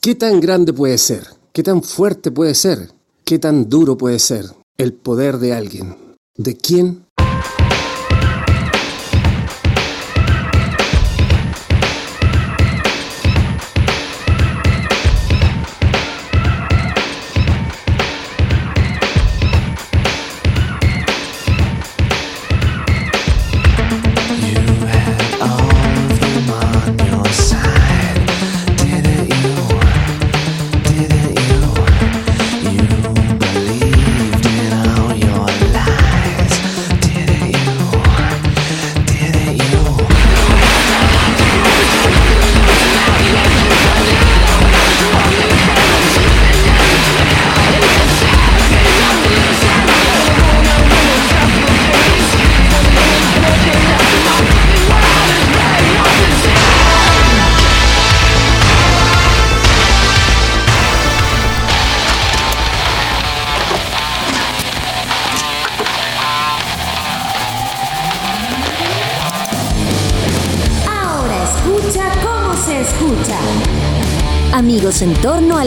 ¿Qué 0.00 0.14
tan 0.14 0.38
grande 0.38 0.72
puede 0.72 0.96
ser? 0.96 1.26
¿Qué 1.52 1.64
tan 1.64 1.82
fuerte 1.82 2.30
puede 2.30 2.54
ser? 2.54 2.92
¿Qué 3.24 3.40
tan 3.40 3.68
duro 3.68 3.98
puede 3.98 4.20
ser 4.20 4.44
el 4.76 4.92
poder 4.92 5.38
de 5.38 5.52
alguien? 5.52 5.96
¿De 6.36 6.56
quién? 6.56 7.04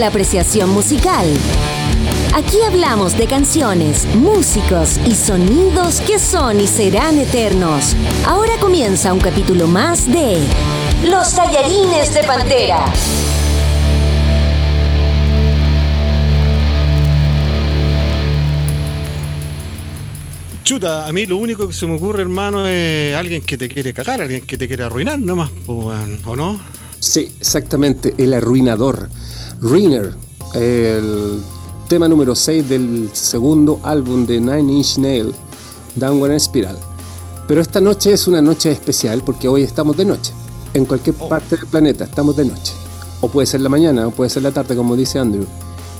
La 0.02 0.08
apreciación 0.08 0.72
musical. 0.72 1.28
Aquí 2.34 2.58
hablamos 2.66 3.16
de 3.20 3.28
canciones, 3.28 4.08
músicos 4.16 5.00
y 5.06 5.14
sonidos 5.14 6.02
que 6.02 6.18
son 6.18 6.60
y 6.60 6.66
serán 6.66 7.20
eternos. 7.20 7.96
Ahora 8.26 8.54
comienza 8.60 9.14
un 9.14 9.20
capítulo 9.20 9.68
más 9.68 10.12
de 10.12 10.40
Los 11.08 11.36
tallarines 11.36 12.16
de 12.16 12.24
Pantera. 12.24 12.84
Chuta, 20.64 21.08
a 21.08 21.12
mí 21.14 21.28
lo 21.28 21.38
único 21.38 21.68
que 21.68 21.74
se 21.76 21.86
me 21.86 21.98
ocurre, 21.98 22.24
hermano, 22.24 22.66
es 22.66 23.16
alguien 23.16 23.44
que 23.44 23.56
te 23.56 23.70
quiere 23.70 23.94
cagar, 23.94 24.20
alguien 24.20 24.48
que 24.48 24.58
te 24.58 24.68
quiere 24.68 24.84
arruinar 24.84 25.20
nomás, 25.20 25.52
¿o 25.68 26.36
no? 26.36 26.60
Sí, 27.00 27.32
exactamente, 27.40 28.16
el 28.18 28.34
arruinador. 28.34 29.10
Ruiner, 29.62 30.16
el 30.56 31.40
tema 31.88 32.08
número 32.08 32.34
6 32.34 32.67
del 32.67 33.12
segundo 33.14 33.80
álbum 33.84 34.26
de 34.26 34.40
Nine 34.40 34.73
Inch 34.73 34.98
Nail, 34.98 35.36
Downward 35.95 36.40
Spiral. 36.40 36.76
Pero 37.48 37.62
esta 37.62 37.80
noche 37.80 38.12
es 38.12 38.28
una 38.28 38.42
noche 38.42 38.72
especial 38.72 39.22
porque 39.23 39.48
hoy 39.48 39.62
estamos 39.62 39.95
de 39.98 40.06
noche. 40.06 40.34
En 40.73 40.86
cualquier 40.86 41.16
oh. 41.20 41.30
parte 41.30 41.58
del 41.58 41.68
planeta 41.68 42.06
estamos 42.06 42.36
de 42.38 42.45
noche. 42.45 42.73
O 43.22 43.30
puede 43.30 43.45
ser 43.45 43.62
la 43.62 43.70
mañana, 43.70 44.08
o 44.08 44.12
puede 44.12 44.31
ser 44.31 44.42
la 44.42 44.52
tarde, 44.52 44.76
como 44.76 44.95
dice 44.95 45.20
Andrew. 45.20 45.45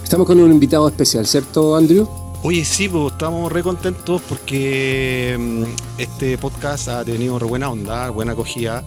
Estamos 0.03 0.25
con 0.25 0.40
un 0.40 0.52
invitado 0.52 0.88
especial, 0.88 1.28
¿cierto, 1.28 1.75
Andrew? 1.75 2.09
Oye, 2.42 2.66
sí, 2.66 2.90
pues 2.90 3.12
estamos 3.12 3.52
re 3.52 3.62
contentos 3.62 4.23
porque 4.28 5.38
mm, 5.40 6.00
este 6.00 6.36
podcast 6.40 6.88
ha 6.88 7.06
tenido 7.06 7.38
re 7.38 7.46
buena 7.46 7.69
onda, 7.69 8.09
buena 8.09 8.31
acogida 8.31 8.84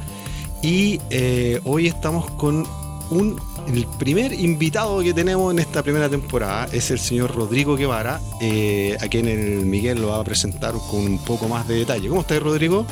y 0.62 0.98
eh, 1.10 1.60
hoy 1.62 1.86
estamos 1.86 2.28
con 2.32 2.66
un 3.10 3.36
el 3.66 3.86
primer 3.98 4.32
invitado 4.32 5.00
que 5.00 5.14
tenemos 5.14 5.52
en 5.52 5.58
esta 5.58 5.82
primera 5.82 6.08
temporada 6.08 6.68
es 6.72 6.90
el 6.90 6.98
señor 6.98 7.34
Rodrigo 7.34 7.76
Guevara, 7.76 8.20
eh, 8.40 8.96
a 9.00 9.08
quien 9.08 9.26
el 9.26 9.66
Miguel 9.66 10.00
lo 10.00 10.08
va 10.08 10.20
a 10.20 10.24
presentar 10.24 10.74
con 10.90 11.00
un 11.00 11.18
poco 11.18 11.48
más 11.48 11.66
de 11.66 11.76
detalle. 11.76 12.08
¿Cómo 12.08 12.20
estás, 12.20 12.42
Rodrigo? 12.42 12.86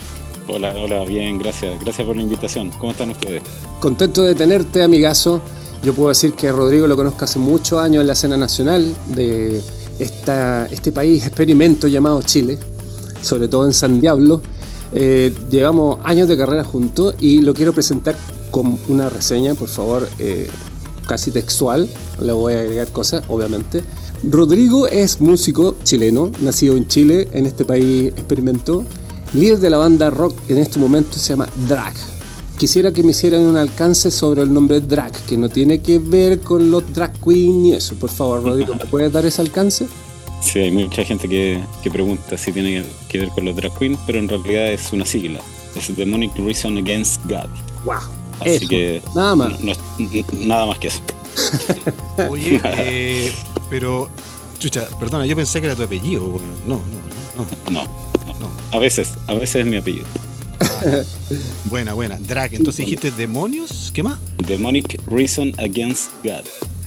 Hola, 0.49 0.75
hola, 0.77 1.05
bien, 1.05 1.39
gracias. 1.39 1.79
Gracias 1.81 2.07
por 2.07 2.17
la 2.17 2.23
invitación. 2.23 2.71
¿Cómo 2.79 2.93
están 2.93 3.11
ustedes? 3.11 3.43
Contento 3.81 4.23
de 4.23 4.35
tenerte, 4.35 4.83
amigazo. 4.83 5.41
Yo 5.83 5.95
puedo 5.95 6.09
decir 6.09 6.35
que 6.35 6.51
Rodrigo 6.51 6.87
lo 6.87 6.97
conozco 6.97 7.25
hace 7.25 7.39
muchos 7.39 7.81
años 7.81 8.01
en 8.01 8.07
la 8.07 8.13
escena 8.13 8.37
nacional 8.37 8.95
de 9.09 9.61
esta, 9.99 10.67
este 10.67 10.93
país 10.93 11.27
experimento 11.27 11.89
llamado 11.89 12.23
Chile, 12.23 12.59
sobre 13.21 13.49
todo 13.49 13.67
en 13.67 13.73
San 13.73 14.01
Diablo. 14.01 14.43
Eh, 14.95 15.33
llevamos 15.51 15.99
años 16.05 16.29
de 16.29 16.37
carrera 16.37 16.65
juntos 16.65 17.15
y 17.19 17.41
lo 17.41 17.55
quiero 17.55 17.73
presentar 17.73 18.15
con 18.53 18.79
una 18.87 19.09
reseña, 19.09 19.55
por 19.55 19.69
favor, 19.69 20.09
eh, 20.21 20.49
casi 21.09 21.33
textual. 21.33 21.89
Le 22.21 22.33
voy 22.33 22.53
a 22.55 22.61
agregar 22.61 22.87
cosas, 22.89 23.25
obviamente. 23.27 23.83
Rodrigo 24.23 24.87
es 24.87 25.21
músico 25.21 25.75
chileno, 25.83 26.31
nacido 26.41 26.77
en 26.77 26.87
Chile, 26.87 27.29
en 27.33 27.47
este 27.47 27.65
país 27.65 28.13
experimentó. 28.13 28.85
Líder 29.35 29.59
de 29.59 29.71
la 29.71 29.79
banda 29.79 30.11
rock 30.11 30.37
en 30.49 30.59
este 30.59 30.79
momento 30.79 31.19
se 31.19 31.31
llama 31.31 31.49
Drag. 31.67 31.95
Quisiera 32.59 32.93
que 32.93 33.03
me 33.03 33.11
hicieran 33.11 33.41
un 33.41 33.57
alcance 33.57 34.11
sobre 34.13 34.43
el 34.43 34.53
nombre 34.53 34.81
Drag, 34.81 35.11
que 35.27 35.37
no 35.37 35.49
tiene 35.49 35.81
que 35.81 35.99
ver 35.99 36.41
con 36.41 36.71
los 36.71 36.93
drag 36.93 37.13
queen 37.21 37.67
y 37.67 37.73
eso. 37.73 37.97
Por 37.97 38.11
favor, 38.11 38.45
Rodrigo, 38.45 38.75
¿me 38.75 38.85
puedes 38.85 39.11
dar 39.11 39.27
ese 39.27 39.43
alcance? 39.43 39.89
Sí, 40.41 40.61
hay 40.61 40.71
mucha 40.71 41.03
gente 41.05 41.29
que, 41.29 41.61
pregunta 41.91 42.37
si 42.37 42.53
tiene 42.53 42.85
que 43.09 43.19
ver 43.19 43.31
con 43.31 43.47
los 43.47 43.57
drag 43.57 43.77
queens, 43.79 43.99
pero 44.07 44.19
en 44.19 44.29
realidad 44.29 44.71
es 44.71 44.93
una 44.93 45.07
sigla. 45.07 45.41
Es 45.75 45.97
Demonic 45.97 46.37
Reason 46.37 46.77
Against 46.77 47.25
God. 47.25 47.49
Wow. 47.85 48.22
Así 48.43 48.67
que. 48.67 49.03
Nada 49.15 49.35
más. 49.37 49.53
nada 50.33 50.67
más 50.67 50.79
que 50.79 50.89
eso. 50.89 51.01
Oye, 52.31 52.61
eh, 52.65 53.33
pero. 53.71 54.09
Chucha, 54.59 54.87
perdona, 55.01 55.27
yo 55.27 55.35
pensé 55.35 55.61
que 55.61 55.67
era 55.67 55.75
tu 55.75 55.83
apellido. 55.83 56.41
No, 56.67 56.81
no, 57.37 57.45
no. 57.71 57.83
No, 57.83 58.39
no. 58.39 58.51
A 58.71 58.79
veces, 58.79 59.13
a 59.27 59.35
veces 59.35 59.57
es 59.57 59.67
mi 59.67 59.77
apellido. 59.77 60.07
buena, 61.65 61.95
buena. 61.95 62.19
Drag, 62.19 62.55
entonces 62.55 62.85
dijiste 62.85 63.11
demonios, 63.11 63.91
¿qué 63.93 64.03
más? 64.03 64.19
Demonic 64.47 65.01
Reason 65.07 65.53
Against 65.59 66.11
God. 66.23 66.45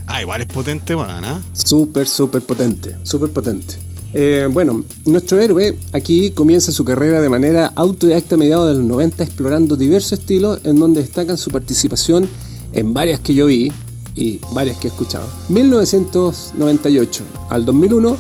Ah, 0.08 0.22
igual 0.22 0.42
es 0.42 0.48
potente, 0.48 0.96
bueno, 0.96 1.20
¿no? 1.20 1.42
Súper, 1.54 2.08
súper 2.08 2.42
potente, 2.42 2.96
súper 3.04 3.32
potente. 3.32 3.76
Eh, 4.18 4.48
bueno, 4.50 4.86
nuestro 5.03 5.42
héroe 5.42 5.78
aquí 5.92 6.31
comienza 6.31 6.72
su 6.72 6.86
carrera 6.86 7.20
de 7.20 7.28
manera 7.28 7.74
autodidacta 7.76 8.36
a 8.36 8.38
mediados 8.38 8.70
de 8.70 8.76
los 8.76 8.86
90 8.86 9.22
explorando 9.22 9.76
diversos 9.76 10.14
estilos 10.14 10.62
en 10.64 10.80
donde 10.80 11.02
destacan 11.02 11.38
su 11.38 11.52
participación 11.52 12.30
en 12.72 12.94
varias 12.94 13.20
que 13.20 13.34
yo 13.34 13.48
vi 13.48 13.74
y 14.16 14.40
varias 14.53 14.78
que 14.78 14.88
he 14.88 14.92
escuchado. 14.92 15.28
1998 15.50 17.24
al 17.50 17.66
2001, 17.66 18.16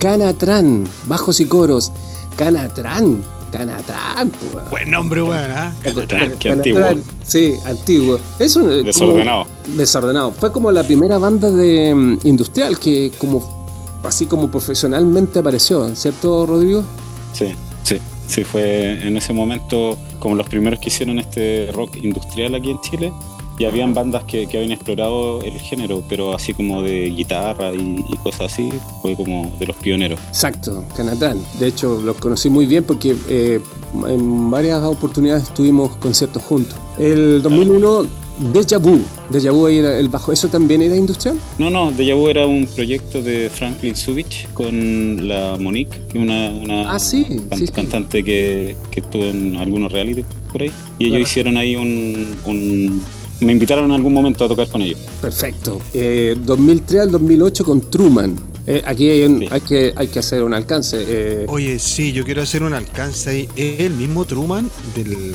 Canatran, 0.00 0.84
bajos 1.06 1.38
y 1.38 1.44
coros. 1.44 1.92
Canatran, 2.36 3.22
Canatran. 3.52 4.32
Buen 4.68 4.90
nombre, 4.90 5.20
bueno, 5.20 5.54
¿eh? 5.54 5.72
Canatran, 5.84 6.32
qué 6.40 6.50
antiguo. 6.50 6.82
Sí, 7.24 7.54
antiguo. 7.64 8.18
Es 8.40 8.56
un, 8.56 8.82
desordenado. 8.82 9.46
desordenado. 9.76 10.32
Fue 10.32 10.50
como 10.50 10.72
la 10.72 10.82
primera 10.82 11.18
banda 11.18 11.52
de 11.52 11.94
mm, 11.94 12.18
industrial 12.24 12.80
que 12.80 13.12
como 13.16 13.56
así 14.02 14.26
como 14.26 14.50
profesionalmente 14.50 15.38
apareció, 15.38 15.94
¿cierto, 15.94 16.46
Rodrigo? 16.46 16.84
Sí, 17.32 17.54
sí. 17.82 17.98
Sí, 18.26 18.42
fue 18.44 19.06
en 19.06 19.16
ese 19.16 19.32
momento 19.32 19.96
como 20.18 20.34
los 20.34 20.48
primeros 20.48 20.80
que 20.80 20.88
hicieron 20.88 21.18
este 21.18 21.70
rock 21.72 21.96
industrial 21.96 22.54
aquí 22.54 22.70
en 22.70 22.80
Chile 22.80 23.12
y 23.58 23.64
habían 23.64 23.94
bandas 23.94 24.24
que, 24.24 24.44
habían 24.44 24.72
explorado 24.72 25.40
el 25.42 25.58
género, 25.58 26.02
pero 26.08 26.34
así 26.34 26.52
como 26.52 26.82
de 26.82 27.08
guitarra 27.10 27.72
y, 27.72 28.02
cosas 28.22 28.52
así, 28.52 28.70
fue 29.00 29.16
como 29.16 29.50
de 29.58 29.66
los 29.66 29.76
pioneros. 29.76 30.20
Exacto, 30.28 30.84
Canatán. 30.94 31.40
De 31.58 31.68
hecho, 31.68 32.00
los 32.02 32.16
conocí 32.16 32.50
muy 32.50 32.66
bien 32.66 32.84
porque 32.84 33.16
eh, 33.28 33.60
en 34.08 34.50
varias 34.50 34.82
oportunidades 34.82 35.48
tuvimos 35.54 35.96
conciertos 35.96 36.42
juntos. 36.42 36.76
El 36.98 37.40
2001, 37.42 38.06
Deja 38.38 38.78
Vu. 38.78 39.00
Deja 39.30 39.50
Vu 39.50 39.68
era 39.68 39.98
el 39.98 40.08
bajo. 40.08 40.32
¿Eso 40.32 40.48
también 40.48 40.82
era 40.82 40.96
industrial? 40.96 41.38
No, 41.58 41.70
no, 41.70 41.92
Deja 41.92 42.14
Vu 42.14 42.28
era 42.28 42.46
un 42.46 42.66
proyecto 42.66 43.22
de 43.22 43.50
Franklin 43.50 43.96
Subich 43.96 44.48
con 44.52 45.28
la 45.28 45.56
Monique, 45.58 45.98
una, 46.14 46.50
una 46.50 46.92
ah, 46.92 46.98
sí, 46.98 47.24
cantante 47.72 48.22
Que, 48.22 48.76
que, 48.90 49.00
estuvo 49.00 49.24
en 49.24 49.56
algunos 49.56 49.92
reality 49.92 50.24
por 50.52 50.62
ahí. 50.62 50.70
Y 50.98 51.06
ellos 51.06 51.20
hicieron 51.20 51.56
ahí 51.56 51.76
un 51.76 53.02
me 53.40 53.52
invitaron 53.52 53.86
en 53.86 53.92
algún 53.92 54.12
momento 54.12 54.44
a 54.44 54.48
tocar 54.48 54.68
con 54.68 54.82
ellos. 54.82 54.98
Perfecto. 55.20 55.80
2003 55.92 56.94
eh, 56.94 57.00
al 57.00 57.10
2008 57.10 57.64
con 57.64 57.80
Truman. 57.90 58.36
Eh, 58.66 58.82
aquí 58.84 59.08
hay, 59.08 59.60
que, 59.60 59.92
hay 59.94 60.08
que 60.08 60.18
hacer 60.18 60.42
un 60.42 60.52
alcance. 60.54 61.04
Eh. 61.06 61.46
Oye, 61.48 61.78
sí, 61.78 62.12
yo 62.12 62.24
quiero 62.24 62.42
hacer 62.42 62.62
un 62.62 62.72
alcance 62.72 63.30
ahí. 63.30 63.48
¿Es 63.54 63.80
el 63.80 63.92
mismo 63.92 64.24
Truman 64.24 64.70
del, 64.94 65.34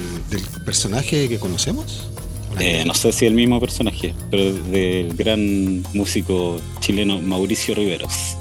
personaje 0.66 1.30
que 1.30 1.40
conocemos? 1.40 2.10
Eh, 2.60 2.84
no 2.86 2.94
sé 2.94 3.12
si 3.12 3.26
el 3.26 3.34
mismo 3.34 3.60
personaje, 3.60 4.14
pero 4.30 4.52
del 4.54 5.14
gran 5.16 5.84
músico 5.94 6.60
chileno 6.80 7.20
Mauricio 7.22 7.74
Riveros. 7.76 8.36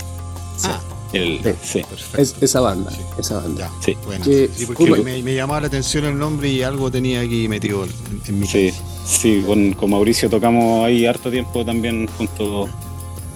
Ah, 0.64 0.80
El, 1.12 1.40
Sí. 1.42 1.50
sí. 1.62 1.80
perfecto. 1.88 2.22
Es- 2.22 2.36
esa 2.40 2.60
banda, 2.60 2.88
Sí. 2.92 2.98
esa 3.18 3.38
banda. 3.38 3.68
Ya, 3.68 3.84
Sí. 3.84 3.96
bueno. 4.06 4.24
Que- 4.24 4.48
sí, 4.54 4.66
porque 4.66 4.84
Curro- 4.84 5.02
me, 5.02 5.20
me 5.22 5.34
llamaba 5.34 5.60
la 5.62 5.66
atención 5.66 6.04
el 6.04 6.16
nombre 6.16 6.48
y 6.48 6.62
algo 6.62 6.88
tenía 6.90 7.20
aquí 7.20 7.48
metido 7.48 7.84
en, 7.84 7.90
en 8.28 8.38
mi 8.38 8.46
Sí, 8.46 9.42
con, 9.44 9.72
con 9.72 9.90
Mauricio 9.90 10.30
tocamos 10.30 10.84
ahí 10.86 11.06
harto 11.06 11.28
tiempo 11.30 11.64
también 11.64 12.06
juntos. 12.16 12.70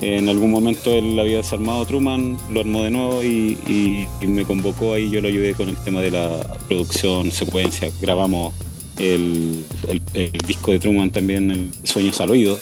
En 0.00 0.28
algún 0.28 0.50
momento 0.52 0.92
él 0.92 1.18
había 1.18 1.38
desarmado 1.38 1.84
Truman, 1.86 2.36
lo 2.50 2.60
armó 2.60 2.82
de 2.84 2.90
nuevo 2.90 3.24
y, 3.24 3.58
y- 3.66 4.06
y 4.20 4.26
me 4.28 4.44
convocó 4.44 4.92
ahí, 4.94 5.10
yo 5.10 5.20
lo 5.20 5.26
ayudé 5.28 5.54
con 5.54 5.68
el 5.68 5.76
tema 5.78 6.00
de 6.00 6.10
la 6.12 6.56
producción, 6.68 7.32
secuencia, 7.32 7.90
grabamos 8.00 8.52
el, 8.98 9.64
el- 9.88 10.02
el 10.14 10.30
disco 10.46 10.70
de 10.72 10.78
Truman 10.78 11.10
también, 11.10 11.50
el 11.50 11.70
Sueños 11.84 12.20
al 12.20 12.30
Oído, 12.30 12.58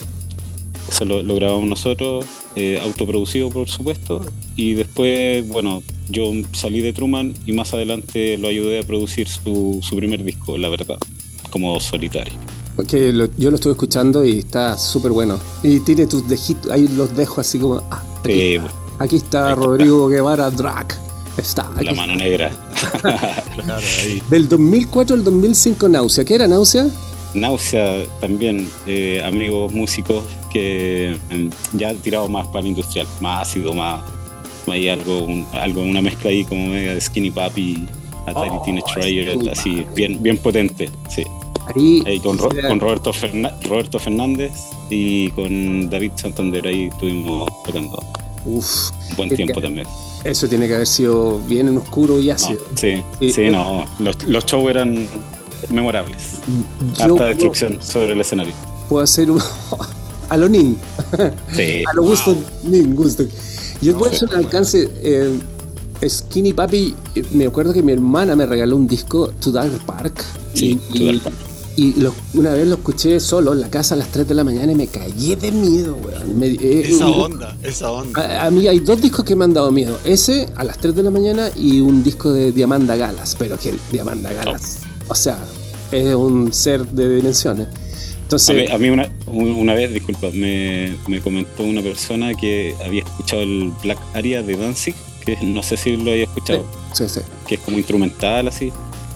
eso 0.88 1.04
lo, 1.04 1.22
lo 1.22 1.34
grabamos 1.36 1.68
nosotros, 1.68 2.24
eh, 2.56 2.80
autoproducido 2.82 3.50
por 3.50 3.68
supuesto, 3.68 4.24
y 4.56 4.74
después, 4.74 5.46
bueno, 5.48 5.82
yo 6.08 6.32
salí 6.52 6.80
de 6.80 6.92
Truman 6.92 7.34
y 7.46 7.52
más 7.52 7.72
adelante 7.74 8.36
lo 8.38 8.48
ayudé 8.48 8.80
a 8.80 8.82
producir 8.82 9.28
su, 9.28 9.78
su 9.82 9.96
primer 9.96 10.22
disco, 10.24 10.58
La 10.58 10.68
Verdad, 10.68 10.98
como 11.50 11.78
solitario. 11.80 12.34
Porque 12.76 13.12
lo- 13.12 13.28
yo 13.36 13.50
lo 13.50 13.56
estuve 13.56 13.72
escuchando 13.72 14.24
y 14.24 14.38
está 14.38 14.78
súper 14.78 15.12
bueno. 15.12 15.38
Y 15.62 15.80
tiene 15.80 16.06
tus 16.06 16.26
dejitos, 16.26 16.70
ahí 16.70 16.88
los 16.88 17.14
dejo 17.14 17.40
así 17.42 17.58
como. 17.58 17.82
ah, 17.90 18.02
aquí, 18.22 18.32
está. 18.40 18.64
Aquí 18.98 19.16
está 19.16 19.44
Ahí 19.46 19.52
está. 19.52 19.54
Rodrigo 19.54 20.08
Guevara 20.08 20.50
Drac. 20.50 20.98
Está. 21.36 21.70
aquí 21.76 21.84
La 21.84 21.92
mano 21.94 22.14
negra. 22.16 22.50
Claro, 23.62 23.86
ahí. 24.02 24.22
Del 24.30 24.48
2004 24.48 25.16
al 25.16 25.24
2005 25.24 25.88
Náusea. 25.88 26.24
¿Qué 26.24 26.34
era 26.34 26.48
Náusea? 26.48 26.86
Náusea 27.34 28.04
también, 28.20 28.68
eh, 28.86 29.22
amigos 29.24 29.72
músicos 29.72 30.22
que 30.52 31.16
mm, 31.30 31.76
ya 31.78 31.90
han 31.90 31.96
tirado 31.98 32.28
más 32.28 32.46
para 32.48 32.60
el 32.60 32.66
industrial, 32.68 33.06
más 33.20 33.48
ácido, 33.48 33.72
más, 33.72 34.02
hay 34.66 34.88
algo, 34.88 35.20
un- 35.24 35.46
algo, 35.52 35.82
una 35.82 36.02
mezcla 36.02 36.30
ahí 36.30 36.44
como 36.44 36.66
media 36.68 36.94
de 36.94 37.00
Skinny 37.00 37.30
Papi, 37.30 37.86
Atari 38.26 38.50
Oh, 38.52 38.62
Teenage 38.64 39.50
así, 39.50 39.86
bien, 39.94 40.22
bien 40.22 40.36
potente, 40.38 40.90
sí. 41.08 41.24
Ahí. 41.74 42.02
Ahí 42.06 42.20
con, 42.20 42.36
Ro- 42.36 42.48
quisiera- 42.48 42.68
con 42.68 42.80
Roberto, 42.80 43.12
Ferna- 43.12 43.54
Roberto 43.62 43.98
Fernández 43.98 44.52
y 44.90 45.30
con 45.30 45.88
David 45.88 46.12
Santander, 46.16 46.66
ahí 46.66 46.88
estuvimos 46.92 47.48
tocando 47.64 48.02
Uf, 48.44 48.90
buen 49.16 49.30
tiempo 49.30 49.54
que- 49.54 49.60
también. 49.62 49.86
Eso 50.24 50.48
tiene 50.48 50.66
que 50.68 50.74
haber 50.74 50.86
sido 50.86 51.38
bien 51.40 51.68
en 51.68 51.78
oscuro 51.78 52.18
y 52.20 52.26
No, 52.28 52.34
ácido. 52.34 52.60
sí, 52.74 53.02
Sí. 53.20 53.32
sí, 53.32 53.50
no, 53.50 53.84
los, 53.98 54.22
los 54.24 54.44
shows 54.46 54.70
eran 54.70 55.06
memorables. 55.70 56.16
Harta 56.98 57.26
destrucción 57.26 57.78
sobre 57.82 58.12
el 58.12 58.20
escenario. 58.20 58.52
puedo 58.88 59.02
hacer 59.04 59.30
un. 59.30 59.40
a 60.28 60.36
lo 60.36 60.48
Nin. 60.48 60.76
Sí. 61.54 61.84
A 61.90 61.94
lo 61.94 62.02
gusto 62.02 62.36
Nin, 62.64 62.94
gusto. 62.94 63.24
Yo 63.80 63.96
puedo 63.98 64.12
hacer 64.12 64.28
un 64.28 64.36
alcance. 64.36 64.88
eh, 65.02 65.38
Skinny 66.08 66.52
Papi, 66.52 66.94
eh, 67.14 67.22
me 67.32 67.46
acuerdo 67.46 67.72
que 67.72 67.80
mi 67.82 67.92
hermana 67.92 68.34
me 68.34 68.44
regaló 68.44 68.74
un 68.76 68.88
disco, 68.88 69.28
To 69.40 69.52
Dark 69.52 69.70
Park. 69.86 70.24
Sí, 70.54 70.80
y, 70.92 70.98
To 70.98 71.04
Dark 71.04 71.20
Park. 71.22 71.36
Y 71.76 71.94
lo- 72.00 72.14
una 72.34 72.50
vez 72.52 72.66
lo 72.66 72.74
escuché 72.74 73.18
solo 73.20 73.52
en 73.54 73.60
la 73.60 73.70
casa 73.70 73.94
a 73.94 73.98
las 73.98 74.08
3 74.08 74.28
de 74.28 74.34
la 74.34 74.44
mañana 74.44 74.72
y 74.72 74.74
me 74.74 74.86
callé 74.88 75.36
de 75.36 75.50
miedo, 75.52 75.96
weón. 76.04 76.38
Me- 76.38 76.46
eh, 76.48 76.82
Esa 76.86 77.06
un- 77.08 77.20
onda, 77.32 77.56
esa 77.62 77.90
onda. 77.90 78.20
A, 78.42 78.46
a 78.46 78.50
mí 78.50 78.66
hay 78.68 78.80
dos 78.80 79.00
discos 79.00 79.24
que 79.24 79.34
me 79.34 79.44
han 79.44 79.54
dado 79.54 79.70
miedo. 79.72 79.98
Ese 80.04 80.48
a 80.56 80.64
las 80.64 80.78
3 80.78 80.94
de 80.94 81.02
la 81.02 81.10
mañana 81.10 81.50
y 81.56 81.80
un 81.80 82.02
disco 82.02 82.32
de 82.32 82.52
Diamanda 82.52 82.96
Galas. 82.96 83.36
Pero 83.38 83.56
que 83.58 83.74
Diamanda 83.90 84.32
Galas, 84.32 84.80
o 85.08 85.14
sea, 85.14 85.38
es 85.90 86.14
un 86.14 86.52
ser 86.52 86.86
de 86.86 87.16
dimensiones. 87.16 87.66
A 87.68 87.70
mí, 87.70 88.06
Entonces, 88.22 88.70
a 88.70 88.78
mí 88.78 88.88
una, 88.88 89.12
un- 89.26 89.50
una 89.52 89.74
vez, 89.74 89.92
disculpa, 89.92 90.28
me, 90.32 90.96
me 91.06 91.20
comentó 91.20 91.64
una 91.64 91.82
persona 91.82 92.34
que 92.34 92.74
había 92.84 93.02
escuchado 93.02 93.42
el 93.42 93.72
Black 93.82 93.98
Aria 94.14 94.42
de 94.42 94.56
Danzig, 94.56 94.94
que 95.24 95.36
no 95.42 95.62
sé 95.62 95.76
si 95.76 95.96
lo 95.96 96.10
había 96.12 96.24
escuchado, 96.24 96.64
sí, 96.94 97.04
sí. 97.08 97.20
que 97.46 97.56
es 97.56 97.60
como 97.60 97.76
instrumental 97.76 98.48
así, 98.48 98.72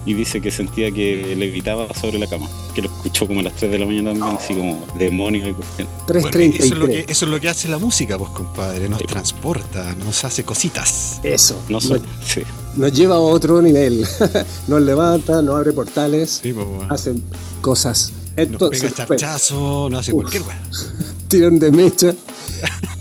y 0.06 0.14
dice 0.14 0.40
que 0.40 0.50
sentía 0.50 0.90
que 0.92 1.34
levitaba 1.36 1.92
sobre 1.94 2.18
la 2.18 2.26
cama, 2.26 2.48
que 2.74 2.80
lo 2.82 2.88
escuchó 2.88 3.26
como 3.26 3.40
a 3.40 3.42
las 3.42 3.54
3 3.54 3.70
de 3.72 3.78
la 3.80 3.86
mañana 3.86 4.10
también, 4.14 4.36
así 4.36 4.54
como 4.54 4.86
demonio 4.98 5.48
y 5.48 5.52
cuestión. 5.52 5.88
Bueno, 5.88 6.30
333. 6.30 6.64
eso, 6.64 6.74
es 6.74 6.78
lo 6.80 6.86
que, 6.86 7.00
eso 7.12 7.24
es 7.26 7.30
lo 7.30 7.40
que 7.40 7.48
hace 7.48 7.68
la 7.68 7.78
música, 7.78 8.16
pues 8.16 8.30
compadre. 8.30 8.88
Nos 8.88 9.02
transporta, 9.04 9.94
nos 9.96 10.24
hace 10.24 10.44
cositas. 10.44 11.20
Eso. 11.22 11.60
No 11.68 11.80
sé, 11.80 12.00
sí. 12.26 12.42
Nos 12.76 12.92
lleva 12.92 13.16
a 13.16 13.20
otro 13.20 13.60
nivel. 13.60 14.06
nos 14.68 14.80
levanta, 14.82 15.42
nos 15.42 15.56
abre 15.56 15.72
portales, 15.72 16.40
Sí, 16.42 16.52
pues, 16.52 16.66
bueno. 16.66 16.94
hacen 16.94 17.22
cosas. 17.60 18.12
Nos 18.36 18.46
Entonces, 18.46 18.92
pega 18.92 19.06
pues, 19.06 19.20
charchazo, 19.20 19.88
nos 19.90 20.00
hace 20.00 20.12
Uf. 20.12 20.22
cualquier 20.22 20.42
weá. 20.42 20.62
tirón 21.28 21.58
de 21.58 21.72
mecha, 21.72 22.14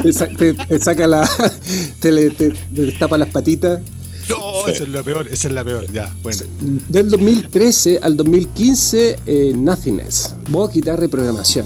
te, 0.02 0.12
sa- 0.14 0.28
te- 0.28 0.54
te 0.54 0.80
saca 0.80 1.06
la. 1.08 1.30
te, 2.00 2.12
le- 2.12 2.32
te- 2.32 2.50
te 2.52 2.82
destapa 2.82 3.18
las 3.18 3.30
patitas. 3.30 3.82
No, 4.30 4.66
Sí. 4.66 4.72
esa 4.72 4.84
es 4.84 4.90
la 4.90 5.04
peor, 5.04 5.28
esa 5.32 5.48
es 5.48 5.54
la 5.54 5.64
peor. 5.64 5.92
Ya, 5.92 6.14
bueno. 6.24 6.42
Del 6.90 7.10
2013 7.10 8.00
al 8.02 8.18
2015, 8.18 9.18
eh, 9.26 9.54
Nothingness, 9.56 10.36
voz, 10.50 10.74
guitarra 10.74 11.06
y 11.06 11.08
programación. 11.08 11.66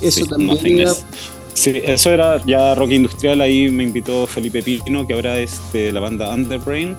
Eso 0.00 0.20
Sí, 0.24 0.28
también 0.28 0.54
Nothingness. 0.56 0.88
era- 0.98 1.06
Sí, 1.52 1.72
eso 1.84 2.10
era 2.10 2.42
ya 2.46 2.74
rock 2.74 2.92
industrial, 2.92 3.40
ahí 3.42 3.68
me 3.70 3.82
invitó 3.82 4.26
Felipe 4.26 4.62
Pino, 4.62 5.06
que 5.06 5.12
ahora 5.14 5.38
es 5.40 5.60
de 5.72 5.92
la 5.92 6.00
banda 6.00 6.32
Underbrain, 6.32 6.96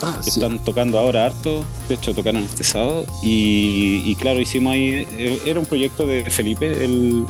Ah, 0.00 0.18
que 0.24 0.30
sí. 0.30 0.40
están 0.40 0.58
tocando 0.64 0.98
ahora 0.98 1.26
harto, 1.26 1.64
de 1.88 1.94
hecho 1.94 2.12
tocaron 2.12 2.42
este 2.42 2.64
sábado, 2.64 3.04
y, 3.22 4.02
y 4.04 4.16
claro, 4.16 4.40
hicimos 4.40 4.72
ahí, 4.72 5.06
eh, 5.18 5.40
era 5.46 5.60
un 5.60 5.66
proyecto 5.66 6.04
de 6.06 6.24
Felipe, 6.30 6.84
él 6.84 7.24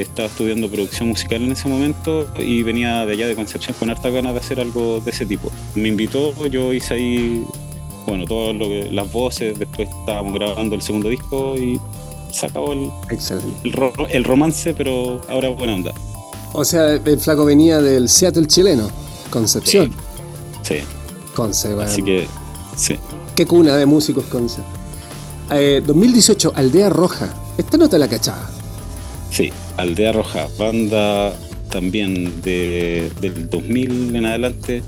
estaba 0.00 0.28
estudiando 0.28 0.68
producción 0.68 1.08
musical 1.08 1.42
en 1.42 1.52
ese 1.52 1.68
momento 1.68 2.26
y 2.38 2.62
venía 2.62 3.04
de 3.06 3.12
allá 3.12 3.26
de 3.26 3.34
Concepción 3.34 3.76
con 3.78 3.90
harta 3.90 4.10
ganas 4.10 4.32
de 4.32 4.40
hacer 4.40 4.60
algo 4.60 5.00
de 5.00 5.10
ese 5.10 5.26
tipo. 5.26 5.50
Me 5.74 5.88
invitó, 5.88 6.46
yo 6.46 6.72
hice 6.72 6.94
ahí, 6.94 7.44
bueno, 8.06 8.26
que, 8.26 8.88
las 8.90 9.12
voces, 9.12 9.58
después 9.58 9.88
estábamos 9.88 10.34
grabando 10.34 10.74
el 10.74 10.82
segundo 10.82 11.08
disco 11.08 11.56
y 11.56 11.80
se 12.30 12.46
acabó 12.46 12.72
el, 12.72 12.90
el, 13.10 13.82
el 14.10 14.24
romance, 14.24 14.74
pero 14.74 15.20
ahora 15.28 15.50
buena 15.50 15.74
onda. 15.74 15.92
O 16.54 16.64
sea, 16.64 16.92
el 16.92 17.18
flaco 17.18 17.44
venía 17.44 17.80
del 17.80 18.08
Seattle 18.08 18.46
chileno, 18.46 18.90
Concepción. 19.30 19.92
Sí, 20.62 20.76
Conce, 21.34 21.74
bueno. 21.74 21.90
así 21.90 22.02
que 22.02 22.26
sí. 22.76 22.96
Qué 23.34 23.46
cuna 23.46 23.76
de 23.76 23.86
músicos, 23.86 24.24
Conce. 24.26 24.60
Eh, 25.50 25.82
2018, 25.84 26.52
Aldea 26.54 26.90
Roja. 26.90 27.34
Esta 27.56 27.76
no 27.76 27.88
te 27.88 27.98
la 27.98 28.08
cachaba. 28.08 28.50
Sí, 29.30 29.50
Aldea 29.76 30.12
Roja, 30.12 30.48
banda 30.58 31.32
también 31.70 32.42
de, 32.42 33.10
del 33.20 33.48
2000 33.48 34.16
en 34.16 34.26
adelante. 34.26 34.82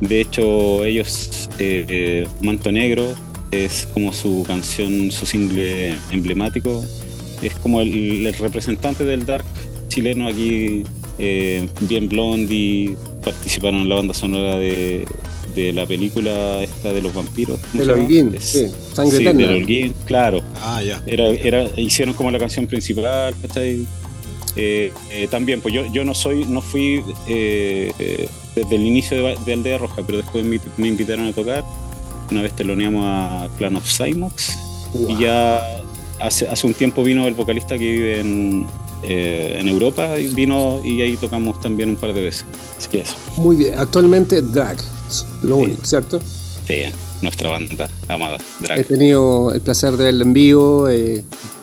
De 0.00 0.20
hecho, 0.20 0.84
ellos, 0.84 1.48
eh, 1.58 1.84
eh, 1.88 2.26
Manto 2.40 2.72
Negro, 2.72 3.14
es 3.50 3.86
como 3.92 4.12
su 4.12 4.44
canción, 4.46 5.10
su 5.10 5.26
single 5.26 5.94
emblemático. 6.10 6.84
Es 7.42 7.54
como 7.56 7.80
el, 7.80 8.26
el 8.26 8.34
representante 8.34 9.04
del 9.04 9.26
dark 9.26 9.44
chileno 9.88 10.28
aquí, 10.28 10.84
eh, 11.18 11.68
bien 11.82 12.08
blondie, 12.08 12.96
participaron 13.24 13.80
en 13.82 13.88
la 13.88 13.96
banda 13.96 14.14
sonora 14.14 14.56
de, 14.56 15.04
de 15.54 15.72
la 15.72 15.84
película 15.86 16.62
esta 16.62 16.92
de 16.92 17.02
los 17.02 17.12
vampiros. 17.12 17.58
¿cómo 17.72 17.72
Del 17.72 17.86
se 17.86 17.92
llama? 17.92 18.02
Holguín, 18.04 18.34
Es- 18.34 18.44
sí, 18.44 18.66
Sangre 18.94 19.16
sí, 19.18 19.22
Eterna. 19.24 19.46
del 19.46 19.56
Holguín, 19.56 19.94
claro. 20.06 20.40
Ah, 20.62 20.82
ya. 20.82 21.02
Era, 21.06 21.28
era, 21.28 21.68
hicieron 21.76 22.14
como 22.14 22.30
la 22.30 22.38
canción 22.38 22.66
principal, 22.66 23.34
¿cachai? 23.42 23.84
Eh, 24.56 24.92
eh, 25.10 25.28
también, 25.30 25.60
pues 25.60 25.74
yo, 25.74 25.86
yo 25.92 26.04
no 26.04 26.14
soy, 26.14 26.44
no 26.44 26.60
fui 26.60 27.02
eh, 27.28 27.92
eh, 27.98 28.28
desde 28.54 28.76
el 28.76 28.82
inicio 28.86 29.16
de, 29.22 29.36
de 29.44 29.52
Aldea 29.52 29.78
Roja, 29.78 30.02
pero 30.06 30.18
después 30.18 30.44
me, 30.44 30.60
me 30.76 30.88
invitaron 30.88 31.26
a 31.26 31.32
tocar. 31.32 31.64
Una 32.30 32.42
vez 32.42 32.52
teloneamos 32.54 33.04
a 33.06 33.48
Clan 33.58 33.76
of 33.76 33.84
Cymox 33.86 34.56
Wow. 34.92 35.10
y 35.10 35.22
ya 35.22 35.62
hace, 36.20 36.48
hace 36.48 36.66
un 36.66 36.74
tiempo 36.74 37.02
vino 37.04 37.26
el 37.28 37.34
vocalista 37.34 37.78
que 37.78 37.90
vive 37.92 38.20
en, 38.20 38.66
eh, 39.04 39.56
en 39.60 39.68
Europa 39.68 40.18
y 40.18 40.26
vino 40.28 40.80
y 40.84 41.00
ahí 41.00 41.16
tocamos 41.16 41.60
también 41.60 41.90
un 41.90 41.96
par 41.96 42.12
de 42.12 42.22
veces. 42.22 42.44
Así 42.76 42.88
que 42.88 43.00
eso, 43.02 43.14
Muy 43.36 43.54
bien. 43.56 43.74
Actualmente, 43.78 44.42
Drag. 44.42 44.76
Lo 45.42 45.56
Sí. 45.56 45.62
único, 45.62 45.84
¿cierto? 45.84 46.20
sí, 46.66 46.74
nuestra 47.22 47.50
banda 47.50 47.88
amada, 48.08 48.38
He 48.60 48.64
Drag. 48.64 48.84
tenido 48.86 49.52
el 49.52 49.60
placer 49.60 49.96
de 49.96 50.04
verla 50.04 50.24
en 50.24 50.32
vivo. 50.32 50.88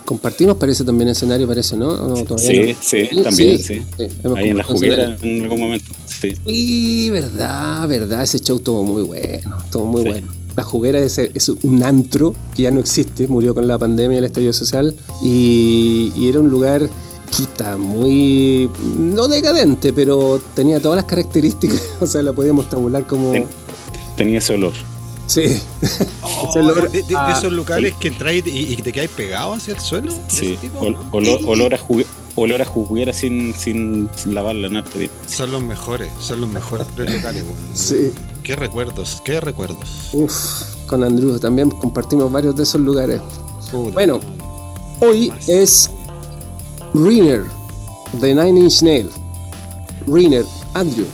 Compartimos, 0.08 0.56
parece 0.56 0.86
también 0.86 1.10
escenario, 1.10 1.46
parece, 1.46 1.76
¿no? 1.76 1.90
¿O 1.90 2.08
no, 2.08 2.24
todavía 2.24 2.48
Sí, 2.50 2.74
no? 2.74 2.78
sí, 3.12 3.24
también, 3.24 3.60
sí. 3.60 3.82
hemos 4.24 4.38
Ahí 4.38 4.50
en 4.50 4.58
la 4.58 4.64
juguera 4.64 5.18
en 5.22 5.44
algún 5.44 5.60
momento. 5.60 5.92
Sí. 6.06 6.34
Sí, 6.46 7.10
verdad, 7.10 7.86
verdad. 7.90 8.24
Ese 8.24 8.40
show 8.40 8.56
estuvo 8.58 8.84
muy 8.86 9.04
bueno. 9.04 9.58
Estuvo 9.66 9.86
muy 9.86 10.04
Sí. 10.04 10.08
bueno. 10.10 10.28
La 10.56 10.64
juguera 10.64 10.98
es, 11.00 11.18
es 11.20 11.50
un 11.50 11.84
antro 11.84 12.34
que 12.56 12.64
ya 12.64 12.72
no 12.72 12.80
existe, 12.80 13.28
murió 13.28 13.54
con 13.54 13.68
la 13.68 13.78
pandemia 13.78 14.16
y 14.16 14.20
el 14.20 14.24
estallido 14.26 14.54
social. 14.54 14.96
Y, 15.22 16.12
y 16.16 16.30
era 16.30 16.40
un 16.40 16.50
lugar, 16.50 16.90
puta, 17.38 17.76
muy. 17.78 18.70
no 18.98 19.28
decadente, 19.28 19.92
pero 19.94 20.42
tenía 20.56 20.80
todas 20.80 20.96
las 20.96 21.06
características. 21.06 21.82
O 22.02 22.08
sea, 22.08 22.22
la 22.24 22.32
podíamos 22.32 22.70
tabular 22.70 23.06
como. 23.06 23.34
Sí. 23.34 23.44
Tenía 24.16 24.38
ese 24.40 24.54
olor. 24.54 24.74
Sí. 25.28 25.62
Oh, 26.24 26.52
olor 26.56 26.90
de, 26.90 27.02
de- 27.04 27.08
de 27.08 27.16
a- 27.16 27.38
esos 27.38 27.52
locales 27.54 27.94
que 28.00 28.08
entras 28.08 28.34
y, 28.34 28.40
y 28.46 28.76
te 28.78 28.92
quedáis 28.92 29.12
pegado 29.12 29.54
hacia 29.54 29.74
el 29.76 29.80
suelo. 29.80 30.12
de 30.14 30.20
Sí, 30.28 30.54
ese 30.54 30.58
tipo, 30.62 30.80
ol- 30.82 30.94
¿no? 30.94 31.10
olor, 31.12 31.40
olor 31.46 31.74
a 31.74 31.78
jugue- 31.78 32.06
olor 32.36 32.62
a 32.62 32.66
juguera 32.66 33.14
sin, 33.14 33.54
sin 33.56 34.10
lavarla 34.26 34.68
en 34.68 34.78
harto 34.78 34.92
tiempo. 34.98 35.16
Son 35.28 35.52
los 35.52 35.62
mejores, 35.62 36.10
son 36.20 36.42
los 36.42 36.50
mejores 36.50 36.88
tres 36.96 37.14
locales. 37.14 37.44
Sí. 37.74 38.12
Qué 38.44 38.56
recuerdos, 38.56 39.22
qué 39.26 39.42
recuerdos. 39.42 40.10
Uf, 40.14 40.62
con 40.88 41.04
Andrew 41.04 41.38
también 41.40 41.70
compartimos 41.70 42.32
varios 42.32 42.56
de 42.56 42.64
esos 42.64 42.80
lugares. 42.80 43.20
Bueno, 43.94 44.22
hoy 45.02 45.34
es 45.48 45.90
Riner 46.94 47.44
de 48.14 48.34
Nine 48.34 48.60
Inch 48.62 48.82
Nail. 48.84 49.10
Riner, 50.08 50.46
Andrew, 50.74 51.06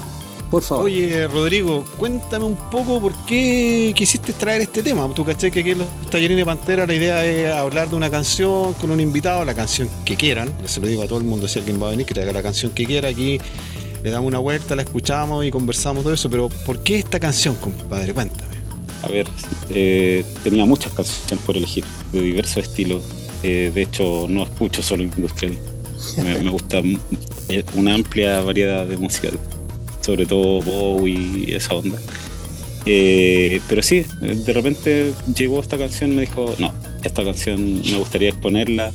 por 0.54 0.62
favor. 0.62 0.86
Oye, 0.86 1.28
Rodrigo, 1.28 1.84
cuéntame 1.98 2.46
un 2.46 2.56
poco 2.56 3.02
por 3.02 3.12
qué 3.26 3.92
quisiste 3.96 4.34
traer 4.34 4.62
este 4.62 4.84
tema. 4.84 5.12
Tú 5.12 5.26
caché 5.26 5.50
que 5.50 5.62
aquí 5.62 5.72
en 5.72 5.80
los 5.80 5.88
tallerines 6.12 6.38
de 6.38 6.46
Pantera 6.46 6.86
la 6.86 6.94
idea 6.94 7.26
es 7.26 7.52
hablar 7.52 7.90
de 7.90 7.96
una 7.96 8.12
canción 8.12 8.76
con 8.76 8.92
un 8.92 9.00
invitado, 9.00 9.44
la 9.46 9.56
canción 9.56 9.90
que 10.06 10.16
quieran. 10.16 10.54
Yo 10.62 10.68
se 10.68 10.80
lo 10.80 10.86
digo 10.86 11.02
a 11.02 11.08
todo 11.08 11.18
el 11.18 11.24
mundo, 11.24 11.48
si 11.48 11.58
alguien 11.58 11.82
va 11.82 11.88
a 11.88 11.90
venir, 11.90 12.06
que 12.06 12.14
traiga 12.14 12.32
la 12.32 12.44
canción 12.44 12.72
que 12.72 12.86
quiera. 12.86 13.10
Aquí 13.10 13.40
le 14.04 14.12
damos 14.12 14.28
una 14.28 14.38
vuelta, 14.38 14.76
la 14.76 14.84
escuchamos 14.84 15.44
y 15.44 15.50
conversamos 15.50 16.04
todo 16.04 16.14
eso. 16.14 16.30
Pero 16.30 16.50
¿por 16.68 16.84
qué 16.84 17.00
esta 17.00 17.20
canción, 17.20 17.56
compadre? 17.56 18.14
Cuéntame. 18.14 18.54
A 19.02 19.08
ver, 19.08 19.26
eh, 19.72 20.24
tenía 20.44 20.66
muchas 20.66 20.94
canciones 20.94 21.44
por 21.44 21.58
elegir, 21.58 21.84
de 22.12 22.22
diversos 22.22 22.58
estilos. 22.58 23.02
Eh, 23.42 23.72
de 23.74 23.82
hecho, 23.82 24.28
no 24.30 24.44
escucho 24.44 24.84
solo 24.84 25.02
industrial. 25.02 25.58
Me, 26.18 26.38
me 26.38 26.52
gusta 26.52 26.78
eh, 27.50 27.64
una 27.74 27.96
amplia 27.96 28.40
variedad 28.42 28.86
de 28.86 28.98
música, 28.98 29.30
sobre 30.04 30.26
todo 30.26 30.62
Bowie 30.62 31.46
y 31.48 31.54
esa 31.54 31.76
onda. 31.76 31.98
Eh, 32.86 33.62
pero 33.70 33.82
sí, 33.82 34.06
de 34.20 34.54
repente 34.54 35.14
llegó 35.36 35.60
esta 35.62 35.78
canción 35.78 36.12
y 36.12 36.16
me 36.16 36.22
dijo, 36.22 36.54
no, 36.60 36.74
esta 37.04 37.24
canción 37.24 37.82
me 37.82 37.98
gustaría 37.98 38.30
exponerla, 38.30 38.92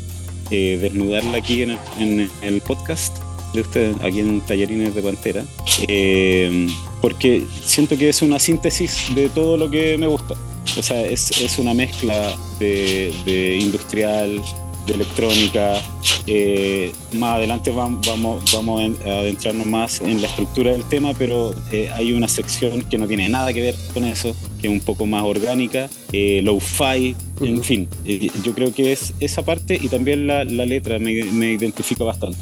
eh, 0.50 0.78
desnudarla 0.80 1.38
aquí 1.38 1.62
en 1.62 1.70
el, 1.70 1.78
en 1.98 2.30
el 2.42 2.60
podcast 2.60 3.16
de 3.54 3.62
ustedes, 3.62 3.96
aquí 4.02 4.20
en 4.20 4.42
Tallerines 4.42 4.94
de 4.94 5.02
Pantera, 5.02 5.44
eh, 5.88 6.68
porque 7.00 7.44
siento 7.64 7.96
que 7.96 8.10
es 8.10 8.20
una 8.20 8.38
síntesis 8.38 9.14
de 9.14 9.30
todo 9.30 9.56
lo 9.56 9.70
que 9.70 9.96
me 9.96 10.06
gusta. 10.06 10.34
O 10.76 10.82
sea, 10.82 11.00
es, 11.00 11.30
es 11.40 11.58
una 11.58 11.72
mezcla 11.72 12.36
de, 12.58 13.12
de 13.24 13.56
industrial, 13.56 14.42
de 14.88 14.94
electrónica. 14.94 15.80
eh, 16.26 16.92
más 17.14 17.36
adelante 17.36 17.72
vam- 17.72 18.00
vamos, 18.06 18.44
vamos 18.52 18.82
a 19.06 19.08
adentrarnos 19.08 19.66
más 19.66 20.00
en 20.00 20.20
la 20.20 20.26
estructura 20.28 20.72
del 20.72 20.84
tema, 20.84 21.14
pero 21.16 21.54
eh, 21.72 21.88
hay 21.94 22.12
una 22.12 22.28
sección 22.28 22.82
que 22.82 22.98
no 22.98 23.06
tiene 23.06 23.28
nada 23.28 23.52
que 23.52 23.62
ver 23.62 23.74
con 23.94 24.04
eso, 24.04 24.34
que 24.60 24.66
es 24.66 24.72
un 24.72 24.80
poco 24.80 25.06
más 25.06 25.22
orgánica, 25.22 25.88
eh, 26.12 26.40
low-fi, 26.42 27.14
en 27.40 27.62
fin. 27.64 27.88
eh, 28.04 28.28
yo 28.44 28.52
creo 28.54 28.74
que 28.74 28.92
es 28.92 29.14
esa 29.20 29.42
parte 29.44 29.78
y 29.80 29.88
también 29.88 30.26
la, 30.26 30.44
la 30.44 30.66
letra 30.66 30.98
me, 30.98 31.24
me 31.24 31.52
identifica 31.52 32.04
bastante. 32.04 32.38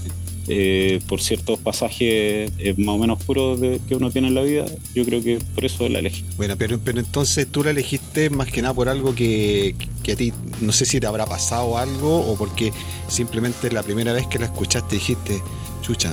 Eh, 0.49 1.01
por 1.09 1.21
ciertos 1.21 1.59
pasajes 1.59 2.53
eh, 2.59 2.75
más 2.79 2.95
o 2.95 2.99
menos 2.99 3.23
puros 3.23 3.61
de- 3.61 3.81
que 3.89 3.97
uno 3.97 4.11
tiene 4.13 4.29
en 4.29 4.35
la 4.35 4.43
vida, 4.43 4.65
yo 4.95 5.05
creo 5.05 5.21
que 5.23 5.39
por 5.55 5.65
eso 5.65 5.89
la 5.89 5.99
elegí. 5.99 6.25
Bueno, 6.37 6.55
pero, 6.57 6.79
pero 6.79 7.01
entonces 7.01 7.47
tú 7.51 7.65
la 7.65 7.71
elegiste 7.71 8.31
más 8.31 8.47
que 8.49 8.63
nada 8.63 8.73
por 8.75 8.89
algo 8.89 9.15
que, 9.15 9.75
que 10.05 10.13
a 10.13 10.17
ti, 10.17 10.33
no 10.61 10.73
sé 10.73 10.85
si 10.87 11.01
te 11.01 11.07
habrá 11.07 11.27
pasado 11.27 11.77
algo 11.79 12.21
o 12.21 12.37
porque 12.37 12.73
simplemente 13.09 13.71
la 13.73 13.83
primera 13.83 14.13
vez 14.13 14.27
que 14.29 14.39
la 14.39 14.45
escuchaste 14.47 14.97
dijiste, 14.97 15.43
chucha, 15.83 16.13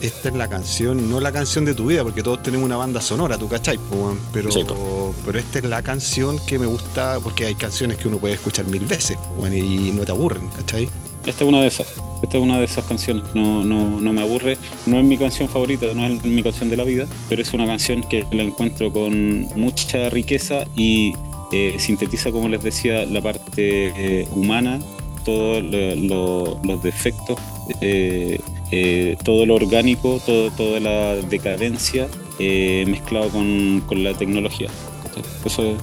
esta 0.00 0.30
es 0.30 0.34
la 0.34 0.48
canción, 0.48 1.10
no 1.10 1.20
la 1.20 1.30
canción 1.30 1.66
de 1.66 1.74
tu 1.74 1.84
vida, 1.86 2.02
porque 2.02 2.22
todos 2.22 2.42
tenemos 2.42 2.64
una 2.64 2.78
banda 2.78 3.02
sonora, 3.02 3.36
tú 3.36 3.46
cachai, 3.48 3.78
weón? 3.92 4.18
pero, 4.32 4.50
Sí, 4.50 4.64
po. 4.64 5.14
pero 5.26 5.38
esta 5.38 5.58
es 5.58 5.64
la 5.66 5.82
canción 5.82 6.38
que 6.46 6.58
me 6.58 6.64
gusta, 6.64 7.20
porque 7.22 7.44
hay 7.44 7.54
canciones 7.54 7.98
que 7.98 8.08
uno 8.08 8.16
puede 8.16 8.32
escuchar 8.34 8.66
mil 8.66 8.86
veces 8.86 9.18
weón, 9.36 9.54
y 9.54 9.92
no 9.92 10.02
te 10.04 10.12
aburren, 10.12 10.48
¿cachai? 10.56 10.88
Esta 11.26 11.44
es 11.44 11.48
una 11.48 11.60
de 11.60 11.66
esas. 11.68 11.86
Esta 12.22 12.38
es 12.38 12.42
una 12.42 12.58
de 12.58 12.64
esas 12.64 12.84
canciones. 12.84 13.24
No, 13.34 13.62
no, 13.64 14.00
no 14.00 14.12
me 14.12 14.22
aburre. 14.22 14.56
No 14.86 14.98
es 14.98 15.04
mi 15.04 15.16
canción 15.16 15.48
favorita, 15.48 15.86
no 15.94 16.06
es 16.06 16.24
mi 16.24 16.42
canción 16.42 16.70
de 16.70 16.76
la 16.76 16.84
vida, 16.84 17.06
pero 17.28 17.42
es 17.42 17.52
una 17.52 17.66
canción 17.66 18.02
que 18.02 18.24
la 18.32 18.42
encuentro 18.42 18.92
con 18.92 19.42
mucha 19.56 20.08
riqueza 20.10 20.64
y 20.76 21.12
eh, 21.52 21.76
sintetiza, 21.78 22.30
como 22.30 22.48
les 22.48 22.62
decía, 22.62 23.04
la 23.06 23.20
parte 23.20 23.92
eh, 23.96 24.28
humana, 24.34 24.78
todos 25.24 25.62
lo- 25.64 25.94
lo- 25.96 26.60
los 26.64 26.82
defectos, 26.82 27.38
eh, 27.80 28.38
todo 29.24 29.44
lo 29.46 29.56
orgánico, 29.56 30.20
todo, 30.24 30.50
toda 30.52 30.80
la 30.80 31.16
decadencia 31.16 32.08
mezclado 32.38 33.28
con, 33.30 33.82
con 33.86 34.02
la 34.02 34.14
tecnología. 34.14 34.68
Eso 35.44 35.62
es 35.72 35.76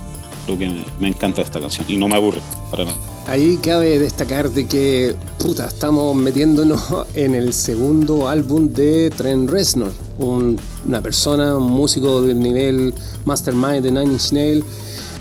lo 0.47 0.57
que 0.57 0.71
me 0.99 1.09
encanta 1.09 1.37
de 1.41 1.43
esta 1.43 1.59
canción 1.59 1.85
y 1.89 1.97
no 1.97 2.07
me 2.07 2.15
aburre 2.15 2.39
para 2.71 2.85
nada. 2.85 2.97
Ahí 3.27 3.57
cabe 3.57 3.99
destacar 3.99 4.49
de 4.51 4.65
que, 4.67 5.13
puta, 5.37 5.65
estamos 5.67 6.15
metiéndonos 6.15 6.81
en 7.13 7.35
el 7.35 7.51
segundo 7.53 8.27
álbum 8.29 8.69
de 8.69 9.09
Trent 9.09 9.49
Reznor, 9.49 9.91
un- 10.17 10.57
una 10.87 11.01
persona, 11.01 11.57
un 11.57 11.69
músico 11.69 12.21
del 12.21 12.39
nivel 12.39 12.93
Mastermind 13.25 13.83
de 13.83 13.91
Nine 13.91 14.13
Inch 14.13 14.31
Nails, 14.31 14.65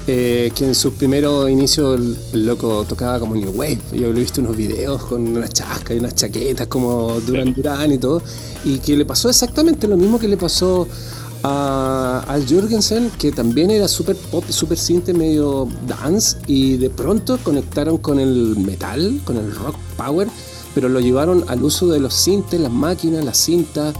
eh, 0.06 0.52
que 0.54 0.66
en 0.66 0.74
sus 0.76 0.94
primeros 0.94 1.50
inicios 1.50 1.98
el, 1.98 2.16
el 2.32 2.46
loco 2.46 2.84
tocaba 2.88 3.18
como 3.18 3.34
New 3.34 3.50
Wave. 3.50 3.80
Yo 3.92 4.12
lo 4.12 4.16
he 4.18 4.20
visto 4.20 4.40
unos 4.40 4.56
videos 4.56 5.02
con 5.02 5.26
unas 5.36 5.50
chascas 5.52 5.96
y 5.96 5.98
unas 5.98 6.14
chaquetas 6.14 6.68
como 6.68 7.18
Duran 7.26 7.52
Duran 7.54 7.90
y 7.92 7.98
todo, 7.98 8.22
y 8.64 8.78
que 8.78 8.96
le 8.96 9.04
pasó 9.04 9.28
exactamente 9.28 9.88
lo 9.88 9.96
mismo 9.96 10.20
que 10.20 10.28
le 10.28 10.36
pasó 10.36 10.86
a 11.48 12.24
Al 12.26 12.44
Jurgensen, 12.48 13.10
que 13.18 13.30
también 13.30 13.70
era 13.70 13.86
super 13.86 14.16
pop, 14.16 14.44
super 14.48 14.76
synth, 14.76 15.10
medio 15.10 15.68
dance, 15.86 16.38
y 16.48 16.76
de 16.76 16.90
pronto 16.90 17.38
conectaron 17.42 17.98
con 17.98 18.18
el 18.18 18.56
metal, 18.56 19.20
con 19.24 19.36
el 19.36 19.54
rock 19.54 19.76
power, 19.96 20.28
pero 20.74 20.88
lo 20.88 20.98
llevaron 20.98 21.44
al 21.46 21.62
uso 21.62 21.86
de 21.86 22.00
los 22.00 22.14
sintes, 22.14 22.60
las 22.60 22.72
máquinas, 22.72 23.24
las 23.24 23.38
cintas. 23.38 23.94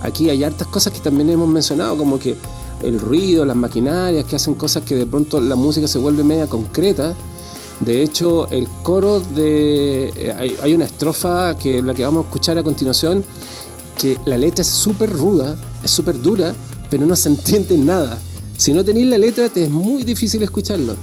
Aquí 0.00 0.30
hay 0.30 0.44
hartas 0.44 0.68
cosas 0.68 0.92
que 0.92 1.00
también 1.00 1.28
hemos 1.30 1.48
mencionado, 1.48 1.96
como 1.96 2.18
que 2.18 2.36
el 2.82 3.00
ruido, 3.00 3.44
las 3.44 3.56
maquinarias, 3.56 4.24
que 4.24 4.36
hacen 4.36 4.54
cosas 4.54 4.84
que 4.84 4.94
de 4.94 5.06
pronto 5.06 5.40
la 5.40 5.56
música 5.56 5.88
se 5.88 5.98
vuelve 5.98 6.22
media 6.22 6.46
concreta. 6.46 7.14
De 7.80 8.02
hecho, 8.02 8.48
el 8.50 8.68
coro 8.82 9.20
de. 9.20 10.12
eh, 10.14 10.34
Hay, 10.38 10.56
hay 10.62 10.74
una 10.74 10.84
estrofa 10.84 11.56
que 11.58 11.82
la 11.82 11.94
que 11.94 12.04
vamos 12.04 12.24
a 12.24 12.28
escuchar 12.28 12.56
a 12.58 12.62
continuación, 12.62 13.24
que 13.98 14.18
la 14.24 14.38
letra 14.38 14.62
es 14.62 14.68
súper 14.68 15.10
ruda, 15.10 15.56
es 15.82 15.90
súper 15.90 16.20
dura, 16.20 16.54
pero 16.92 17.06
no 17.06 17.16
se 17.16 17.30
entiende 17.30 17.78
nada. 17.78 18.18
Si 18.58 18.70
no 18.74 18.84
tenéis 18.84 19.06
la 19.06 19.16
letra, 19.16 19.48
te 19.48 19.64
es 19.64 19.70
muy 19.70 20.02
difícil 20.02 20.42
escucharlo. 20.42 20.94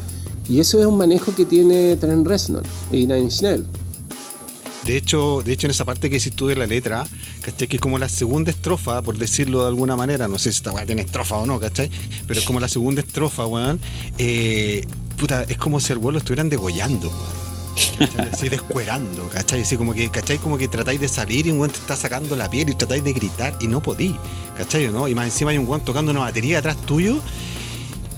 Y 0.48 0.60
eso 0.60 0.80
es 0.80 0.86
un 0.86 0.96
manejo 0.96 1.34
que 1.34 1.46
tiene 1.46 1.96
Trent 1.96 2.28
Reznor 2.28 2.62
y 2.92 3.08
Nine 3.08 3.22
Inch. 3.22 3.42
De 3.42 4.96
hecho, 4.96 5.42
de 5.44 5.52
hecho, 5.52 5.66
en 5.66 5.72
esa 5.72 5.86
parte 5.86 6.08
que 6.12 6.18
hiciste 6.18 6.38
tú 6.38 6.46
de 6.46 6.56
la 6.56 6.68
letra, 6.68 7.08
¿cachai? 7.42 7.68
Que 7.68 7.78
es 7.78 7.82
como 7.82 7.98
la 7.98 8.08
segunda 8.08 8.52
estrofa, 8.52 9.02
por 9.02 9.18
decirlo 9.18 9.64
de 9.64 9.70
alguna 9.70 9.96
manera, 9.96 10.28
no 10.28 10.38
sé 10.38 10.52
si 10.52 10.58
esta 10.58 10.72
weá 10.72 10.86
tiene 10.86 11.02
estrofa 11.02 11.38
o 11.38 11.48
no, 11.48 11.60
¿cachai? 11.60 11.90
Pero 12.28 12.40
es 12.40 12.46
como 12.46 12.60
la 12.60 12.68
segunda 12.68 13.02
estrofa, 13.02 13.48
weón. 13.48 13.80
Eh, 14.20 14.86
puta, 15.18 15.42
es 15.42 15.58
como 15.58 15.80
si 15.80 15.92
al 15.92 15.98
vuelo 15.98 16.20
estuvieran 16.20 16.50
degollando, 16.50 17.08
weón. 17.08 17.49
Así 18.32 18.50
descuerando, 18.50 19.28
¿cachai? 19.30 19.62
Así 19.62 19.78
como 19.78 19.94
que, 19.94 20.10
¿cachai? 20.10 20.38
Como 20.38 20.58
que 20.58 20.68
tratáis 20.68 21.00
de 21.00 21.08
salir 21.08 21.48
y 21.48 21.52
un 21.52 21.60
weón 21.60 21.72
te 21.72 21.80
está 21.80 21.96
sacando 21.96 22.36
la 22.36 22.50
piel 22.50 22.70
y 22.70 22.76
tratáis 22.76 23.04
de 23.04 23.14
gritar 23.14 23.56
y 23.60 23.68
no 23.68 23.82
podí, 23.82 24.16
¿cachai? 24.58 24.90
¿no? 24.90 25.08
Y 25.08 25.16
más 25.16 25.26
encima 25.26 25.52
hay 25.52 25.58
un 25.58 25.68
weón 25.68 25.82
tocando 25.82 26.12
una 26.12 26.22
batería 26.22 26.60
atrás 26.60 26.78
tuyo 26.86 27.22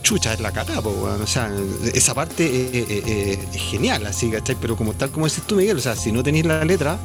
chucha, 0.02 0.34
es 0.34 0.40
la 0.40 0.52
po, 0.52 0.90
weón. 0.90 1.22
O 1.22 1.28
sea, 1.28 1.50
esa 1.94 2.14
parte 2.14 2.46
eh, 2.46 2.70
eh, 2.74 3.04
eh, 3.06 3.48
es 3.54 3.62
genial, 3.62 4.06
así, 4.06 4.30
¿cachai? 4.30 4.58
Pero 4.60 4.76
como 4.76 4.94
tal 4.94 5.10
como 5.10 5.28
decís 5.28 5.44
tú, 5.46 5.56
Miguel, 5.56 5.78
o 5.78 5.82
sea, 5.82 5.96
si 5.96 6.12
no 6.12 6.24
tenéis 6.24 6.46
la 6.46 6.66
letra, 6.66 6.98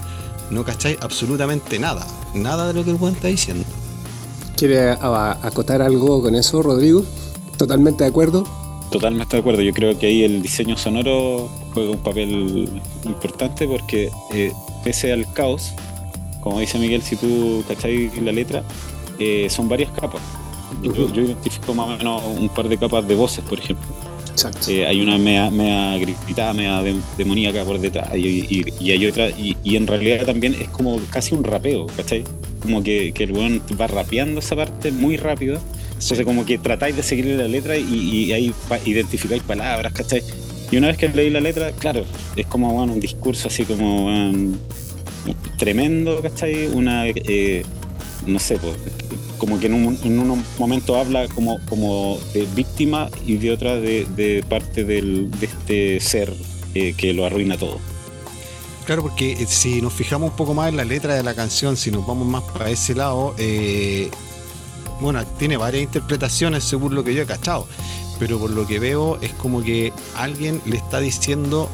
no 0.51 0.65
cacháis 0.65 0.99
absolutamente 1.01 1.79
nada. 1.79 2.07
Nada 2.35 2.69
de 2.69 2.75
lo 2.75 2.85
que 2.85 2.91
el 2.91 2.97
weón 2.97 3.15
está 3.15 3.29
diciendo. 3.29 3.65
¿Quiere 4.57 4.91
acotar 4.91 5.83
algo 5.83 6.23
con 6.23 6.35
eso, 6.35 6.63
Rodrigo? 6.63 7.05
Totalmente 7.59 8.05
de 8.05 8.11
acuerdo. 8.11 8.66
Totalmente 8.91 9.37
de 9.37 9.41
acuerdo. 9.41 9.63
Yo 9.63 9.73
creo 9.73 9.99
que 9.99 10.07
ahí 10.07 10.23
el 10.23 10.43
diseño 10.43 10.77
sonoro 10.77 11.49
juega 11.75 11.91
un 11.91 11.99
papel 11.99 12.69
importante 13.05 13.67
porque 13.67 14.11
eh, 14.33 14.53
pese 14.85 15.13
al 15.13 15.31
caos, 15.33 15.73
como 16.41 16.61
dice 16.61 16.79
Miguel, 16.79 17.03
si 17.03 17.17
tú 17.17 17.65
cacháis 17.67 18.17
la 18.23 18.33
letra, 18.33 18.63
eh, 19.19 19.49
son 19.51 19.69
varias 19.69 19.91
capas. 19.91 20.23
Yo, 20.83 20.93
identifico 21.23 21.75
más 21.75 21.89
o 21.89 21.97
menos 21.97 22.23
un 22.39 22.49
par 22.49 22.69
de 22.69 22.77
capas 22.79 23.07
de 23.07 23.15
voces, 23.15 23.45
por 23.45 23.59
ejemplo. 23.59 23.87
Exacto. 24.31 24.71
Eh, 24.71 24.87
hay 24.87 25.01
una 25.01 25.17
mea, 25.19 25.51
mea 25.51 25.97
gritada, 25.99 26.53
mea 26.53 26.83
de- 26.83 26.97
demoníaca 27.17 27.65
por 27.65 27.79
detrás 27.81 28.15
y, 28.15 28.19
y- 28.27 28.65
y 28.81 28.91
hay 28.91 29.07
otra, 29.07 29.31
y, 29.31 29.57
y 29.65 29.77
en 29.77 29.87
realidad 29.87 30.27
también 30.27 30.55
es 30.61 30.69
como 30.69 31.01
casi 31.11 31.35
un 31.35 31.43
rapeo, 31.43 31.87
¿cachai? 31.97 32.23
Como 32.61 32.83
que, 32.83 33.13
que 33.13 33.25
el 33.25 33.33
weón 33.33 33.63
va 33.81 33.87
rapeando 33.87 34.41
esa 34.41 34.55
parte 34.55 34.93
muy 34.93 35.17
rápido, 35.17 35.59
entonces 35.99 36.25
como 36.25 36.45
que 36.45 36.59
tratáis 36.59 36.97
de 36.97 37.03
seguirle 37.03 37.37
la 37.37 37.49
letra 37.49 37.77
y, 37.77 38.33
ahí 38.33 38.55
identificáis 38.85 39.43
palabras, 39.43 39.93
¿cachai? 39.93 40.23
Y 40.71 40.77
una 40.77 40.89
vez 40.89 40.99
que 40.99 41.09
leí 41.09 41.31
la 41.31 41.41
letra, 41.41 41.73
claro, 41.73 42.05
es 42.35 42.47
como 42.47 42.83
un 42.83 43.01
discurso 43.01 43.49
así 43.49 43.65
como 43.65 44.07
weón, 44.07 44.61
tremendo, 45.59 46.21
¿cachai? 46.21 46.67
Una, 46.67 47.07
eh, 47.07 47.65
no 48.27 48.39
sé, 48.39 48.59
pues, 48.59 48.75
como 49.39 49.59
que 49.59 49.67
en 49.67 49.75
un, 49.75 49.99
en 50.03 50.19
un 50.19 50.45
momento 50.59 50.97
habla 50.97 51.29
como, 51.29 51.59
como 51.67 52.19
de 52.35 52.47
víctima 52.55 53.09
y 53.27 53.37
de 53.37 53.53
otra 53.53 53.77
de, 53.77 54.07
de 54.17 54.45
parte 54.49 54.85
del, 54.85 55.31
de 55.31 55.47
este 55.47 56.01
ser 56.01 56.33
eh, 56.75 56.95
que 56.97 57.13
lo 57.13 57.25
arruina 57.25 57.57
todo. 57.57 57.79
Claro, 58.87 59.03
porque 59.03 59.33
eh, 59.33 59.47
si 59.49 59.83
nos 59.83 59.93
fijamos 59.93 60.31
un 60.31 60.37
poco 60.37 60.55
más 60.55 60.69
en 60.69 60.77
la 60.77 60.85
letra 60.85 61.15
de 61.15 61.23
la 61.23 61.35
canción, 61.35 61.77
si 61.77 61.91
nos 61.91 62.07
vamos 62.07 62.27
más 62.27 62.43
para 62.45 62.71
ese 62.71 62.95
lado, 62.95 63.35
eh, 63.37 64.11
bueno, 65.01 65.25
tiene 65.39 65.57
varias 65.57 65.83
interpretaciones 65.83 66.65
según 66.65 66.95
lo 66.95 67.05
que 67.05 67.15
yo 67.15 67.23
he 67.23 67.27
cachado, 67.27 67.67
pero 68.19 68.39
por 68.39 68.51
lo 68.51 68.67
que 68.67 68.79
veo 68.79 69.19
es 69.21 69.33
como 69.35 69.63
que 69.63 69.93
alguien 70.15 70.61
le 70.65 70.77
está 70.77 71.01
diciendo 71.01 71.69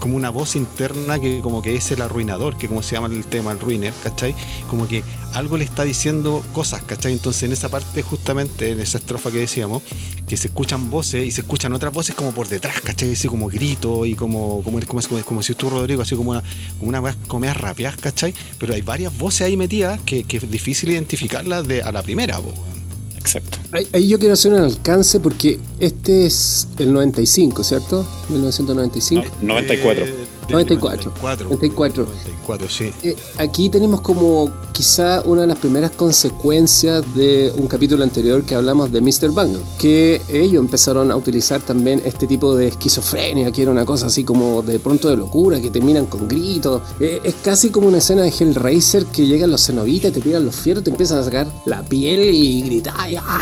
como 0.00 0.16
una 0.16 0.30
voz 0.30 0.56
interna 0.56 1.18
que 1.18 1.40
como 1.40 1.62
que 1.62 1.76
es 1.76 1.90
el 1.90 2.02
arruinador, 2.02 2.56
que 2.56 2.68
como 2.68 2.82
se 2.82 2.96
llama 2.96 3.08
el 3.08 3.24
tema, 3.24 3.52
el 3.52 3.60
ruiner, 3.60 3.92
¿cachai? 4.02 4.34
Como 4.68 4.88
que 4.88 5.02
algo 5.32 5.56
le 5.56 5.64
está 5.64 5.84
diciendo 5.84 6.42
cosas, 6.52 6.82
¿cachai? 6.82 7.12
Entonces 7.12 7.42
en 7.44 7.52
esa 7.52 7.68
parte 7.68 8.02
justamente, 8.02 8.70
en 8.70 8.80
esa 8.80 8.98
estrofa 8.98 9.30
que 9.30 9.38
decíamos, 9.38 9.82
que 10.28 10.36
se 10.36 10.48
escuchan 10.48 10.90
voces 10.90 11.26
y 11.26 11.30
se 11.30 11.42
escuchan 11.42 11.72
otras 11.72 11.92
voces 11.92 12.14
como 12.14 12.32
por 12.32 12.48
detrás, 12.48 12.80
¿cachai? 12.80 13.12
Así 13.12 13.28
como 13.28 13.48
grito 13.48 14.06
y 14.06 14.14
como, 14.14 14.62
como, 14.62 14.80
como, 14.86 15.02
como, 15.02 15.22
como 15.22 15.42
si 15.42 15.54
tú, 15.54 15.70
Rodrigo, 15.70 16.02
así 16.02 16.16
como 16.16 16.32
una, 16.32 16.42
como 16.78 16.88
una 16.88 17.16
comida 17.26 17.54
rapeadas, 17.54 17.98
¿cachai? 17.98 18.34
Pero 18.58 18.74
hay 18.74 18.82
varias 18.82 19.16
voces 19.16 19.42
ahí 19.42 19.56
metidas 19.56 20.00
que, 20.04 20.24
que 20.24 20.38
es 20.38 20.50
difícil 20.50 20.90
identificarlas 20.90 21.66
de, 21.66 21.82
a 21.82 21.92
la 21.92 22.02
primera, 22.02 22.38
weón. 22.38 22.83
Exacto. 23.24 23.58
Ahí, 23.72 23.88
ahí 23.94 24.06
yo 24.06 24.18
quiero 24.18 24.34
hacer 24.34 24.52
un 24.52 24.60
alcance 24.60 25.18
porque 25.18 25.58
este 25.80 26.26
es 26.26 26.68
el 26.78 26.92
95, 26.92 27.64
¿cierto? 27.64 28.06
1995. 28.28 29.24
No, 29.40 29.54
94. 29.54 30.04
Eh, 30.04 30.14
94. 30.48 31.12
94. 31.20 31.44
94. 31.48 32.04
94, 32.04 32.68
sí. 32.68 32.92
Eh, 33.02 33.16
aquí 33.38 33.68
tenemos 33.68 34.00
como 34.00 34.50
quizá 34.72 35.22
una 35.24 35.42
de 35.42 35.46
las 35.46 35.58
primeras 35.58 35.92
consecuencias 35.92 37.02
de 37.14 37.52
un 37.56 37.66
capítulo 37.66 38.02
anterior 38.02 38.44
que 38.44 38.54
hablamos 38.54 38.90
de 38.90 39.00
Mr. 39.00 39.30
Bungle, 39.30 39.60
que 39.78 40.20
ellos 40.28 40.60
empezaron 40.60 41.10
a 41.10 41.16
utilizar 41.16 41.60
también 41.62 42.02
este 42.04 42.26
tipo 42.26 42.54
de 42.56 42.68
esquizofrenia, 42.68 43.50
que 43.52 43.62
era 43.62 43.70
una 43.70 43.84
cosa 43.84 44.06
así 44.06 44.24
como 44.24 44.62
de 44.62 44.78
pronto 44.78 45.08
de 45.08 45.16
locura, 45.16 45.60
que 45.60 45.70
terminan 45.70 46.06
con 46.06 46.28
gritos. 46.28 46.82
Eh, 47.00 47.20
es 47.22 47.34
casi 47.42 47.70
como 47.70 47.88
una 47.88 47.98
escena 47.98 48.22
de 48.22 48.28
Hellraiser 48.28 49.06
que 49.06 49.26
llegan 49.26 49.50
los 49.50 49.64
cenobitas, 49.64 50.12
te 50.12 50.20
tiran 50.20 50.44
los 50.44 50.56
fierros, 50.56 50.84
te 50.84 50.90
empiezan 50.90 51.18
a 51.18 51.24
sacar 51.24 51.46
la 51.66 51.82
piel 51.82 52.34
y 52.34 52.62
gritar, 52.62 53.10
y, 53.10 53.16
¡ah! 53.16 53.40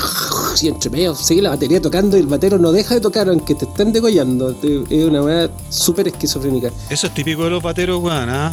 y 0.61 0.69
entre 0.69 0.91
medio 0.91 1.15
sigue 1.15 1.43
la 1.43 1.51
batería 1.51 1.81
tocando 1.81 2.17
y 2.17 2.21
el 2.21 2.27
batero 2.27 2.59
no 2.59 2.73
deja 2.73 2.95
de 2.95 3.01
tocar 3.01 3.29
aunque 3.29 3.55
te 3.55 3.65
estén 3.65 3.93
degollando. 3.93 4.55
Es 4.91 5.05
una 5.05 5.23
manera 5.23 5.51
súper 5.71 6.09
esquizofrénica. 6.09 6.71
Eso 6.93 7.07
es 7.07 7.15
típico 7.15 7.45
de 7.45 7.51
los 7.51 7.63
bateros, 7.63 8.03
weón, 8.03 8.29
¿ah? 8.29 8.53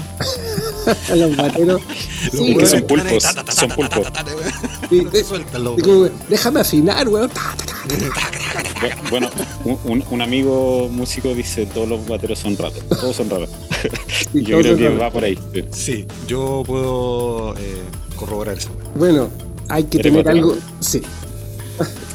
Los 1.16 1.36
bateros. 1.36 1.82
Los 1.82 2.32
Sí, 2.32 2.38
que 2.46 2.52
weones 2.54 2.70
son 2.70 2.82
pulpos, 2.84 3.24
son 3.54 3.70
pulpos. 3.72 4.08
Sí, 4.90 5.06
te 5.12 5.24
como, 5.84 6.08
déjame 6.30 6.62
afinar, 6.62 7.08
weón. 7.10 7.30
Bueno, 9.10 9.30
un, 10.10 10.22
amigo 10.22 10.88
músico 10.90 11.36
dice 11.36 11.66
todos 11.66 11.90
los 11.90 12.08
bateros 12.08 12.40
son 12.40 12.58
ratos. 12.58 12.82
Todos 12.88 13.14
son 13.18 13.30
ratos. 13.30 13.50
Sí, 14.32 14.42
Yo 14.46 14.60
creo 14.62 14.78
que 14.78 14.84
raros. 14.86 15.02
va 15.02 15.12
por 15.12 15.24
ahí. 15.26 15.38
sí. 15.54 15.66
Sí, 15.74 16.06
yo 16.26 16.64
puedo 16.66 17.56
eh, 17.58 17.82
corroborar 18.16 18.58
eso. 18.58 18.70
Bueno, 18.96 19.30
hay 19.68 19.84
que 19.84 19.98
¿Eres 20.00 20.14
tener 20.14 20.26
batero? 20.26 20.48
algo. 20.52 20.58
Sí, 20.80 21.02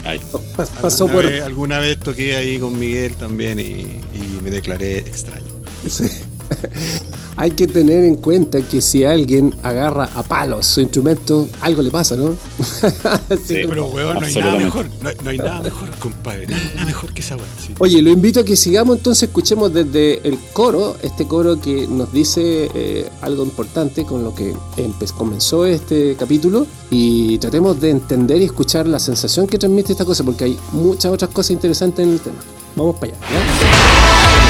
Ay, 0.04 0.21
pas- 0.57 0.69
pasó 0.81 1.04
alguna, 1.04 1.23
por. 1.23 1.31
vez, 1.33 1.43
alguna 1.43 1.78
vez 1.81 1.99
toqué 2.00 2.35
ahí 2.37 2.59
con 2.59 2.78
Miguel 2.78 3.14
también 3.14 3.61
y, 3.61 3.62
y 3.62 4.40
me 4.43 4.50
declaré 4.50 4.99
extraño. 4.99 5.53
Sí. 5.88 6.04
Hay 7.36 7.50
que 7.50 7.66
tener 7.66 8.04
en 8.04 8.16
cuenta 8.16 8.60
que 8.62 8.80
si 8.80 9.04
alguien 9.04 9.54
agarra 9.62 10.08
a 10.14 10.22
palos 10.22 10.66
su 10.66 10.80
instrumento, 10.80 11.48
algo 11.62 11.82
le 11.82 11.90
pasa, 11.90 12.16
¿no? 12.16 12.36
Sí. 13.44 13.62
Pero, 13.68 13.86
weón, 13.86 14.20
no 14.20 14.26
hay 14.26 14.34
nada 14.34 14.58
mejor. 14.58 14.86
No, 15.02 15.10
no 15.22 15.30
hay 15.30 15.38
nada 15.38 15.60
mejor, 15.62 15.90
compadre. 15.98 16.46
Nada 16.46 16.84
mejor 16.86 17.12
que 17.12 17.20
esa 17.20 17.34
weón. 17.36 17.48
sí. 17.60 17.74
Oye, 17.78 18.00
lo 18.02 18.10
invito 18.10 18.40
a 18.40 18.44
que 18.44 18.54
sigamos 18.56 18.98
entonces, 18.98 19.24
escuchemos 19.28 19.72
desde 19.72 20.26
el 20.26 20.38
coro, 20.52 20.96
este 21.02 21.26
coro 21.26 21.60
que 21.60 21.88
nos 21.88 22.12
dice 22.12 22.70
eh, 22.72 23.08
algo 23.20 23.42
importante 23.42 24.04
con 24.04 24.22
lo 24.22 24.34
que 24.34 24.54
comenzó 25.16 25.66
este 25.66 26.16
capítulo 26.16 26.66
y 26.90 27.38
tratemos 27.38 27.80
de 27.80 27.90
entender 27.90 28.40
y 28.40 28.44
escuchar 28.44 28.86
la 28.86 29.00
sensación 29.00 29.46
que 29.46 29.58
transmite 29.58 29.92
esta 29.92 30.04
cosa, 30.04 30.22
porque 30.22 30.44
hay 30.44 30.58
muchas 30.73 31.12
otras 31.12 31.30
cosas 31.30 31.50
interesantes 31.50 32.06
en 32.06 32.12
el 32.12 32.20
tema. 32.20 32.36
Vamos 32.76 32.97
para 32.97 33.12
allá. 33.12 33.20
¿ya? 33.30 34.44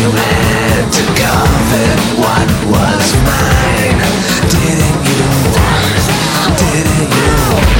You 0.00 0.10
had 0.12 0.90
to 0.92 1.02
covet 1.12 2.00
what 2.16 2.48
was 2.72 3.12
mine 3.20 4.00
Didn't 4.48 5.04
you? 5.04 5.28
Didn't 6.56 7.74
you? 7.74 7.79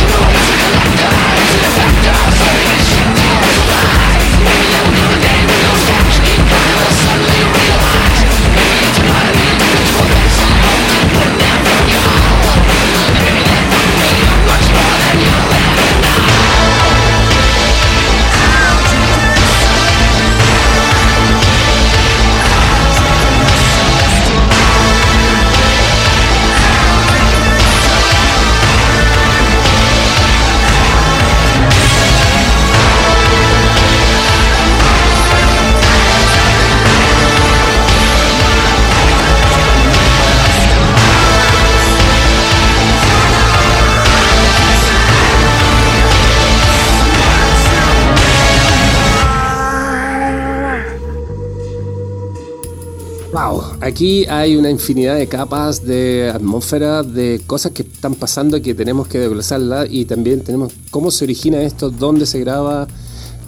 Aquí 53.90 54.24
hay 54.26 54.56
una 54.56 54.70
infinidad 54.70 55.16
de 55.16 55.26
capas, 55.26 55.84
de 55.84 56.30
atmósfera, 56.34 57.02
de 57.02 57.40
cosas 57.46 57.72
que 57.72 57.82
están 57.82 58.14
pasando 58.14 58.60
que 58.62 58.74
tenemos 58.74 59.06
que 59.08 59.18
desglosarlas 59.18 59.88
y 59.90 60.04
también 60.06 60.42
tenemos 60.42 60.72
cómo 60.90 61.10
se 61.10 61.24
origina 61.24 61.60
esto, 61.62 61.90
dónde 61.90 62.26
se 62.26 62.40
graba, 62.40 62.86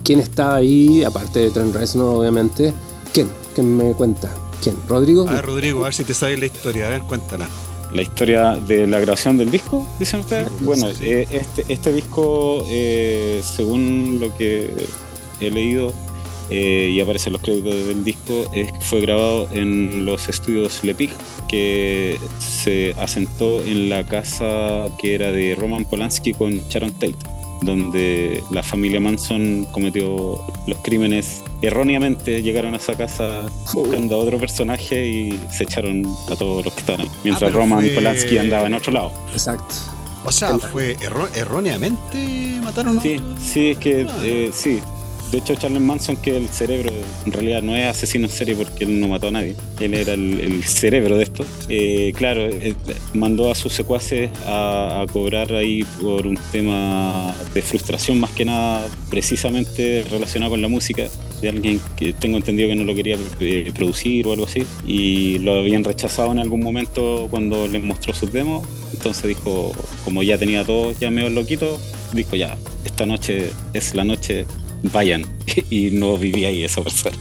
quién 0.05 0.21
está 0.21 0.55
ahí, 0.55 1.03
aparte 1.05 1.41
de 1.41 1.51
Trent 1.51 1.75
Reznor 1.75 2.19
obviamente. 2.21 2.73
¿Quién? 3.13 3.29
¿Quién 3.55 3.77
me 3.77 3.93
cuenta? 3.93 4.31
¿Quién? 4.63 4.77
¿Rodrigo? 4.89 5.29
A 5.29 5.33
ver, 5.33 5.45
Rodrigo, 5.47 5.81
a 5.81 5.85
ver 5.85 5.95
si 5.95 6.05
te 6.05 6.15
sabes 6.15 6.39
la 6.39 6.47
historia. 6.47 6.87
A 6.87 6.91
ver, 6.91 7.03
cuéntala. 7.03 7.49
la 7.93 8.01
historia 8.03 8.57
de 8.57 8.87
la 8.87 9.01
grabación 9.01 9.37
del 9.37 9.51
disco, 9.51 9.87
dicen 9.99 10.21
ustedes. 10.21 10.49
Sí, 10.49 10.65
Bueno, 10.65 10.87
sí. 10.99 11.05
eh, 11.05 11.27
este, 11.31 11.65
este 11.69 11.93
disco, 11.93 12.65
eh, 12.71 13.43
según 13.45 14.19
lo 14.21 14.35
que 14.37 14.71
he 15.41 15.51
leído 15.51 15.93
eh, 16.53 16.91
y 16.95 17.01
aparece 17.01 17.29
en 17.31 17.33
los 17.35 17.43
créditos 17.43 17.75
del 17.87 18.05
disco, 18.05 18.51
es, 18.55 18.69
fue 18.81 19.01
grabado 19.01 19.49
en 19.53 20.05
los 20.05 20.29
estudios 20.29 20.85
Lepic, 20.85 21.11
que 21.49 22.19
se 22.39 22.95
asentó 23.01 23.63
en 23.65 23.89
la 23.89 24.05
casa 24.07 24.87
que 24.99 25.15
era 25.15 25.33
de 25.33 25.55
Roman 25.55 25.85
Polanski 25.85 26.33
con 26.35 26.59
Sharon 26.69 26.93
Tate. 26.93 27.17
donde 27.63 28.43
la 28.51 28.63
familia 28.65 28.99
Manson 29.01 29.67
cometió 29.71 30.41
los 30.67 30.79
crímenes 30.83 31.43
erróneamente, 31.63 32.43
llegaron 32.43 32.75
a 32.75 32.79
esa 32.79 32.95
casa 32.97 33.43
buscando 33.73 34.17
a 34.17 34.19
otro 34.19 34.37
personaje 34.39 35.07
y 35.07 35.41
se 35.53 35.63
echaron 35.63 36.05
a 36.29 36.35
todos 36.35 36.65
los 36.65 36.75
que 36.75 36.81
estaban 36.81 37.03
ahí, 37.03 37.11
mientras 37.23 37.51
pero 37.53 37.61
Roman 37.63 37.81
fue- 37.85 37.91
Polanski 37.95 38.39
andaba 38.39 38.67
en 38.67 38.75
otro 38.75 38.93
lado. 38.93 39.13
Exacto. 39.33 39.75
O 40.25 40.33
sea, 40.33 40.59
fue 40.59 40.97
erróneamente 41.35 42.59
mataron 42.63 42.99
a 42.99 43.03
Sí, 43.03 43.21
sí, 43.41 43.71
es 43.71 43.79
que 43.79 44.07
eh, 44.23 44.51
sí. 44.53 44.81
De 45.33 45.39
hecho, 45.39 45.55
Charles 45.55 45.81
Manson, 45.81 46.17
que 46.17 46.37
el 46.37 46.47
cerebro, 46.51 46.93
en 47.25 47.33
realidad 47.33 47.63
no 47.63 47.75
es 47.75 47.87
asesino 47.87 48.27
en 48.27 48.31
serie 48.31 48.55
porque 48.55 48.85
él 48.85 49.01
no 49.01 49.09
mató 49.09 49.29
a 49.29 49.31
nadie. 49.31 49.57
Él 49.81 49.95
era 49.95 50.13
el, 50.13 50.63
cerebro 50.63 51.17
de 51.17 51.25
esto. 51.25 51.47
Eh, 51.71 52.13
claro, 52.15 52.43
eh, 52.43 52.75
mandó 53.15 53.51
a 53.51 53.55
sus 53.55 53.73
secuaces 53.73 54.31
a, 54.47 55.01
a 55.01 55.07
cobrar 55.07 55.51
ahí 55.55 55.85
por 56.03 56.27
un 56.27 56.39
tema 56.53 57.35
de 57.55 57.63
frustración, 57.63 58.21
más 58.21 58.31
que 58.33 58.45
nada, 58.45 58.87
precisamente 59.09 60.05
relacionado 60.11 60.51
con 60.51 60.61
la 60.61 60.69
música, 60.69 61.09
de 61.41 61.49
alguien 61.49 61.81
que 61.97 62.13
tengo 62.13 62.37
entendido 62.37 62.69
que 62.69 62.77
no 62.77 62.85
lo 62.85 62.95
quería 62.95 63.17
eh, 63.41 63.73
producir 63.75 64.27
o 64.27 64.33
algo 64.33 64.45
así. 64.45 64.65
Y 64.87 65.39
lo 65.39 65.55
habían 65.55 65.83
rechazado 65.83 66.31
en 66.33 66.39
algún 66.39 66.63
momento 66.63 67.27
cuando 67.31 67.67
les 67.69 67.83
mostró 67.83 68.15
sus 68.15 68.33
demos. 68.33 68.67
Entonces 68.93 69.25
dijo, 69.25 69.73
como 70.05 70.23
ya 70.23 70.39
tenía 70.39 70.65
todo 70.65 70.93
ya 70.93 71.11
medio 71.11 71.31
loquito, 71.31 71.81
dijo 72.13 72.37
ya, 72.37 72.57
esta 72.85 73.07
noche 73.07 73.51
es 73.73 73.95
la 73.95 74.05
noche, 74.05 74.47
vayan. 74.83 75.25
y 75.71 75.91
no 75.91 76.17
vivía 76.17 76.49
ahí 76.49 76.65
esa 76.65 76.83
persona. 76.83 77.17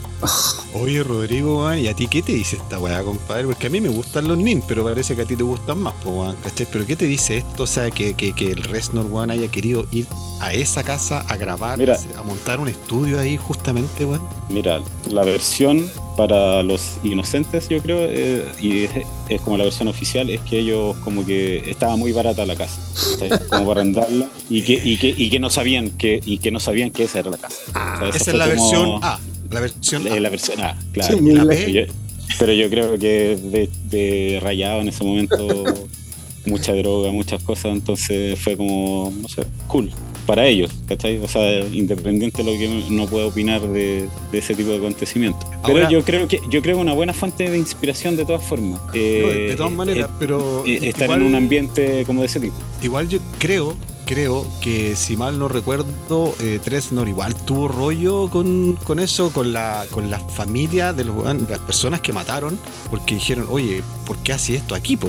Oye, 0.74 1.04
Rodrigo, 1.04 1.74
¿y 1.76 1.88
a 1.88 1.94
ti 1.96 2.08
qué 2.08 2.22
te 2.22 2.32
dice 2.34 2.56
esta 2.56 2.80
weá, 2.80 3.04
compadre? 3.04 3.46
Porque 3.46 3.68
a 3.68 3.70
mí 3.70 3.82
me 3.82 3.90
gustan 3.90 4.28
los 4.28 4.38
NIN, 4.38 4.64
pero 4.68 4.84
parece 4.84 5.16
que 5.16 5.24
a 5.24 5.26
ti 5.26 5.36
te 5.36 5.44
gustan 5.44 5.80
más, 5.80 5.94
po, 5.96 6.12
weón, 6.12 6.36
¿cachai? 6.44 6.68
Pero 6.72 6.86
¿qué 6.86 6.96
te 6.96 7.06
dice 7.06 7.38
esto? 7.38 7.64
O 7.64 7.68
sea, 7.68 7.92
que, 7.92 8.14
que, 8.14 8.34
que 8.34 8.52
el 8.52 8.64
Resnor, 8.64 9.06
weón, 9.08 9.32
haya 9.32 9.48
querido 9.50 9.86
ir 9.92 10.06
a 10.40 10.54
esa 10.54 10.84
casa 10.84 11.22
a 11.28 11.36
grabar, 11.38 11.78
Mira. 11.78 11.98
a 12.18 12.24
montar 12.24 12.60
un 12.60 12.68
estudio 12.70 13.20
ahí, 13.20 13.36
justamente, 13.38 14.06
weón. 14.06 14.22
Mira, 14.50 14.82
la 15.10 15.24
versión 15.24 15.90
para 16.16 16.64
los 16.64 16.98
inocentes, 17.04 17.68
yo 17.70 17.82
creo, 17.82 18.00
eh, 18.02 18.46
y 18.62 18.84
es, 18.86 18.92
es 19.28 19.42
como 19.42 19.58
la 19.58 19.64
versión 19.66 19.88
oficial, 19.90 20.30
es 20.30 20.40
que 20.42 20.60
ellos 20.60 20.96
como 21.04 21.26
que 21.26 21.70
estaba 21.70 21.96
muy 21.98 22.12
barata 22.12 22.46
la 22.46 22.56
casa, 22.56 22.80
como 23.50 23.66
para 23.68 23.82
arrendarla, 23.82 24.28
y 24.50 24.62
que, 24.62 24.74
y 24.84 24.98
que, 24.98 25.10
y 25.10 25.30
que 25.30 25.40
no 25.40 25.50
sabían 25.50 25.90
que, 25.92 26.22
y 26.24 26.38
que 26.38 26.52
no 26.52 26.60
sabían 26.60 26.92
que 26.92 27.04
esa 27.04 27.20
era 27.20 27.32
la 27.32 27.38
casa. 27.38 27.58
O 27.68 27.72
sea, 28.00 28.08
eso 28.10 28.18
Esa 28.18 28.32
es 28.32 28.38
la 28.38 28.50
como- 28.56 28.70
versión 28.70 29.00
A. 29.04 29.20
La 29.52 29.60
versión 29.60 30.04
La, 30.06 30.14
A. 30.14 30.20
la 30.20 30.30
versión 30.30 30.62
A, 30.62 30.78
claro. 30.94 31.18
Sí, 31.18 31.24
la. 31.32 31.44
B. 31.44 31.56
Pero 31.58 31.72
yo, 31.86 31.94
pero 32.40 32.54
yo 32.54 32.70
creo 32.70 32.98
que 32.98 33.36
de, 33.38 33.70
de 33.90 34.40
rayado 34.42 34.82
en 34.82 34.88
ese 34.90 35.04
momento, 35.04 35.64
mucha 36.46 36.74
droga, 36.74 37.12
muchas 37.12 37.44
cosas, 37.44 37.66
entonces 37.74 38.40
fue 38.40 38.56
como, 38.58 39.14
no 39.22 39.28
sé, 39.28 39.44
cool. 39.68 39.92
Para 40.26 40.46
ellos, 40.46 40.72
¿cachai? 40.88 41.18
O 41.18 41.28
sea, 41.28 41.60
independiente 41.66 42.44
de 42.44 42.52
lo 42.54 42.58
que 42.58 42.94
no 42.94 43.08
pueda 43.08 43.26
opinar 43.26 43.60
de, 43.62 44.08
de 44.32 44.38
ese 44.38 44.54
tipo 44.54 44.70
de 44.70 44.78
acontecimientos. 44.78 45.44
Pero 45.66 45.78
Ahora- 45.80 45.90
yo 45.90 46.04
creo 46.04 46.28
que 46.28 46.40
yo 46.50 46.62
creo 46.62 46.76
que 46.78 46.82
una 46.82 46.94
buena 46.94 47.12
fuente 47.12 47.50
de 47.50 47.58
inspiración 47.58 48.16
de 48.16 48.24
todas 48.26 48.44
formas. 48.44 48.80
No, 48.86 48.92
eh, 48.94 49.48
de 49.50 49.56
todas 49.56 49.72
eh, 49.72 49.76
maneras, 49.76 50.10
eh, 50.10 50.14
pero 50.20 50.64
eh, 50.66 50.80
estar 50.84 51.06
igual, 51.06 51.22
en 51.22 51.28
un 51.28 51.36
ambiente 51.36 52.04
como 52.06 52.22
de 52.22 52.28
ese 52.28 52.40
tipo. 52.40 52.54
igual 52.84 53.10
yo 53.10 53.20
creo, 53.40 53.76
creo 54.12 54.46
que 54.60 54.98
si 54.98 55.16
mal 55.16 55.40
no 55.40 55.48
recuerdo, 55.48 56.36
eh, 56.42 56.60
Tresnor 56.62 57.08
tuvo 57.46 57.70
rollo 57.70 58.30
con, 58.30 58.78
con 58.84 59.00
eso, 59.00 59.30
con 59.32 59.54
la, 59.54 59.86
con 59.90 60.12
la 60.12 60.20
familia 60.20 60.92
de 60.92 61.06
los, 61.06 61.16
weón- 61.16 61.48
las 61.48 61.60
personas 61.60 62.02
que 62.02 62.12
mataron, 62.12 62.60
porque 62.90 63.16
dijeron, 63.16 63.48
oye, 63.50 63.82
¿por 64.06 64.18
qué 64.18 64.34
hace 64.34 64.56
esto 64.56 64.76
aquí, 64.76 64.98
po. 64.98 65.08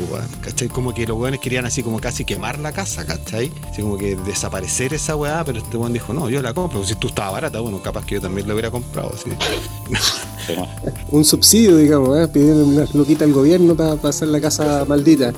Como 0.71 0.95
que 0.95 1.05
los 1.05 1.19
weones 1.19 1.41
querían 1.41 1.67
así 1.67 1.83
como 1.83 1.99
casi 1.99 2.25
quemar 2.25 2.61
la 2.61 2.71
casa, 2.71 3.05
¿cachai? 3.05 3.51
Así 3.69 3.83
como 3.83 3.99
que 3.99 4.15
desaparecer 4.15 4.95
esa 4.95 5.17
weá, 5.17 5.43
pero 5.45 5.59
este 5.59 5.77
weón 5.77 5.93
dijo, 5.93 6.15
no, 6.15 6.31
yo 6.31 6.41
la 6.41 6.55
compro, 6.55 6.85
si 6.85 6.95
tú 6.95 7.09
estaba 7.09 7.33
barata, 7.33 7.59
bueno, 7.59 7.83
capaz 7.83 8.07
que 8.07 8.15
yo 8.15 8.21
también 8.21 8.47
la 8.47 8.55
hubiera 8.55 8.71
comprado, 8.71 9.13
así. 9.13 9.31
Un 11.11 11.25
subsidio, 11.25 11.77
digamos, 11.77 12.17
¿eh? 12.19 12.29
pidiendo 12.29 12.65
una 12.65 12.87
loquita 12.95 13.25
al 13.25 13.33
gobierno 13.33 13.75
para 13.75 13.95
hacer 14.09 14.29
la 14.29 14.41
casa 14.41 14.85
maldita. 14.87 15.33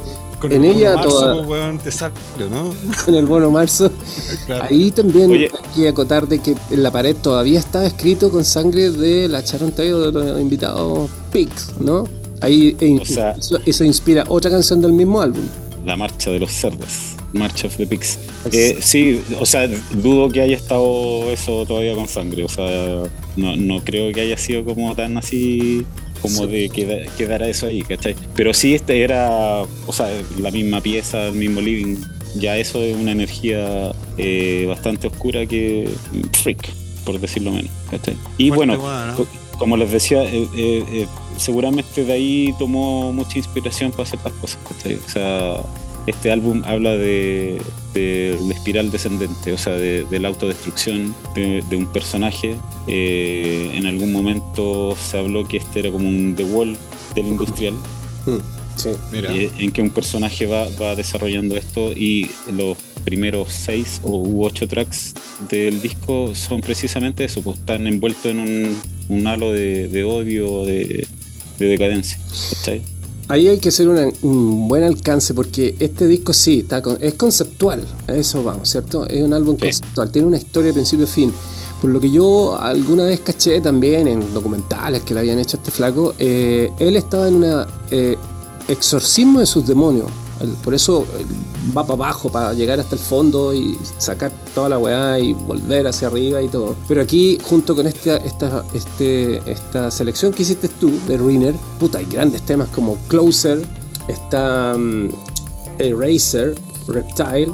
Con 0.44 0.52
En 0.52 0.64
el 0.64 0.76
ella 0.76 0.94
marzo, 0.96 1.08
toda- 1.08 1.34
po, 1.42 1.48
weón, 1.50 1.78
te 1.78 1.90
sale, 1.90 2.12
¿no? 2.50 2.74
En 3.06 3.14
el 3.14 3.24
bono 3.26 3.50
marzo. 3.50 3.90
Claro. 4.46 4.64
Ahí 4.68 4.90
también 4.90 5.30
Oye. 5.30 5.50
hay 5.52 5.74
que 5.82 5.88
acotar 5.88 6.28
de 6.28 6.38
que 6.40 6.54
en 6.70 6.82
la 6.82 6.90
pared 6.90 7.16
todavía 7.16 7.58
estaba 7.60 7.86
escrito 7.86 8.30
con 8.30 8.44
sangre 8.44 8.90
de 8.90 9.26
la 9.28 9.40
Sharon 9.40 9.72
Taylor 9.72 10.12
de 10.12 10.32
los 10.32 10.40
invitados 10.40 11.08
Pigs, 11.32 11.72
¿no? 11.80 12.04
Ahí 12.42 12.76
O 13.00 13.04
sea- 13.06 13.32
eso, 13.32 13.58
eso 13.64 13.84
inspira 13.84 14.24
otra 14.28 14.50
canción 14.50 14.82
del 14.82 14.92
mismo 14.92 15.20
álbum. 15.22 15.44
la 15.86 15.96
marcha 15.96 16.30
de 16.30 16.38
los 16.40 16.50
cerdos, 16.50 17.14
March 17.32 17.64
of 17.64 17.76
the 17.76 17.86
Pigs. 17.86 18.18
Eh, 18.52 18.78
sí, 18.80 19.22
o 19.40 19.46
sea, 19.46 19.66
dudo 20.02 20.28
que 20.30 20.40
haya 20.42 20.56
estado 20.56 21.30
eso 21.30 21.64
todavía 21.66 21.94
con 21.94 22.06
sangre, 22.08 22.44
o 22.44 22.48
sea, 22.48 23.02
no, 23.36 23.56
no 23.56 23.82
creo 23.84 24.12
que 24.12 24.20
haya 24.22 24.36
sido 24.36 24.64
como 24.64 24.94
tan 24.94 25.16
así 25.18 25.84
como 26.24 26.46
de 26.46 26.68
queda- 26.70 27.04
quedara 27.16 27.48
eso 27.48 27.66
ahí, 27.66 27.82
¿cachai? 27.82 28.14
Pero 28.34 28.52
sí, 28.54 28.74
este 28.74 29.02
era, 29.02 29.62
o 29.86 29.92
sea, 29.92 30.08
la 30.40 30.50
misma 30.50 30.80
pieza, 30.80 31.28
el 31.28 31.34
mismo 31.34 31.60
living, 31.60 31.96
ya 32.36 32.56
eso 32.56 32.82
es 32.82 32.96
una 32.96 33.12
energía 33.12 33.92
eh, 34.18 34.64
bastante 34.68 35.06
oscura 35.06 35.46
que 35.46 35.88
freak, 36.42 36.68
por 37.04 37.20
decirlo 37.20 37.52
menos, 37.52 37.70
¿cachai? 37.90 38.16
Y 38.38 38.50
bueno, 38.50 38.72
como 39.58 39.76
les 39.76 39.90
decía, 39.92 40.24
eh, 40.24 40.48
eh, 40.56 41.06
seguramente 41.36 42.04
de 42.04 42.12
ahí 42.12 42.54
tomó 42.58 43.12
mucha 43.12 43.38
inspiración 43.38 43.90
para 43.92 44.02
hacer 44.04 44.18
las 44.24 44.32
cosas. 44.34 44.58
¿cachai? 44.68 44.94
O 44.94 45.08
sea, 45.08 45.56
este 46.06 46.32
álbum 46.32 46.62
habla 46.64 46.96
de, 46.96 47.58
de 47.94 48.36
la 48.46 48.54
espiral 48.54 48.90
descendente, 48.90 49.52
o 49.52 49.58
sea, 49.58 49.74
de, 49.74 50.04
de 50.04 50.20
la 50.20 50.28
autodestrucción 50.28 51.14
de, 51.34 51.62
de 51.70 51.76
un 51.76 51.86
personaje. 51.86 52.56
Eh, 52.88 53.70
en 53.74 53.86
algún 53.86 54.12
momento 54.12 54.96
se 54.96 55.18
habló 55.18 55.46
que 55.48 55.56
este 55.58 55.80
era 55.80 55.90
como 55.90 56.08
un 56.08 56.34
The 56.36 56.44
Wall 56.44 56.76
del 57.14 57.26
industrial, 57.28 57.74
Mm, 58.26 58.38
Sí. 58.76 58.88
Mira. 59.12 59.32
eh, 59.36 59.50
en 59.58 59.70
que 59.70 59.82
un 59.82 59.90
personaje 59.90 60.46
va, 60.46 60.66
va 60.82 60.96
desarrollando 60.96 61.56
esto 61.56 61.92
y 61.92 62.28
los 62.52 62.76
primeros 63.04 63.52
seis 63.52 64.00
o 64.02 64.16
u 64.16 64.44
ocho 64.44 64.66
tracks 64.66 65.14
del 65.48 65.80
disco 65.80 66.34
son 66.34 66.60
precisamente 66.60 67.22
eso, 67.24 67.40
pues 67.42 67.58
están 67.58 67.86
envueltos 67.86 68.24
en 68.26 68.38
un, 68.40 68.76
un 69.10 69.26
halo 69.28 69.52
de, 69.52 69.86
de 69.88 70.02
odio, 70.04 70.64
de, 70.64 71.06
de 71.58 71.66
decadencia. 71.66 72.18
¿cachai? 72.56 72.82
Ahí 73.28 73.48
hay 73.48 73.58
que 73.58 73.70
hacer 73.70 73.88
una- 73.88 74.08
un 74.22 74.68
buen 74.68 74.82
alcance 74.82 75.32
porque 75.32 75.74
este 75.78 76.06
disco 76.06 76.32
sí, 76.34 76.60
está 76.60 76.82
con- 76.82 76.98
es 77.00 77.14
conceptual, 77.14 77.82
a 78.06 78.12
eso 78.14 78.42
vamos, 78.44 78.68
¿cierto? 78.68 79.06
Es 79.06 79.22
un 79.22 79.32
álbum 79.32 79.56
Sí. 79.56 79.62
conceptual, 79.66 80.10
tiene 80.10 80.28
una 80.28 80.36
historia 80.36 80.68
de 80.68 80.74
principio 80.74 81.06
a 81.06 81.08
fin. 81.08 81.32
Por 81.80 81.90
lo 81.90 82.00
que 82.00 82.10
yo 82.10 82.56
alguna 82.58 83.04
vez 83.04 83.20
caché 83.20 83.60
también 83.60 84.08
en 84.08 84.32
documentales 84.34 85.02
que 85.02 85.14
le 85.14 85.20
habían 85.20 85.38
hecho 85.38 85.56
a 85.56 85.60
este 85.60 85.70
flaco, 85.70 86.14
eh, 86.18 86.70
él 86.78 86.96
estaba 86.96 87.28
en 87.28 87.34
una 87.36 87.66
eh, 87.90 88.16
exorcismo 88.68 89.40
de 89.40 89.46
sus 89.46 89.66
demonios. 89.66 90.06
Por 90.62 90.74
eso 90.74 91.04
va 91.76 91.82
para 91.82 91.94
abajo, 91.94 92.30
para 92.30 92.52
llegar 92.52 92.80
hasta 92.80 92.94
el 92.94 93.00
fondo 93.00 93.54
y 93.54 93.78
sacar 93.98 94.32
toda 94.54 94.68
la 94.68 94.78
weá 94.78 95.18
y 95.18 95.32
volver 95.32 95.86
hacia 95.86 96.08
arriba 96.08 96.42
y 96.42 96.48
todo. 96.48 96.74
Pero 96.88 97.02
aquí, 97.02 97.38
junto 97.42 97.74
con 97.74 97.86
esta, 97.86 98.16
esta, 98.18 98.64
este, 98.74 99.38
esta 99.50 99.90
selección 99.90 100.32
que 100.32 100.42
hiciste 100.42 100.68
tú 100.68 100.92
de 101.06 101.16
Ruiner, 101.16 101.54
puta, 101.78 101.98
hay 101.98 102.06
grandes 102.06 102.42
temas 102.42 102.68
como 102.68 102.96
Closer, 103.08 103.62
está 104.08 104.76
mm, 104.76 105.08
Eraser, 105.78 106.54
Reptile 106.88 107.52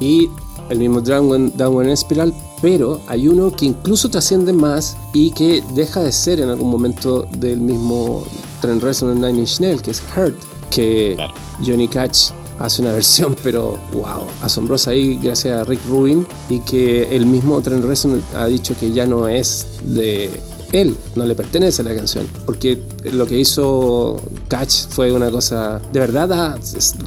y 0.00 0.28
el 0.68 0.78
mismo 0.78 1.00
Downward, 1.00 1.52
Downward 1.54 1.96
Spiral, 1.96 2.34
pero 2.60 3.00
hay 3.08 3.28
uno 3.28 3.50
que 3.50 3.66
incluso 3.66 4.08
trasciende 4.08 4.52
más 4.52 4.96
y 5.12 5.30
que 5.32 5.62
deja 5.74 6.00
de 6.00 6.12
ser 6.12 6.40
en 6.40 6.48
algún 6.48 6.70
momento 6.70 7.26
del 7.38 7.60
mismo 7.60 8.24
Trent 8.60 8.82
Reznor 8.82 9.14
Nine 9.16 9.40
Inch 9.40 9.60
Nails, 9.60 9.82
que 9.82 9.90
es 9.90 10.02
Hurt, 10.16 10.36
que. 10.70 11.16
Johnny 11.64 11.86
Cash 11.86 12.30
hace 12.58 12.82
una 12.82 12.92
versión, 13.02 13.36
pero 13.42 13.78
wow, 13.92 14.26
asombrosa 14.42 14.90
ahí 14.90 15.18
gracias 15.22 15.60
a 15.60 15.64
Rick 15.64 15.80
Rubin 15.88 16.26
y 16.48 16.60
que 16.60 17.14
el 17.14 17.26
mismo 17.26 17.60
Trent 17.60 17.84
Reznor 17.84 18.20
ha 18.34 18.46
dicho 18.46 18.74
que 18.78 18.92
ya 18.92 19.06
no 19.06 19.28
es 19.28 19.66
de 19.84 20.30
él, 20.72 20.96
no 21.14 21.26
le 21.26 21.34
pertenece 21.34 21.82
la 21.82 21.94
canción, 21.94 22.26
porque 22.46 22.82
lo 23.12 23.26
que 23.26 23.38
hizo 23.38 24.20
Catch 24.48 24.86
fue 24.88 25.12
una 25.12 25.30
cosa, 25.30 25.80
de 25.92 26.00
verdad 26.00 26.58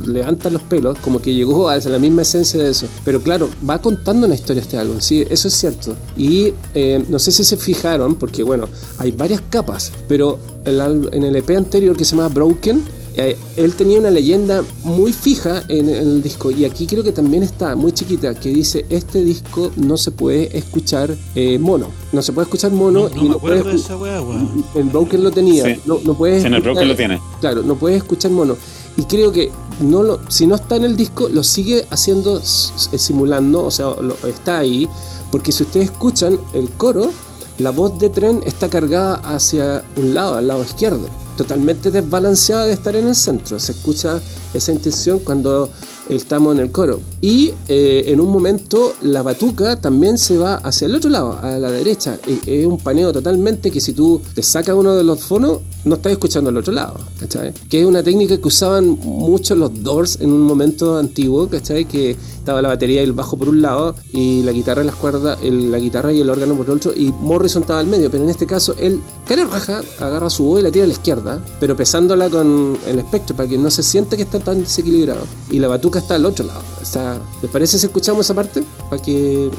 levanta 0.05 0.49
los 0.49 0.61
pelos, 0.63 0.97
como 0.99 1.19
que 1.19 1.33
llegó 1.33 1.67
a 1.67 1.77
la 1.77 1.99
misma 1.99 2.21
esencia 2.21 2.63
de 2.63 2.69
eso, 2.69 2.87
pero 3.03 3.21
claro, 3.21 3.49
va 3.67 3.79
contando 3.79 4.27
una 4.27 4.35
historia 4.35 4.61
este 4.61 4.77
álbum, 4.77 4.97
sí, 4.99 5.25
eso 5.29 5.47
es 5.47 5.55
cierto, 5.55 5.95
y 6.15 6.53
eh, 6.73 7.03
no 7.09 7.17
sé 7.19 7.31
si 7.31 7.43
se 7.43 7.57
fijaron, 7.57 8.15
porque 8.15 8.43
bueno, 8.43 8.69
hay 8.99 9.11
varias 9.11 9.41
capas, 9.49 9.91
pero 10.07 10.39
en 10.65 11.23
el 11.23 11.35
EP 11.35 11.49
anterior 11.51 11.97
que 11.97 12.05
se 12.05 12.15
llama 12.15 12.29
Broken, 12.29 12.83
eh, 13.17 13.37
él 13.57 13.73
tenía 13.75 13.99
una 13.99 14.09
leyenda 14.11 14.63
muy 14.83 15.13
fija 15.13 15.63
en, 15.69 15.89
en 15.89 15.95
el 15.95 16.21
disco 16.23 16.51
y 16.51 16.65
aquí 16.65 16.85
creo 16.85 17.03
que 17.03 17.11
también 17.11 17.43
está 17.43 17.75
muy 17.75 17.91
chiquita 17.93 18.33
que 18.35 18.49
dice 18.49 18.85
este 18.89 19.23
disco 19.23 19.71
no 19.77 19.95
se 19.97 20.11
puede 20.11 20.57
escuchar 20.57 21.15
eh, 21.35 21.57
mono 21.59 21.87
no 22.11 22.21
se 22.21 22.33
puede 22.33 22.45
escuchar 22.45 22.71
mono 22.71 23.09
No, 23.09 23.15
no 23.15 23.23
y 23.23 23.27
de 23.29 23.35
escu- 23.35 23.73
esa 23.73 24.79
en 24.79 24.91
Broken 24.91 25.23
lo 25.23 25.31
tenía. 25.31 25.63
Sí. 25.65 25.81
no, 25.85 25.99
no 26.03 26.13
puedes 26.15 26.41
Sí, 26.41 26.47
en 26.47 26.53
el 26.53 26.59
escuchar- 26.59 26.73
Broken 26.73 26.87
lo 26.89 26.95
tiene. 26.95 27.21
claro 27.41 27.63
no 27.63 27.75
puedes 27.75 27.97
escuchar 27.97 28.31
mono. 28.31 28.55
Y 28.97 29.03
creo 29.03 29.31
que 29.33 29.51
no 29.81 30.03
lo, 30.03 30.19
si 30.29 30.47
no 30.47 30.55
está 30.55 30.77
en 30.77 30.85
el 30.85 30.95
disco, 30.95 31.27
lo 31.27 31.43
sigue 31.43 31.85
haciendo 31.89 32.41
simulando, 32.41 33.65
o 33.65 33.71
sea, 33.71 33.87
está 34.27 34.59
ahí, 34.59 34.87
porque 35.31 35.51
si 35.51 35.63
ustedes 35.63 35.87
escuchan 35.91 36.39
el 36.53 36.69
coro, 36.69 37.11
la 37.59 37.71
voz 37.71 37.97
de 37.99 38.09
tren 38.09 38.41
está 38.45 38.69
cargada 38.69 39.15
hacia 39.15 39.83
un 39.97 40.13
lado, 40.13 40.35
al 40.35 40.47
lado 40.47 40.63
izquierdo, 40.63 41.07
totalmente 41.35 41.91
desbalanceada 41.91 42.65
de 42.65 42.73
estar 42.73 42.95
en 42.95 43.07
el 43.07 43.15
centro. 43.15 43.59
Se 43.59 43.71
escucha 43.71 44.21
esa 44.53 44.71
intención 44.71 45.19
cuando 45.19 45.69
estamos 46.09 46.55
en 46.55 46.61
el 46.61 46.71
coro. 46.71 46.99
Y 47.21 47.53
eh, 47.67 48.03
en 48.07 48.19
un 48.19 48.29
momento 48.29 48.93
la 49.01 49.21
batuca 49.21 49.79
también 49.79 50.17
se 50.17 50.37
va 50.37 50.55
hacia 50.55 50.87
el 50.87 50.95
otro 50.95 51.09
lado, 51.09 51.39
a 51.41 51.57
la 51.57 51.71
derecha. 51.71 52.17
es 52.45 52.65
un 52.65 52.77
paneo 52.77 53.11
totalmente 53.11 53.71
que 53.71 53.81
si 53.81 53.93
tú 53.93 54.21
te 54.33 54.43
sacas 54.43 54.75
uno 54.75 54.95
de 54.95 55.03
los 55.03 55.23
fonos, 55.23 55.59
no 55.85 55.95
estás 55.95 56.11
escuchando 56.11 56.49
al 56.49 56.57
otro 56.57 56.73
lado, 56.73 56.99
¿cachai? 57.19 57.53
Que 57.69 57.81
es 57.81 57.85
una 57.85 58.03
técnica 58.03 58.37
que 58.37 58.47
usaban 58.47 58.97
mucho 59.03 59.55
los 59.55 59.83
Doors 59.83 60.19
en 60.19 60.31
un 60.31 60.41
momento 60.41 60.97
antiguo, 60.97 61.47
¿cachai? 61.47 61.85
Que 61.85 62.11
estaba 62.11 62.61
la 62.61 62.69
batería 62.69 63.01
y 63.01 63.05
el 63.05 63.13
bajo 63.13 63.37
por 63.37 63.49
un 63.49 63.61
lado 63.61 63.95
y 64.11 64.43
la 64.43 64.51
guitarra 64.51 64.83
y 64.83 64.85
las 64.85 64.95
cuerdas, 64.95 65.39
la 65.41 65.79
guitarra 65.79 66.11
y 66.11 66.21
el 66.21 66.29
órgano 66.29 66.55
por 66.55 66.65
el 66.65 66.73
otro 66.73 66.93
y 66.93 67.11
Morrison 67.11 67.61
estaba 67.61 67.79
al 67.79 67.87
medio, 67.87 68.11
pero 68.11 68.23
en 68.23 68.29
este 68.29 68.45
caso 68.45 68.75
él, 68.79 68.99
cara 69.27 69.45
raja, 69.45 69.81
agarra 69.99 70.29
su 70.29 70.43
voz 70.43 70.59
y 70.59 70.63
la 70.63 70.71
tira 70.71 70.85
a 70.85 70.87
la 70.87 70.93
izquierda, 70.93 71.43
pero 71.59 71.75
pesándola 71.75 72.29
con 72.29 72.77
el 72.87 72.99
espectro 72.99 73.35
para 73.35 73.47
que 73.47 73.57
no 73.57 73.69
se 73.69 73.83
siente 73.83 74.17
que 74.17 74.23
está 74.23 74.39
tan 74.39 74.61
desequilibrado. 74.61 75.21
Y 75.51 75.59
la 75.59 75.67
batuca 75.67 75.99
está 75.99 76.15
al 76.15 76.25
otro 76.25 76.45
lado. 76.45 76.61
Sea, 76.85 77.19
¿les 77.41 77.49
parece 77.49 77.79
si 77.79 77.87
escuchamos 77.87 78.25
esa 78.25 78.35
parte? 78.35 78.63
Para 78.89 79.01
que 79.01 79.49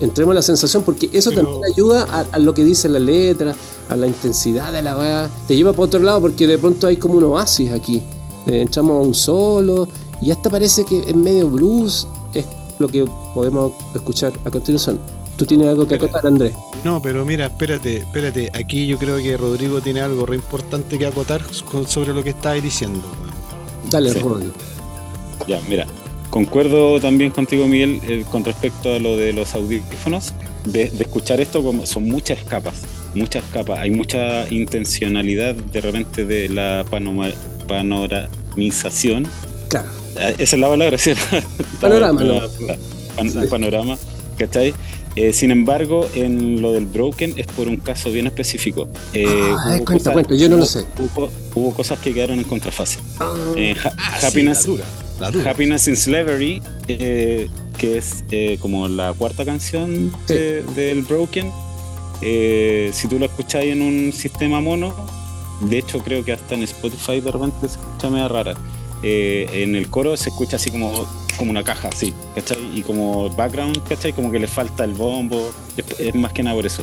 entremos 0.00 0.32
en 0.32 0.36
la 0.36 0.42
sensación, 0.42 0.84
porque 0.84 1.10
eso 1.12 1.32
también 1.32 1.58
ayuda 1.64 2.06
a, 2.30 2.38
lo 2.38 2.54
que 2.54 2.62
dice 2.62 2.88
la 2.88 3.00
letra, 3.00 3.54
a 3.88 3.96
la 3.96 4.06
intensidad 4.06 4.72
de 4.72 4.80
la 4.80 4.96
weá. 4.96 5.30
Te 5.48 5.56
lleva 5.56 5.72
para 5.72 5.82
otro 5.82 6.00
lado 6.00 6.20
porque 6.20 6.46
de 6.46 6.56
pronto 6.56 6.86
hay 6.86 6.98
como 6.98 7.14
un 7.14 7.24
oasis 7.24 7.72
aquí. 7.72 8.00
Eh, 8.46 8.60
entramos 8.60 8.92
a 8.92 9.08
un 9.08 9.14
solo 9.14 9.88
y 10.22 10.30
hasta 10.30 10.48
parece 10.48 10.84
que 10.84 11.02
en 11.10 11.20
medio 11.20 11.48
blues 11.48 12.06
es 12.32 12.46
lo 12.78 12.86
que 12.86 13.04
podemos 13.34 13.72
escuchar 13.92 14.32
a 14.44 14.50
continuación. 14.50 15.00
¿Tú 15.36 15.44
tienes 15.46 15.66
algo 15.66 15.86
que 15.86 15.96
acotar, 15.96 16.24
Andrés? 16.26 16.54
No, 16.84 17.02
pero 17.02 17.24
mira, 17.24 17.46
espérate, 17.46 17.98
espérate. 17.98 18.50
Aquí 18.54 18.86
yo 18.86 18.98
creo 18.98 19.16
que 19.18 19.36
Rodrigo 19.36 19.80
tiene 19.80 20.00
algo 20.00 20.24
re 20.24 20.36
importante 20.36 20.96
que 20.96 21.06
acotar 21.06 21.42
sobre 21.88 22.14
lo 22.14 22.22
que 22.22 22.30
estáis 22.30 22.62
diciendo. 22.62 23.02
Dale, 23.90 24.14
Rodrigo. 24.14 24.52
Ya, 25.46 25.60
mira, 25.68 25.86
concuerdo 26.30 27.00
también 27.00 27.30
contigo, 27.30 27.66
Miguel, 27.66 28.00
eh, 28.08 28.24
con 28.30 28.44
respecto 28.44 28.94
a 28.94 28.98
lo 28.98 29.16
de 29.16 29.32
los 29.32 29.54
audífonos. 29.54 30.32
De, 30.64 30.84
escuchar 30.98 31.40
esto, 31.40 31.62
como 31.62 31.86
son 31.86 32.04
muchas 32.04 32.42
capas, 32.44 32.82
muchas 33.14 33.44
capas. 33.52 33.78
Hay 33.78 33.90
mucha 33.90 34.48
intencionalidad 34.52 35.54
de 35.54 35.80
repente 35.80 36.24
de 36.24 36.48
la 36.48 36.84
panoramización. 37.68 39.26
Claro. 39.68 39.88
Ah, 40.18 40.30
esa 40.38 40.56
es 40.56 40.60
la 40.60 40.68
palabra, 40.68 40.98
¿cierto? 40.98 41.22
Panorama, 41.80 42.22
panorama, 43.48 43.98
¿cachai? 44.38 44.74
Eh, 45.16 45.32
sin 45.32 45.50
embargo, 45.50 46.08
en 46.14 46.60
lo 46.60 46.72
del 46.72 46.84
Broken 46.84 47.34
es 47.38 47.46
por 47.46 47.68
un 47.68 47.78
caso 47.78 48.10
bien 48.10 48.26
específico. 48.26 48.86
Eh, 49.14 49.26
ah, 49.26 49.78
cuenta, 49.84 50.12
cuenta, 50.12 50.34
yo 50.34 50.48
no 50.50 50.58
lo 50.58 50.66
sé. 50.66 50.84
Hubo, 51.54 51.72
cosas 51.72 51.98
que 52.00 52.12
quedaron 52.12 52.38
en 52.38 52.44
contrafase. 52.44 52.98
Ah, 53.18 53.34
eh, 53.56 53.74
ah, 53.82 54.18
happiness, 54.22 54.68
Happiness 55.20 55.88
in 55.88 55.96
Slavery, 55.96 56.62
que 56.86 57.48
es 57.80 58.24
como 58.60 58.88
la 58.88 59.12
cuarta 59.12 59.44
canción 59.44 60.12
del 60.26 61.02
Broken. 61.02 61.50
si 62.20 63.08
tú 63.08 63.18
lo 63.18 63.26
escucháis 63.26 63.72
en 63.72 63.82
un 63.82 64.12
sistema 64.12 64.60
mono, 64.60 64.94
de 65.60 65.78
hecho 65.78 66.00
creo 66.00 66.24
que 66.24 66.32
hasta 66.32 66.54
en 66.54 66.62
Spotify 66.62 67.20
de 67.20 67.30
repente 67.30 67.68
se 67.68 67.78
escucha 67.78 68.10
media 68.10 68.28
rara. 68.28 68.54
en 69.02 69.74
el 69.74 69.88
coro 69.88 70.16
se 70.16 70.30
escucha 70.30 70.56
así 70.56 70.70
como 70.70 71.06
como 71.36 71.50
una 71.50 71.62
caja, 71.62 71.90
sí, 71.92 72.14
¿cachai? 72.34 72.58
Y 72.74 72.82
como 72.82 73.30
background, 73.30 73.82
¿cachai? 73.88 74.12
Como 74.12 74.30
que 74.30 74.38
le 74.38 74.46
falta 74.46 74.84
el 74.84 74.94
bombo, 74.94 75.50
es, 75.98 76.14
más 76.14 76.32
que 76.32 76.42
nada 76.42 76.56
por 76.56 76.66
eso. 76.66 76.82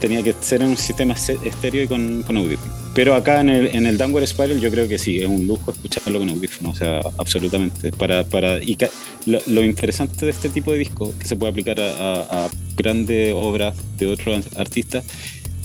Tenía 0.00 0.22
que 0.22 0.34
ser 0.40 0.62
en 0.62 0.68
un 0.68 0.76
sistema 0.76 1.14
estéreo 1.14 1.84
y 1.84 1.88
con, 1.88 2.22
con 2.22 2.36
audífono. 2.36 2.72
Pero 2.94 3.14
acá 3.14 3.42
en 3.42 3.50
el, 3.50 3.66
en 3.76 3.86
el 3.86 3.98
Downward 3.98 4.26
Spiral 4.26 4.58
yo 4.58 4.70
creo 4.70 4.88
que 4.88 4.98
sí, 4.98 5.18
es 5.18 5.26
un 5.26 5.46
lujo 5.46 5.70
escucharlo 5.70 6.18
con 6.18 6.30
audífono, 6.30 6.70
o 6.70 6.74
sea, 6.74 7.00
absolutamente. 7.18 7.92
Para, 7.92 8.24
para, 8.24 8.62
y 8.62 8.76
lo, 9.26 9.62
interesante 9.62 10.24
de 10.24 10.30
este 10.30 10.48
tipo 10.48 10.72
de 10.72 10.78
disco, 10.78 11.12
que 11.18 11.26
se 11.26 11.36
puede 11.36 11.50
aplicar 11.50 11.76
a, 11.78 12.48
grandes 12.76 13.34
obras 13.34 13.76
de 13.98 14.06
otros 14.06 14.46
artistas, 14.56 15.04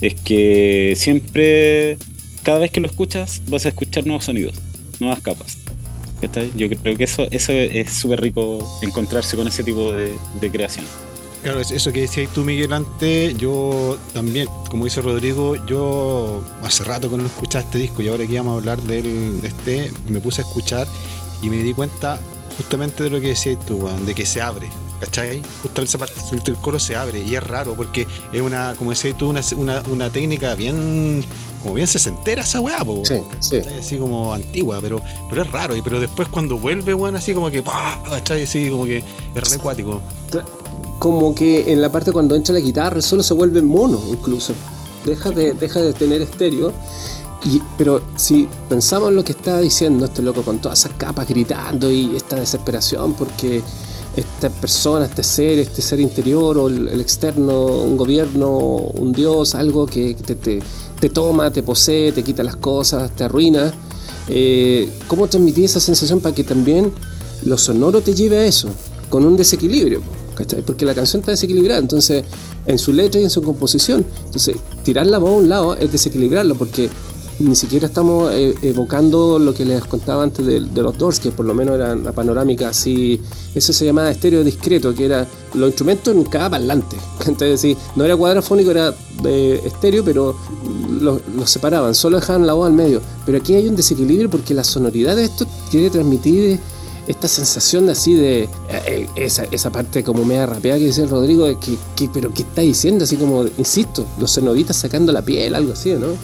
es 0.00 0.14
que 0.14 0.94
siempre, 0.96 1.96
cada 2.42 2.58
vez 2.58 2.70
que 2.70 2.80
lo 2.80 2.86
escuchas, 2.86 3.42
vas 3.48 3.64
a 3.66 3.70
escuchar 3.70 4.06
nuevos 4.06 4.24
sonidos, 4.24 4.54
nuevas 5.00 5.20
capas. 5.20 5.58
Yo 6.54 6.68
creo 6.68 6.96
que 6.96 7.04
eso, 7.04 7.26
eso 7.30 7.52
es 7.52 7.92
súper 7.92 8.20
rico 8.20 8.78
encontrarse 8.82 9.36
con 9.36 9.48
ese 9.48 9.64
tipo 9.64 9.92
de, 9.92 10.50
creación. 10.52 10.84
Claro, 11.42 11.60
eso 11.60 11.92
que 11.92 12.02
decías 12.02 12.32
tú, 12.32 12.44
Miguel, 12.44 12.72
antes, 12.72 13.36
yo 13.36 13.98
también, 14.12 14.48
como 14.70 14.84
dice 14.84 15.02
Rodrigo, 15.02 15.56
yo 15.66 16.40
hace 16.62 16.84
rato 16.84 17.10
que 17.10 17.16
no 17.16 17.26
escuchaba 17.26 17.64
este 17.64 17.78
disco 17.78 18.00
y 18.00 18.08
ahora 18.08 18.24
que 18.24 18.34
íbamos 18.34 18.54
a 18.54 18.56
hablar 18.58 18.80
de 18.82 19.40
este, 19.42 19.90
me 20.08 20.20
puse 20.20 20.42
a 20.42 20.44
escuchar 20.44 20.86
y 21.42 21.50
me 21.50 21.56
di 21.56 21.74
cuenta 21.74 22.20
justamente 22.56 23.02
de 23.02 23.10
lo 23.10 23.20
que 23.20 23.28
decías 23.28 23.58
tú, 23.66 23.88
de 24.06 24.14
que 24.14 24.24
se 24.24 24.40
abre, 24.40 24.68
¿cachai? 25.00 25.42
Justamente 25.62 25.82
esa 25.82 25.98
parte 25.98 26.14
del 26.44 26.56
coro 26.58 26.78
se 26.78 26.94
abre 26.94 27.20
y 27.20 27.34
es 27.34 27.42
raro 27.42 27.74
porque 27.74 28.06
es 28.32 28.40
una, 28.40 28.74
como 28.78 28.90
decías 28.90 29.18
tú, 29.18 29.28
una, 29.28 29.40
una, 29.56 29.82
una 29.90 30.10
técnica 30.10 30.54
bien 30.54 31.24
como 31.62 31.74
bien 31.74 31.86
se 31.86 32.08
entera 32.08 32.42
esa 32.42 32.60
weá, 32.60 32.84
po, 32.84 33.02
sí, 33.04 33.22
sí. 33.40 33.56
así 33.78 33.96
como 33.96 34.34
antigua, 34.34 34.78
pero, 34.80 35.00
pero 35.28 35.42
es 35.42 35.50
raro, 35.50 35.76
y 35.76 35.82
pero 35.82 36.00
después 36.00 36.28
cuando 36.28 36.58
vuelve, 36.58 36.92
weón, 36.92 37.14
así 37.16 37.34
como 37.34 37.50
que, 37.50 37.62
¿cachai? 37.62 38.42
Así 38.42 38.68
como 38.68 38.84
que 38.84 38.98
es 38.98 39.50
re 39.50 39.56
acuático. 39.56 40.02
Como 41.02 41.34
que 41.34 41.72
en 41.72 41.82
la 41.82 41.90
parte 41.90 42.12
cuando 42.12 42.36
entra 42.36 42.54
la 42.54 42.60
guitarra 42.60 43.02
solo 43.02 43.24
se 43.24 43.34
vuelve 43.34 43.60
mono, 43.60 44.00
incluso. 44.08 44.52
Deja 45.04 45.32
de, 45.32 45.52
deja 45.52 45.80
de 45.80 45.92
tener 45.94 46.22
estéreo. 46.22 46.72
Y, 47.44 47.60
pero 47.76 48.02
si 48.14 48.48
pensamos 48.68 49.08
en 49.08 49.16
lo 49.16 49.24
que 49.24 49.32
está 49.32 49.58
diciendo 49.58 50.04
este 50.04 50.22
loco 50.22 50.42
con 50.42 50.60
todas 50.60 50.78
esas 50.78 50.92
capas 50.92 51.26
gritando 51.26 51.90
y 51.90 52.14
esta 52.14 52.36
desesperación 52.36 53.14
porque 53.14 53.64
esta 54.14 54.48
persona, 54.48 55.06
este 55.06 55.24
ser, 55.24 55.58
este 55.58 55.82
ser 55.82 55.98
interior 55.98 56.56
o 56.56 56.68
el, 56.68 57.00
externo, 57.00 57.82
un 57.82 57.96
gobierno, 57.96 58.48
un 58.56 59.10
dios, 59.10 59.56
algo 59.56 59.86
que 59.86 60.14
te, 60.14 60.36
te, 60.36 60.60
te 61.00 61.08
toma, 61.08 61.50
te 61.50 61.64
posee, 61.64 62.12
te 62.12 62.22
quita 62.22 62.44
las 62.44 62.54
cosas, 62.54 63.10
te 63.16 63.24
arruina. 63.24 63.74
Eh, 64.28 64.88
¿Cómo 65.08 65.26
transmitir 65.26 65.64
esa 65.64 65.80
sensación 65.80 66.20
para 66.20 66.32
que 66.32 66.44
también 66.44 66.92
lo 67.44 67.58
sonoro 67.58 68.02
te 68.02 68.14
lleve 68.14 68.38
a 68.38 68.46
eso? 68.46 68.68
Con 69.10 69.26
un 69.26 69.36
desequilibrio, 69.36 70.00
Porque 70.66 70.84
la 70.84 70.94
canción 70.94 71.20
está 71.20 71.32
desequilibrada, 71.32 71.80
entonces 71.80 72.24
en 72.66 72.78
su 72.78 72.92
letra 72.92 73.20
y 73.20 73.24
en 73.24 73.30
su 73.30 73.42
composición. 73.42 74.04
Entonces, 74.26 74.56
tirar 74.82 75.06
la 75.06 75.18
voz 75.18 75.30
a 75.30 75.34
un 75.34 75.48
lado 75.48 75.76
es 75.76 75.90
desequilibrarlo, 75.90 76.54
porque 76.54 76.88
ni 77.38 77.56
siquiera 77.56 77.86
estamos 77.86 78.32
eh, 78.32 78.54
evocando 78.62 79.38
lo 79.38 79.54
que 79.54 79.64
les 79.64 79.84
contaba 79.84 80.22
antes 80.22 80.44
de, 80.46 80.60
los 80.60 80.96
Doors, 80.96 81.18
que 81.18 81.30
por 81.30 81.46
lo 81.46 81.54
menos 81.54 81.76
era 81.76 81.94
una 81.94 82.12
panorámica 82.12 82.68
así, 82.68 83.20
eso 83.54 83.72
se 83.72 83.84
llamaba 83.84 84.10
estéreo 84.10 84.44
discreto, 84.44 84.94
que 84.94 85.06
era 85.06 85.26
los 85.54 85.68
instrumentos 85.68 86.14
en 86.14 86.24
cada 86.24 86.50
parlante. 86.50 86.96
Entonces, 87.26 87.60
sí, 87.60 87.76
no 87.96 88.04
era 88.04 88.16
cuadrafónico, 88.16 88.70
era 88.70 88.94
eh, 89.24 89.60
estéreo, 89.64 90.04
pero 90.04 90.36
los 91.00 91.50
separaban, 91.50 91.94
solo 91.94 92.20
dejaban 92.20 92.46
la 92.46 92.52
voz 92.52 92.68
al 92.68 92.74
medio. 92.74 93.00
Pero 93.26 93.38
aquí 93.38 93.54
hay 93.54 93.66
un 93.66 93.76
desequilibrio 93.76 94.30
porque 94.30 94.54
la 94.54 94.64
sonoridad 94.64 95.16
de 95.16 95.24
esto 95.24 95.46
quiere 95.70 95.90
transmitir 95.90 96.60
esta 97.08 97.28
sensación 97.28 97.86
de 97.86 97.92
así 97.92 98.14
de 98.14 98.48
eh, 98.70 99.06
esa, 99.16 99.44
esa, 99.50 99.70
parte 99.70 100.04
como 100.04 100.24
media 100.24 100.46
rapeada 100.46 100.78
que 100.78 100.86
dice 100.86 101.02
el 101.02 101.10
Rodrigo, 101.10 101.46
que, 101.58 101.76
que, 101.96 102.08
pero 102.12 102.32
¿qué 102.32 102.42
está 102.42 102.62
diciendo? 102.62 103.04
Así 103.04 103.16
como, 103.16 103.44
insisto, 103.58 104.06
los 104.18 104.30
sonoritas 104.30 104.76
sacando 104.76 105.12
la 105.12 105.22
piel, 105.22 105.54
algo 105.54 105.72
así, 105.72 105.92
¿no? 105.94 106.08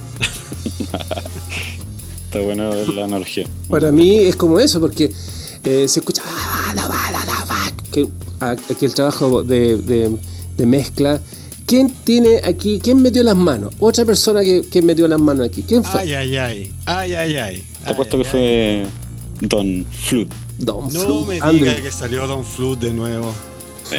Está 2.26 2.40
bueno 2.40 2.74
la 2.74 3.04
analogía. 3.04 3.46
Para 3.68 3.90
mí 3.90 4.18
es 4.18 4.36
como 4.36 4.60
eso, 4.60 4.80
porque 4.80 5.10
eh, 5.64 5.88
se 5.88 6.00
escucha 6.00 6.22
ah, 6.26 6.74
que 7.90 8.08
aquí 8.70 8.84
el 8.84 8.94
trabajo 8.94 9.42
de, 9.42 10.14
mezcla. 10.58 11.20
¿Quién 11.64 11.90
tiene 12.04 12.40
aquí? 12.44 12.80
¿Quién 12.82 13.02
metió 13.02 13.22
las 13.22 13.36
manos? 13.36 13.74
Otra 13.78 14.04
persona 14.04 14.42
que, 14.42 14.62
que, 14.70 14.80
metió 14.82 15.08
las 15.08 15.20
manos 15.20 15.46
aquí. 15.48 15.62
¿Quién 15.62 15.84
fue? 15.84 16.00
Ay, 16.00 16.14
ay, 16.14 16.36
ay. 16.36 16.72
Ay, 16.86 17.14
ay, 17.14 17.36
ay. 17.36 17.64
Te 17.84 17.90
apuesto 17.90 18.16
que 18.18 18.24
fue 18.24 18.86
Don 19.40 19.84
Flood. 19.90 20.28
Don 20.58 20.92
no 20.92 21.24
me 21.24 21.40
diga 21.40 21.76
que 21.76 21.92
salió 21.92 22.26
Don 22.26 22.44
Flood 22.44 22.78
de 22.78 22.92
nuevo. 22.92 23.32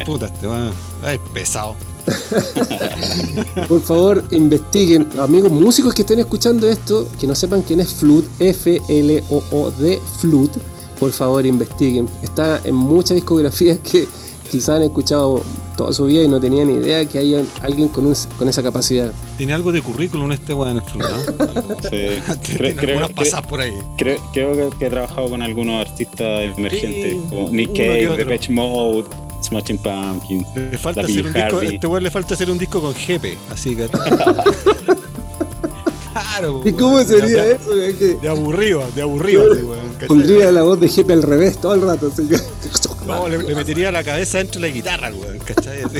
Puta, 0.04 0.26
este 0.26 0.46
va. 0.46 0.70
Ay, 1.02 1.18
pesado. 1.32 1.74
Por 3.68 3.80
favor, 3.82 4.24
investiguen. 4.30 5.08
Amigos 5.18 5.50
músicos 5.50 5.94
que 5.94 6.02
estén 6.02 6.20
escuchando 6.20 6.68
esto, 6.68 7.08
que 7.18 7.26
no 7.26 7.34
sepan 7.34 7.62
quién 7.62 7.80
es 7.80 7.94
Flood, 7.94 8.24
F-L-O-O-D, 8.38 10.00
Flood, 10.20 10.50
por 10.98 11.12
favor 11.12 11.44
investiguen. 11.46 12.08
Está 12.22 12.60
en 12.62 12.74
muchas 12.74 13.14
discografías 13.14 13.78
que 13.78 14.06
quizás 14.50 14.70
han 14.76 14.82
escuchado 14.82 15.42
toda 15.76 15.92
su 15.92 16.04
vida 16.06 16.22
y 16.24 16.28
no 16.28 16.40
tenía 16.40 16.64
ni 16.64 16.74
idea 16.74 17.04
que 17.06 17.18
haya 17.18 17.42
alguien 17.62 17.88
con, 17.88 18.06
un- 18.06 18.16
con 18.38 18.48
esa 18.48 18.62
capacidad. 18.62 19.12
Tiene 19.38 19.54
algo 19.54 19.72
de 19.72 19.80
currículum 19.82 20.30
este 20.32 20.52
weón 20.52 20.76
¿no? 20.76 20.82
Sí. 21.90 21.90
Tiene 22.42 22.74
Creo- 22.74 22.76
creo- 22.76 23.08
pasadas 23.14 23.46
por 23.46 23.60
ahí. 23.60 23.72
Creo, 23.96 24.18
creo 24.32 24.70
que, 24.78 24.86
he 24.86 24.90
trabajado 24.90 25.30
con 25.30 25.42
algunos 25.42 25.86
artistas 25.86 26.56
emergentes, 26.56 27.12
Sí, 27.12 27.20
como 27.30 27.50
Nick 27.50 27.72
Cave. 27.72 28.16
Depeche 28.16 28.52
Mode, 28.52 29.04
Smashing 29.42 29.78
Pumpkins. 29.78 30.46
Le 30.54 30.78
falta 30.78 31.00
hacer 31.02 31.26
un 31.26 31.32
disco, 31.32 31.60
este 31.62 31.86
weón 31.86 32.02
le 32.02 32.10
falta 32.10 32.34
hacer 32.34 32.50
un 32.50 32.58
disco 32.58 32.80
con 32.80 32.94
Jepe, 32.94 33.38
así 33.50 33.74
que. 33.76 33.88
claro, 36.12 36.60
¿Y 36.64 36.72
cómo 36.72 36.96
weón, 36.96 37.06
sería 37.06 37.44
de, 37.44 37.52
eso? 37.52 37.74
Es 37.74 37.94
que 37.94 38.14
De 38.16 38.28
aburrido, 38.28 38.82
de 38.94 39.02
aburrido, 39.02 39.44
¿cachai? 39.94 40.08
pondría 40.08 40.50
la 40.52 40.62
voz 40.62 40.80
de 40.80 40.88
Jepe 40.88 41.12
al 41.12 41.22
revés 41.22 41.58
todo 41.58 41.74
el 41.74 41.82
rato. 41.82 42.10
así 42.12 42.26
que- 42.28 42.36
No, 43.18 43.28
le, 43.28 43.38
le 43.42 43.54
metería 43.54 43.90
la 43.92 44.02
cabeza 44.04 44.38
dentro 44.38 44.60
de 44.60 44.68
la 44.68 44.74
guitarra, 44.74 45.12
weón, 45.14 45.38
¿cachai? 45.38 45.82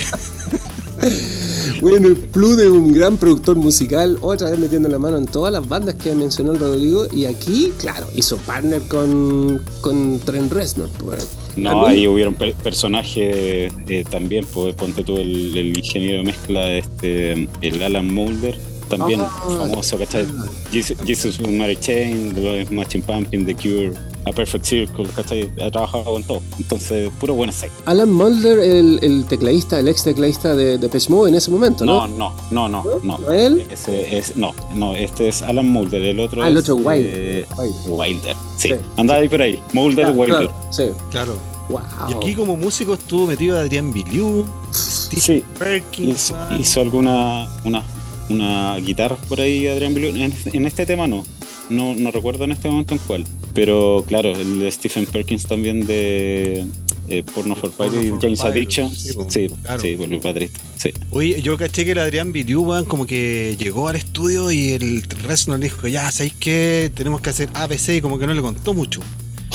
Bueno, 1.80 2.08
el 2.08 2.16
plus 2.16 2.58
de 2.58 2.68
un 2.70 2.92
gran 2.92 3.16
productor 3.16 3.56
musical, 3.56 4.18
otra 4.20 4.50
vez 4.50 4.58
metiendo 4.58 4.86
la 4.90 4.98
mano 4.98 5.16
en 5.16 5.24
todas 5.26 5.50
las 5.52 5.66
bandas 5.66 5.94
que 5.94 6.14
mencionó 6.14 6.52
el 6.52 6.58
Rodrigo, 6.58 7.06
y 7.10 7.24
aquí, 7.24 7.72
claro, 7.78 8.06
hizo 8.14 8.36
partner 8.38 8.82
con, 8.82 9.62
con 9.80 10.18
Trent 10.20 10.52
Reznor. 10.52 10.90
pues. 11.02 11.26
No, 11.56 11.70
¿Algún- 11.70 11.88
ahí 11.88 12.06
hubieron 12.06 12.34
pe- 12.34 12.54
personajes 12.62 13.72
eh, 13.88 14.04
también, 14.10 14.44
pues 14.52 14.74
ponte 14.74 15.02
tú 15.02 15.16
el, 15.16 15.56
el 15.56 15.78
ingeniero 15.78 16.18
de 16.18 16.24
mezcla, 16.24 16.70
este, 16.70 17.48
el 17.62 17.82
Alan 17.82 18.12
Mulder, 18.12 18.58
también 18.90 19.20
Ah, 19.22 19.42
famoso, 19.46 19.96
¿cachai? 19.98 20.26
Jesus, 20.70 20.98
Jesus 21.06 21.40
Mary 21.40 21.76
Chain, 21.80 22.34
The 22.34 22.66
Machine 22.70 23.02
Pumpkin, 23.04 23.46
The 23.46 23.54
Cure, 23.54 23.92
A 24.26 24.32
Perfect 24.32 24.64
Circle, 24.66 25.06
¿cachai? 25.16 25.50
Ha 25.62 25.70
trabajado 25.70 26.04
con 26.04 26.22
todo. 26.24 26.40
Entonces, 26.58 27.10
puro 27.18 27.34
buen 27.34 27.52
site. 27.52 27.70
Alan 27.86 28.12
Mulder, 28.12 28.58
el, 28.58 28.98
el 29.02 29.24
tecladista, 29.24 29.78
el 29.78 29.88
ex 29.88 30.04
tecladista 30.04 30.54
de, 30.54 30.76
de 30.78 30.90
Mode 31.08 31.30
en 31.30 31.34
ese 31.36 31.50
momento, 31.50 31.84
No, 31.86 32.06
¿no? 32.06 32.32
no, 32.50 32.68
no, 32.68 32.82
no, 32.82 32.98
no. 33.02 33.18
¿No 33.18 33.32
él? 33.32 33.66
Ese 33.70 34.18
es, 34.18 34.36
no, 34.36 34.52
no, 34.74 34.94
este 34.94 35.28
es 35.28 35.40
Alan 35.42 35.68
Mulder, 35.68 36.02
el 36.02 36.20
otro 36.20 36.42
Ah, 36.42 36.48
el 36.48 36.56
es, 36.58 36.62
otro 36.68 36.76
Wilder. 36.76 37.12
eh, 37.14 37.46
Wilder. 37.56 37.90
Wilder, 37.90 38.36
sí. 38.58 38.68
Sí. 38.68 38.74
Andaba 38.96 39.20
ahí 39.20 39.28
por 39.28 39.40
ahí, 39.42 39.58
Mulder, 39.72 40.06
Ah, 40.06 40.10
Wilder. 40.10 40.36
claro, 40.48 40.52
sí. 40.70 40.84
Claro. 41.10 41.34
Wow. 41.70 41.80
Y 42.10 42.14
aquí 42.14 42.34
como 42.34 42.56
músico 42.56 42.94
estuvo 42.94 43.26
metido 43.26 43.58
Adrián 43.58 43.92
Biliu, 43.92 44.44
Steve 44.74 45.20
Sí, 45.22 45.44
Perkins. 45.58 46.32
hizo, 46.58 46.80
alguna 46.80 47.48
una, 47.64 47.82
una 48.28 48.76
guitarra 48.78 49.16
por 49.28 49.40
ahí 49.40 49.66
Adrián 49.68 49.94
Belú. 49.94 50.08
En, 50.08 50.34
en 50.52 50.66
este 50.66 50.84
tema 50.84 51.06
no. 51.06 51.24
no 51.70 51.94
no 51.94 52.10
recuerdo 52.10 52.42
en 52.44 52.50
este 52.52 52.68
momento 52.68 52.94
en 52.94 53.00
cuál 53.06 53.24
pero 53.54 54.04
claro 54.06 54.30
el 54.30 54.60
de 54.60 54.70
Stephen 54.70 55.06
Perkins 55.06 55.46
también 55.46 55.86
de 55.86 56.66
eh, 57.08 57.24
Porno 57.34 57.56
for 57.56 57.70
Porno 57.72 57.92
Pyre 57.92 58.06
y 58.06 58.20
James 58.20 58.40
Addiction 58.42 58.90
sí, 58.90 59.08
sí 59.08 59.12
po, 59.14 59.26
sí, 59.28 59.48
claro. 59.62 59.82
por 59.98 60.12
el 60.12 60.20
baterista 60.20 60.60
sí 60.76 60.92
Oye, 61.10 61.42
yo 61.42 61.56
caché 61.56 61.84
que 61.84 61.92
el 61.92 61.98
Adrián 61.98 62.32
Biliu, 62.32 62.62
weón, 62.62 62.84
como 62.84 63.04
que 63.04 63.56
llegó 63.58 63.88
al 63.88 63.96
estudio 63.96 64.50
y 64.52 64.72
el 64.72 65.02
resto 65.02 65.50
nos 65.50 65.60
dijo, 65.60 65.88
ya, 65.88 66.10
¿sabéis 66.12 66.34
qué? 66.38 66.90
Tenemos 66.94 67.20
que 67.20 67.30
hacer 67.30 67.48
ABC 67.52 67.96
y 67.96 68.00
como 68.00 68.18
que 68.18 68.26
no 68.26 68.34
le 68.34 68.40
contó 68.40 68.74
mucho. 68.74 69.00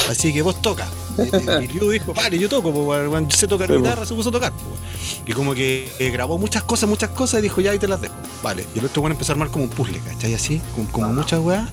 Así 0.09 0.33
que 0.33 0.41
vos 0.41 0.61
toca. 0.61 0.87
Y 1.17 1.67
Biliu 1.67 1.89
dijo, 1.89 2.13
vale, 2.13 2.37
yo 2.37 2.49
toco, 2.49 2.71
yo 2.71 3.27
sé 3.29 3.47
tocar 3.47 3.69
Sí, 3.69 3.77
guitarra, 3.77 4.05
se 4.05 4.13
puso 4.13 4.29
a 4.29 4.31
tocar. 4.33 4.53
Y 5.25 5.31
como 5.31 5.55
que 5.55 5.89
eh, 5.97 6.09
grabó 6.11 6.37
muchas 6.37 6.63
cosas, 6.63 6.89
muchas 6.89 7.11
cosas 7.11 7.39
y 7.39 7.43
dijo, 7.43 7.61
ya, 7.61 7.71
ahí 7.71 7.79
te 7.79 7.87
las 7.87 8.01
dejo. 8.01 8.15
Vale. 8.43 8.65
Y 8.75 8.79
el 8.79 8.85
otro 8.85 9.01
weón 9.01 9.13
empezó 9.13 9.31
a 9.31 9.33
armar 9.33 9.49
como 9.49 9.63
un 9.63 9.69
puzzle, 9.69 9.99
¿cachai? 9.99 10.33
Así, 10.33 10.61
como, 10.75 10.91
como 10.91 11.13
muchas 11.13 11.39
weas. 11.39 11.69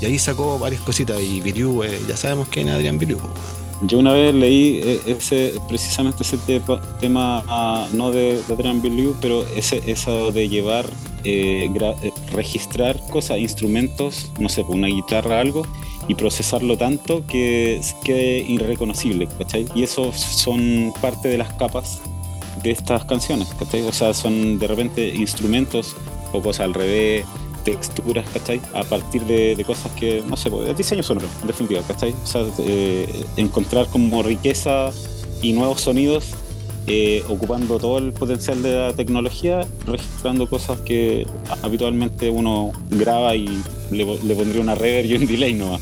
Y 0.00 0.06
ahí 0.06 0.18
sacó 0.18 0.58
varias 0.58 0.82
cositas. 0.82 1.20
Y 1.20 1.40
Biliu, 1.40 1.82
eh, 1.82 2.00
ya 2.08 2.16
sabemos 2.16 2.48
quién 2.48 2.68
es 2.68 2.74
Adrián 2.74 2.98
weón. 2.98 3.20
yo 3.82 3.98
una 3.98 4.12
vez 4.12 4.34
leí 4.34 4.80
eh, 4.82 5.00
ese 5.06 5.54
precisamente 5.68 6.22
ese 6.22 6.38
tema 7.00 7.42
ah, 7.48 7.86
no 7.92 8.10
de, 8.10 8.40
de 8.46 8.54
Adrian 8.54 8.80
pero 9.20 9.44
ese 9.56 9.82
eso 9.86 10.32
de 10.32 10.48
llevar 10.48 10.86
eh, 11.24 11.70
registrar 12.32 13.00
cosas 13.10 13.38
instrumentos 13.38 14.30
no 14.38 14.48
sé 14.48 14.62
una 14.68 14.88
guitarra 14.88 15.40
algo 15.40 15.66
y 16.08 16.14
procesarlo 16.14 16.76
tanto 16.76 17.26
que 17.26 17.80
quede 18.04 18.38
irreconocible 18.38 19.28
¿cachai? 19.38 19.66
y 19.74 19.82
eso 19.82 20.12
son 20.12 20.92
parte 21.00 21.28
de 21.28 21.38
las 21.38 21.52
capas 21.54 22.00
de 22.62 22.70
estas 22.70 23.04
canciones 23.04 23.48
¿cachai? 23.58 23.82
o 23.82 23.92
sea 23.92 24.14
son 24.14 24.58
de 24.58 24.66
repente 24.66 25.08
instrumentos 25.08 25.96
o 26.32 26.40
cosas 26.40 26.66
al 26.66 26.74
revés 26.74 27.24
texturas, 27.64 28.28
¿cachai? 28.30 28.60
A 28.74 28.84
partir 28.84 29.22
de, 29.24 29.62
cosas 29.66 29.90
que, 29.92 30.22
no 30.26 30.36
sé, 30.36 30.50
pues, 30.50 30.68
es 30.68 30.76
diseño 30.76 31.02
sonoro, 31.02 31.26
en 31.40 31.46
definitiva, 31.46 31.82
¿cachai? 31.86 32.12
O 32.12 32.26
sea, 32.26 32.44
eh, 32.58 33.24
encontrar 33.36 33.86
como 33.88 34.22
riqueza 34.22 34.90
y 35.42 35.52
nuevos 35.52 35.80
sonidos 35.80 36.34
eh, 36.86 37.22
ocupando 37.28 37.78
todo 37.78 37.96
el 37.96 38.12
potencial 38.12 38.62
de 38.62 38.74
la 38.74 38.92
tecnología, 38.92 39.66
registrando 39.86 40.46
cosas 40.48 40.80
que 40.80 41.26
habitualmente 41.62 42.28
uno 42.28 42.72
graba 42.90 43.34
y 43.34 43.46
le, 43.90 44.04
le 44.04 44.34
pondría 44.34 44.60
una 44.60 44.74
reverb 44.74 45.06
y 45.06 45.14
un 45.14 45.26
delay 45.26 45.54
nomás. 45.54 45.80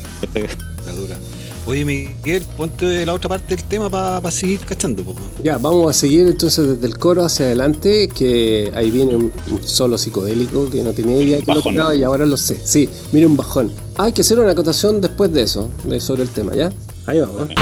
La 0.85 0.93
dura. 0.93 1.17
Oye, 1.65 1.85
Miguel, 1.85 2.43
ponte 2.57 2.85
de 2.85 3.05
la 3.05 3.13
otra 3.13 3.29
parte 3.29 3.55
del 3.55 3.63
tema 3.65 3.89
para 3.89 4.29
seguir 4.31 4.59
cachando, 4.61 5.01
po. 5.03 5.15
Ya, 5.41 5.57
vamos 5.57 5.89
a 5.89 5.93
seguir 5.97 6.27
entonces 6.27 6.67
desde 6.67 6.85
el 6.87 6.97
coro 6.97 7.23
hacia 7.23 7.45
adelante, 7.45 8.09
que 8.09 8.69
ahí 8.75 8.91
viene 8.91 9.15
un, 9.15 9.31
un 9.49 9.63
solo 9.63 9.97
psicodélico 9.97 10.69
que 10.69 10.83
no 10.83 10.91
tenía 10.91 11.21
idea 11.21 11.39
que 11.39 11.45
lo 11.45 11.55
Bajón. 11.55 11.75
tocaba 11.75 11.95
y 11.95 12.03
ahora 12.03 12.25
lo 12.25 12.35
sé. 12.35 12.59
Sí, 12.63 12.89
mire 13.13 13.25
un 13.27 13.37
bajón. 13.37 13.71
Hay 13.95 14.11
que 14.11 14.21
hacer 14.21 14.39
una 14.39 14.51
acotación 14.51 14.99
después 14.99 15.31
de 15.31 15.43
eso, 15.43 15.69
de, 15.85 16.01
sobre 16.01 16.23
el 16.23 16.29
tema, 16.29 16.53
¿ya? 16.53 16.71
Ahí 17.05 17.19
vamos. 17.21 17.49
¿eh? 17.49 17.55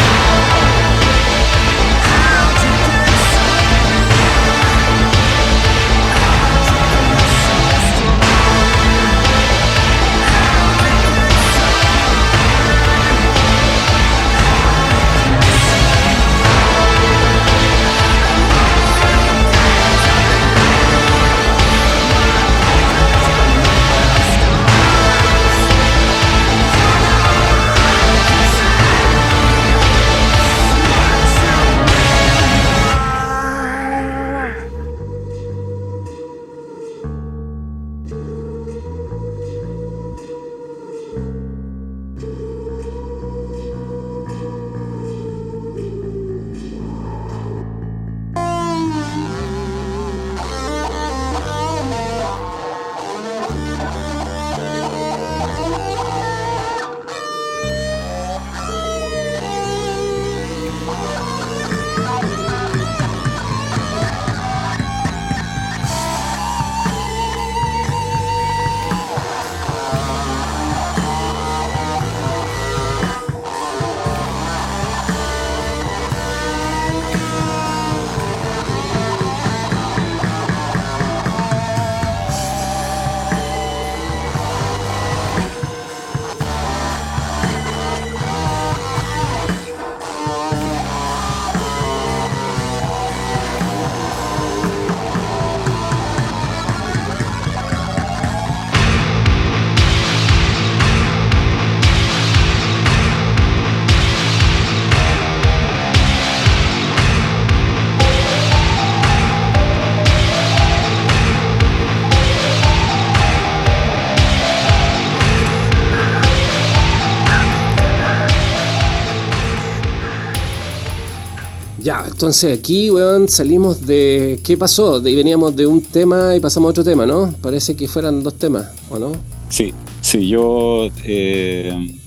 Entonces 121.83 122.57
aquí, 122.57 122.89
weón, 122.91 123.27
salimos 123.27 123.85
de... 123.85 124.39
¿Qué 124.43 124.57
pasó? 124.57 124.99
De, 124.99 125.15
veníamos 125.15 125.55
de 125.55 125.65
un 125.65 125.81
tema 125.81 126.35
y 126.35 126.39
pasamos 126.39 126.69
a 126.69 126.71
otro 126.71 126.83
tema, 126.83 127.05
¿no? 127.05 127.33
Parece 127.41 127.75
que 127.75 127.87
fueran 127.87 128.23
dos 128.23 128.35
temas, 128.35 128.67
¿o 128.89 128.99
no? 128.99 129.11
Sí, 129.49 129.73
sí, 130.01 130.27
yo 130.27 130.87
eh, 131.03 131.99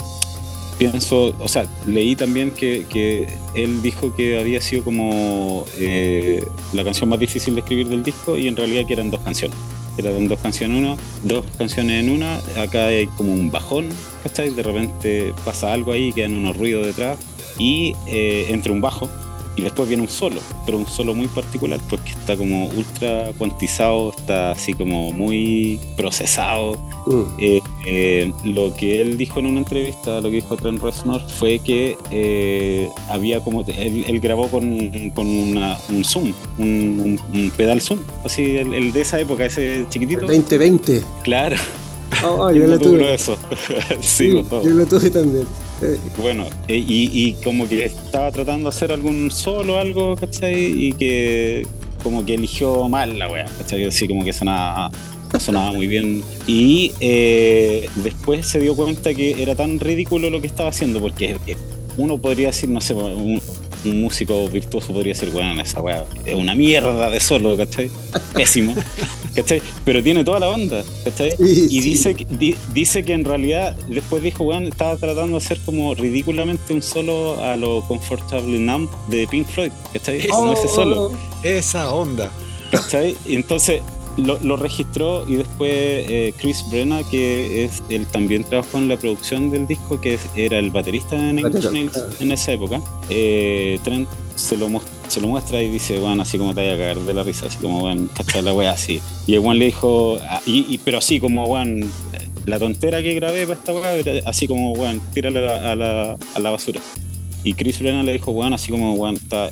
pienso, 0.79 1.35
o 1.39 1.49
sea, 1.49 1.67
leí 1.87 2.15
también 2.17 2.53
que, 2.53 2.87
que, 2.89 3.27
él 3.55 3.83
dijo 3.83 4.15
que 4.15 4.39
había 4.39 4.61
sido 4.61 4.85
como 4.85 5.65
eh, 5.79 6.45
la 6.73 6.85
canción 6.85 7.11
más 7.11 7.19
difícil 7.19 7.55
de 7.55 7.61
escribir 7.61 7.89
del 7.89 8.03
disco 8.03 8.37
y 8.37 8.49
en 8.49 8.57
realidad 8.57 8.87
que 8.87 8.95
eran 8.95 9.11
dos 9.11 9.21
canciones. 9.21 9.57
Eran 9.97 10.27
dos 10.27 10.41
canciones, 10.41 10.77
uno, 10.77 10.97
dos 11.23 11.45
canciones 11.57 12.05
en 12.05 12.11
una, 12.11 12.39
acá 12.61 12.87
hay 12.87 13.07
como 13.09 13.33
un 13.33 13.51
bajón, 13.51 13.89
¿cachai? 14.25 14.51
De 14.51 14.63
repente 14.63 15.33
pasa 15.45 15.73
algo 15.73 15.93
ahí, 15.93 16.13
quedan 16.13 16.35
unos 16.35 16.57
ruidos 16.57 16.87
detrás 16.87 17.19
y 17.59 17.95
eh, 18.07 18.47
entre 18.49 18.73
un 18.73 18.81
bajo 18.81 19.09
y 19.57 19.63
después 19.63 19.89
viene 19.89 20.03
un 20.03 20.09
solo, 20.09 20.41
pero 20.67 20.79
un 20.79 20.87
solo 20.87 21.15
muy 21.15 21.29
particular 21.29 21.79
porque 21.89 22.11
está 22.11 22.37
como 22.37 22.67
ultra 22.69 23.31
cuantizado, 23.39 24.13
está 24.17 24.51
así 24.53 24.75
como 24.75 25.13
muy 25.13 25.79
procesado. 25.97 26.77
Mm. 27.07 27.23
Eh, 27.39 27.61
eh, 27.87 28.33
lo 28.45 28.75
que 28.75 29.01
él 29.01 29.17
dijo 29.17 29.39
en 29.41 29.47
una 29.47 29.59
entrevista, 29.59 30.21
lo 30.21 30.31
que 30.31 30.37
dijo 30.37 30.57
Trent 30.57 30.83
Reznor, 30.83 31.21
fue 31.39 31.59
que 31.61 31.97
eh, 32.11 32.89
había 33.11 33.41
como. 33.41 33.63
Él, 33.67 34.05
él 34.09 34.21
grabó 34.21 34.49
con, 34.49 35.11
con 35.11 35.27
una- 35.27 35.79
un 35.89 36.05
zoom, 36.05 36.33
un, 36.59 37.19
un- 37.33 37.41
un 37.41 37.51
pedal 37.51 37.81
zoom, 37.81 38.01
así 38.25 38.57
el, 38.57 38.73
el 38.75 38.93
de 38.93 39.01
esa 39.03 39.21
época, 39.21 39.45
ese 39.47 39.85
chiquitito. 39.91 40.23
2020. 40.23 41.03
Claro, 41.23 41.57
Oh, 42.27 42.51
yo 42.51 42.67
lo 42.67 42.79
tuve. 42.79 43.17
Sí, 44.01 44.31
yo 44.31 44.71
lo 44.71 44.87
tuve 44.87 45.11
también. 45.11 45.47
Bueno, 46.19 46.47
eh, 46.69 46.77
y, 46.77 47.11
y 47.13 47.33
como 47.43 47.69
que 47.69 47.85
estaba 47.85 48.31
tratando 48.31 48.71
de 48.71 48.77
hacer 48.77 48.93
algún 48.93 49.31
solo 49.31 49.79
algo, 49.79 50.17
¿cachai? 50.17 50.87
Y 50.87 50.93
que 50.93 51.67
como 52.05 52.25
que 52.25 52.35
eligió 52.35 52.89
mal 52.89 53.19
la 53.19 53.29
wea, 53.29 53.47
¿cachai? 53.59 53.85
Así 53.87 54.07
como 54.07 54.25
que 54.25 54.33
sonaba, 54.33 54.91
sonaba 55.41 55.73
muy 55.73 55.87
bien. 55.87 56.23
Y 56.47 56.93
eh, 57.01 57.89
después 57.97 58.47
se 58.47 58.61
dio 58.61 58.77
cuenta 58.77 59.15
que 59.15 59.43
era 59.43 59.57
tan 59.57 59.81
ridículo 59.81 60.31
lo 60.31 60.41
que 60.41 60.47
estaba 60.47 60.69
haciendo, 60.69 61.01
porque 61.01 61.37
eh, 61.47 61.57
uno 61.97 62.19
podría 62.19 62.49
decir, 62.49 62.69
no 62.69 62.81
sé, 62.81 62.95
un, 62.95 63.41
un 63.85 64.01
músico 64.01 64.49
virtuoso 64.49 64.93
podría 64.93 65.13
decir, 65.15 65.31
bueno, 65.31 65.61
esa 65.61 65.81
wea 65.81 66.05
es 66.25 66.35
una 66.35 66.55
mierda 66.55 67.11
de 67.11 67.21
solo, 67.21 67.57
¿cachai? 67.57 67.91
Pésimo, 68.35 68.75
¿cachai? 69.35 69.61
Pero 69.85 70.03
tiene 70.03 70.25
toda 70.25 70.41
la 70.41 70.49
onda, 70.49 70.83
¿cachai? 71.05 71.33
Sí, 71.37 71.67
y 71.69 71.69
sí. 71.69 71.81
dice, 71.81 72.15
que- 72.15 72.25
di- 72.25 72.57
dice 72.73 73.05
que 73.05 73.13
en 73.13 73.25
realidad 73.25 73.77
después 73.89 74.23
dijo, 74.23 74.45
weón, 74.45 74.65
estaba 74.65 74.97
tratando 74.97 75.39
de 75.39 75.45
hacer 75.45 75.59
como 75.65 75.95
ridículamente 75.95 76.73
un 76.73 76.83
solo 76.83 77.43
a 77.45 77.57
lo 77.57 77.83
Comfortable 77.87 78.59
Numb 78.59 78.89
de 79.09 79.27
Pink 79.27 79.47
Floyd, 79.49 79.73
¿cachai? 79.93 80.27
Oh, 80.33 80.47
no 80.47 80.53
ese 80.55 80.69
solo, 80.69 81.13
Esa 81.43 81.93
onda. 81.93 82.31
¿cachai? 82.71 83.17
Y 83.27 83.37
entonces 83.37 83.83
lo, 84.17 84.39
lo 84.43 84.57
registró 84.57 85.25
y 85.29 85.37
después 85.37 85.71
eh, 85.73 86.33
Chris 86.39 86.65
Brenna, 86.71 87.03
que 87.11 87.65
es 87.65 87.83
él 87.89 88.07
también 88.07 88.45
trabajó 88.45 88.79
en 88.79 88.89
la 88.89 88.97
producción 88.97 89.51
del 89.51 89.67
disco, 89.67 90.01
que 90.01 90.15
es- 90.15 90.29
era 90.37 90.59
el 90.59 90.71
baterista 90.71 91.17
de 91.17 91.33
Nine 91.33 91.51
en 92.21 92.33
esa 92.33 92.53
época, 92.53 92.81
eh, 93.11 93.79
Trent 93.85 94.09
se 94.37 94.57
lo, 94.57 94.69
se 95.09 95.21
lo 95.21 95.29
muestra 95.29 95.63
y 95.63 95.69
dice, 95.71 95.99
bueno, 95.99 96.23
así 96.23 96.39
como 96.39 96.55
te 96.55 96.61
vaya 96.63 96.75
a 96.75 96.77
caer 96.79 96.99
de 97.01 97.15
la 97.15 97.23
risa, 97.23 97.47
así 97.47 97.59
como, 97.59 97.81
bueno, 97.81 98.09
cachai 98.17 98.43
la 98.43 98.53
wea 98.53 98.73
así. 98.73 99.01
Y 99.27 99.35
el 99.35 99.41
Juan 99.41 99.59
le 99.59 99.67
dijo, 99.67 100.19
ah, 100.29 100.41
y, 100.47 100.67
y- 100.75 100.79
pero 100.79 100.99
así 100.99 101.21
como, 101.21 101.47
bueno, 101.47 101.87
la 102.47 102.59
tontera 102.59 103.03
que 103.03 103.15
grabé 103.15 103.47
para 103.47 103.59
esta 103.59 103.73
weá, 103.73 103.95
era 103.95 104.29
así 104.29 104.47
como, 104.49 104.73
weón, 104.73 105.01
tírala 105.13 105.41
a 105.41 105.43
la, 105.43 105.73
a 105.73 105.77
la, 105.77 106.17
a 106.35 106.39
la 106.41 106.51
basura. 106.51 106.81
Y 107.43 107.55
Chris 107.55 107.79
Brennan 107.79 108.07
le 108.07 108.13
dijo, 108.15 108.31
weón, 108.33 108.53
así 108.55 108.71
como, 108.71 108.95
weón, 108.95 109.17
está 109.17 109.51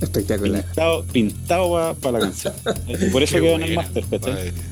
espectacular. 0.00 0.64
pintado, 0.64 1.04
pintado 1.12 1.94
para 2.00 2.18
la 2.18 2.24
canción. 2.26 2.54
Por 3.12 3.22
eso 3.22 3.34
quedó 3.36 3.54
en 3.56 3.62
el 3.62 3.74
máster, 3.74 4.04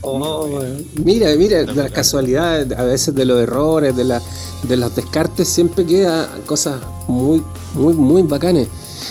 Oh, 0.02 0.60
mira, 1.04 1.34
mira, 1.36 1.64
de 1.64 1.74
las 1.74 1.90
casualidades, 1.90 2.76
a 2.78 2.84
veces 2.84 3.14
de 3.14 3.24
los 3.24 3.40
errores, 3.40 3.96
de, 3.96 4.04
la, 4.04 4.22
de 4.68 4.76
los 4.76 4.94
descartes, 4.94 5.48
siempre 5.48 5.84
queda 5.84 6.28
cosas 6.46 6.80
muy, 7.08 7.42
muy, 7.74 7.94
muy 7.94 8.22
bacanes. 8.22 8.68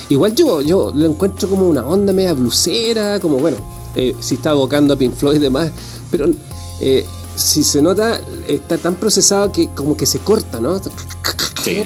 Igual 0.10 0.36
yo, 0.36 0.62
yo 0.62 0.92
lo 0.94 1.06
encuentro 1.06 1.50
como 1.50 1.68
una 1.68 1.86
onda 1.86 2.14
media 2.14 2.34
blusera, 2.34 3.20
como 3.20 3.38
bueno, 3.38 3.58
eh, 3.96 4.16
si 4.20 4.36
está 4.36 4.52
evocando 4.52 4.94
a 4.94 4.98
Pink 4.98 5.14
Floyd 5.16 5.38
y 5.38 5.40
demás, 5.40 5.72
pero 6.12 6.28
eh, 6.82 7.06
si 7.36 7.64
se 7.64 7.82
nota, 7.82 8.20
está 8.48 8.78
tan 8.78 8.96
procesado 8.96 9.52
que 9.52 9.68
como 9.70 9.96
que 9.98 10.06
se 10.06 10.20
corta, 10.20 10.60
¿no? 10.60 10.80
Sí. 11.64 11.84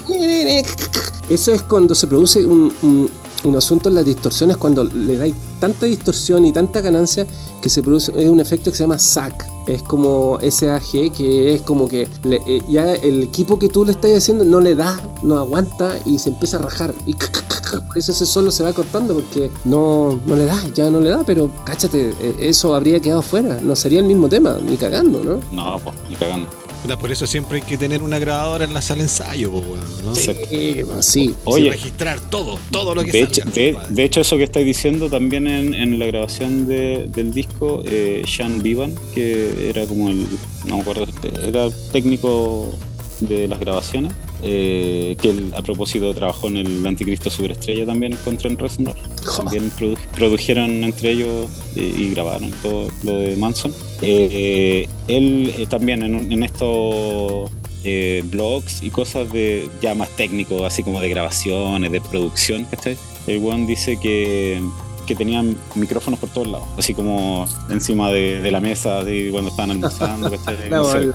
Eso 1.30 1.53
es 1.53 1.61
cuando 1.63 1.95
se 1.95 2.07
produce 2.07 2.45
un, 2.45 2.73
un- 2.82 3.09
un 3.44 3.56
asunto 3.56 3.90
en 3.90 3.96
las 3.96 4.06
distorsiones, 4.06 4.58
cuando 4.58 4.84
le 4.84 5.18
dais 5.18 5.34
tanta 5.60 5.86
distorsión 5.86 6.46
y 6.46 6.52
tanta 6.52 6.82
ganancia 6.82 7.26
que 7.62 7.70
se 7.70 7.82
produce 7.82 8.12
es 8.18 8.30
un 8.30 8.40
efecto 8.40 8.72
que 8.72 8.78
se 8.78 8.84
llama 8.84 9.00
SAG. 9.00 9.34
Es 9.68 9.84
como 9.84 10.40
SAG, 10.42 11.12
que 11.16 11.54
es 11.56 11.62
como 11.62 11.88
que 11.88 12.08
le- 12.24 12.42
eh, 12.48 12.62
ya 12.70 12.94
el 12.94 13.24
equipo 13.24 13.58
que 13.60 13.70
tú 13.70 13.86
le 13.86 13.92
estás 13.92 14.12
haciendo 14.12 14.44
no 14.44 14.60
le 14.60 14.76
da, 14.76 15.00
no 15.24 15.38
aguanta 15.38 15.98
y 16.06 16.18
se 16.20 16.30
empieza 16.30 16.58
a 16.58 16.62
rajar. 16.62 16.94
Y 17.06 17.14
por 17.14 17.98
eso 17.98 18.12
ese 18.12 18.26
solo 18.26 18.50
se 18.52 18.64
va 18.64 18.74
cortando 18.74 19.14
porque 19.14 19.52
no, 19.66 20.20
no 20.26 20.36
le 20.36 20.46
da, 20.46 20.60
ya 20.74 20.90
no 20.90 21.00
le 21.00 21.10
da, 21.10 21.24
pero 21.26 21.50
cáchate, 21.66 22.10
eh, 22.20 22.36
eso 22.40 22.74
habría 22.76 23.00
quedado 23.00 23.22
fuera. 23.22 23.60
No 23.62 23.76
sería 23.76 24.00
el 24.00 24.06
mismo 24.06 24.28
tema, 24.28 24.58
ni 24.62 24.76
cagando, 24.76 25.24
¿no? 25.24 25.40
No, 25.52 25.80
pues, 25.80 25.96
ni 26.10 26.16
cagando. 26.16 26.48
Puta, 26.82 26.97
Por 26.97 27.11
eso 27.11 27.27
siempre 27.27 27.57
hay 27.59 27.63
que 27.63 27.77
tener 27.77 28.01
una 28.01 28.19
grabadora 28.19 28.65
en 28.65 28.73
la 28.73 28.82
sala 28.82 28.97
de 28.99 29.03
ensayo, 29.03 29.51
¿no? 30.03 30.15
Sí. 30.15 30.32
Sí. 31.01 31.36
Oye. 31.45 31.63
Sí, 31.65 31.69
registrar 31.71 32.19
todo, 32.30 32.59
todo 32.71 32.95
lo 32.95 33.03
que 33.03 33.11
De 33.11 33.25
salga, 33.25 33.51
hecho, 33.51 33.80
de, 33.89 34.03
hecho, 34.03 34.21
eso 34.21 34.38
que 34.38 34.43
estáis 34.43 34.65
diciendo 34.65 35.09
también 35.09 35.47
en, 35.47 35.73
en 35.73 35.99
la 35.99 36.05
grabación 36.05 36.67
de- 36.67 37.07
del 37.13 37.34
disco, 37.34 37.82
eh, 37.86 38.23
Sean 38.27 38.61
Vivan, 38.61 38.95
que 39.13 39.69
era 39.69 39.86
como 39.86 40.09
el, 40.09 40.25
no 40.65 40.75
me 40.77 40.82
acuerdo, 40.82 41.05
era 41.45 41.69
técnico 41.91 42.71
de 43.19 43.47
las 43.47 43.59
grabaciones, 43.59 44.13
eh, 44.44 45.16
que 45.22 45.30
él, 45.30 45.52
a 45.56 45.62
propósito 45.62 46.14
trabajó 46.14 46.48
en 46.48 46.58
el 46.58 46.86
Anticristo 46.86 47.30
Superestrella 47.30 47.86
también 47.86 48.18
con 48.24 48.38
Trent 48.38 48.60
Reznor. 48.60 48.96
También 49.38 49.72
produ- 49.72 49.98
produjeron 50.16 50.84
entre 50.84 51.12
ellos 51.12 51.50
eh, 51.76 51.94
y 51.98 52.10
grabaron 52.12 52.52
todo 52.62 52.90
lo 53.04 53.20
de 53.20 53.36
Manson. 53.36 53.74
Eh, 54.02 54.88
él 55.08 55.54
eh, 55.58 55.66
también 55.68 56.04
en, 56.04 56.32
en 56.32 56.44
estos 56.44 57.52
eh, 57.84 58.24
blogs 58.26 58.82
y 58.84 58.90
cosas 58.90 59.32
de 59.32 59.70
ya 59.82 59.96
más 59.96 60.10
técnicos, 60.16 60.62
así 60.64 60.84
como 60.84 61.00
de 61.02 61.10
grabaciones, 61.10 61.92
de 61.92 62.02
producción, 62.02 62.66
¿cachai? 62.66 62.98
El 63.28 63.44
one 63.46 63.68
dice 63.68 63.98
que, 63.98 64.62
que 65.10 65.16
tenían 65.16 65.57
micrófonos 65.76 66.20
por 66.20 66.30
todos 66.30 66.47
lados, 66.47 66.68
así 66.78 66.93
como 66.93 67.45
encima 67.70 68.12
de, 68.12 68.39
de 68.41 68.51
la 68.51 68.60
mesa, 68.62 68.99
así 68.99 69.30
cuando 69.32 69.49
estaban 69.49 69.72
almorzando, 69.72 70.30
¿cachai? 70.45 70.70
No 70.70 70.86
sé. 70.86 71.10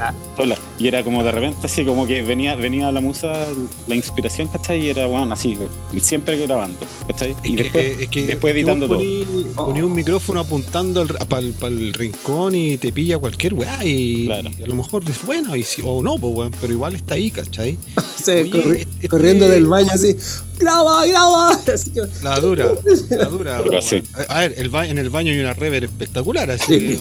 Y 0.78 0.88
era 0.88 1.04
como 1.04 1.22
de 1.22 1.30
repente 1.30 1.58
así 1.62 1.84
como 1.84 2.06
que 2.06 2.22
venía, 2.22 2.56
venía 2.56 2.90
la 2.90 3.00
musa, 3.00 3.46
la 3.86 3.94
inspiración, 3.94 4.48
¿cachai? 4.48 4.84
Y 4.86 4.90
era 4.90 5.06
bueno, 5.06 5.32
así, 5.32 5.56
siempre 6.00 6.36
grabando, 6.44 6.78
¿cachai? 7.06 7.36
Y 7.44 7.52
Es 7.52 7.56
que- 7.56 7.62
después, 7.62 8.00
es 8.00 8.08
que- 8.08 8.26
después 8.26 8.52
que 8.52 8.60
editando 8.60 8.88
todo. 8.88 8.98
poní- 8.98 9.82
un 9.84 9.92
micrófono 9.94 10.40
apuntando 10.40 11.06
para 11.28 11.40
el, 11.42 11.92
rincón 11.94 12.54
y 12.56 12.76
te 12.78 12.92
pilla 12.92 13.18
cualquier 13.18 13.54
weá 13.54 13.84
y, 13.84 14.26
Claro. 14.26 14.50
y 14.58 14.62
a 14.64 14.66
lo 14.66 14.74
mejor 14.74 15.04
es 15.08 15.24
bueno 15.24 15.54
y 15.54 15.62
si- 15.62 15.82
o 15.84 16.02
no, 16.02 16.18
pues 16.18 16.34
weón, 16.34 16.52
pero 16.60 16.72
igual 16.72 16.96
está 16.96 17.14
ahí, 17.14 17.30
¿cachai? 17.30 17.78
Sí, 18.24 18.30
Oye, 18.30 18.50
corri- 18.50 18.76
este- 18.80 19.08
corriendo 19.08 19.48
del 19.48 19.66
baño 19.66 19.90
así, 19.92 20.16
graba, 20.58 21.06
graba. 21.06 21.50
Así 21.72 21.90
que- 21.90 22.02
La 22.22 22.38
dura, 22.40 22.72
la 23.10 23.24
dura. 23.26 23.60
Sí. 23.82 24.02
A 24.28 24.40
ver, 24.40 24.54
el 24.56 24.68
ba- 24.70 24.86
en 24.86 24.98
el 24.98 25.10
baño 25.10 25.32
hay 25.32 25.40
una 25.40 25.52
rever 25.54 25.84
espectacular, 25.84 26.50
así. 26.50 26.98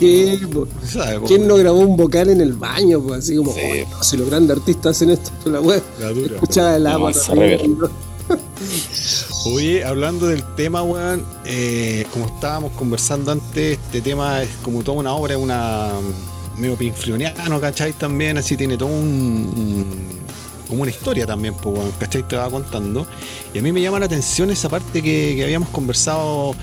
¿Quién 1.28 1.48
no 1.48 1.56
grabó 1.56 1.80
un 1.80 1.96
vocal 1.98 2.30
en 2.30 2.42
el 2.42 2.54
baño? 2.54 3.02
Pues 3.02 3.20
así 3.20 3.36
como, 3.36 3.54
Sí. 3.54 3.60
"Oye, 3.72 3.88
no, 3.90 4.04
si 4.04 4.18
los 4.18 4.30
grandes 4.30 4.58
artistas 4.58 4.96
hacen 4.98 5.12
esto, 5.12 5.32
la 5.46 5.60
web. 5.62 5.82
La 6.00 6.10
dura. 6.10 6.36
Escuchaba 6.36 6.76
el 6.76 6.88
agua. 6.88 7.12
Oye, 9.46 9.84
hablando 9.84 10.28
del 10.28 10.42
tema, 10.56 10.84
weón, 10.84 11.24
eh, 11.46 12.06
como 12.14 12.28
estábamos 12.28 12.72
conversando 12.74 13.32
antes, 13.32 13.78
este 13.78 14.02
tema 14.02 14.42
es 14.42 14.50
como 14.64 14.84
toda 14.84 14.98
una 15.00 15.14
obra, 15.14 15.38
una 15.38 15.90
medio 16.58 16.76
pinfrioniano, 16.78 17.60
¿cachai? 17.60 17.92
También, 17.94 18.38
así 18.38 18.56
tiene 18.56 18.78
todo 18.78 18.88
un, 18.90 19.04
un- 19.56 20.23
como 20.68 20.82
una 20.84 20.92
historia 20.92 21.26
también, 21.26 21.54
pues, 21.56 21.80
¿cachai? 22.00 22.24
Te 22.28 22.36
va 22.36 22.50
contando. 22.50 23.06
Y 23.54 23.60
a 23.60 23.62
mí 23.62 23.72
me 23.72 23.82
llama 23.82 24.00
la 24.00 24.06
atención 24.06 24.50
esa 24.52 24.70
parte 24.70 25.02
que, 25.02 25.34
que 25.36 25.44
habíamos 25.44 25.70
conversado 25.70 26.56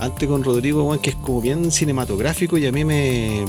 antes 0.00 0.28
con 0.28 0.42
Rodrigo, 0.44 0.84
weón, 0.84 0.98
que 0.98 1.10
es 1.10 1.16
como 1.16 1.40
bien 1.40 1.70
cinematográfico 1.70 2.58
y 2.58 2.66
a 2.66 2.72
mí 2.72 2.84
me, 2.84 3.44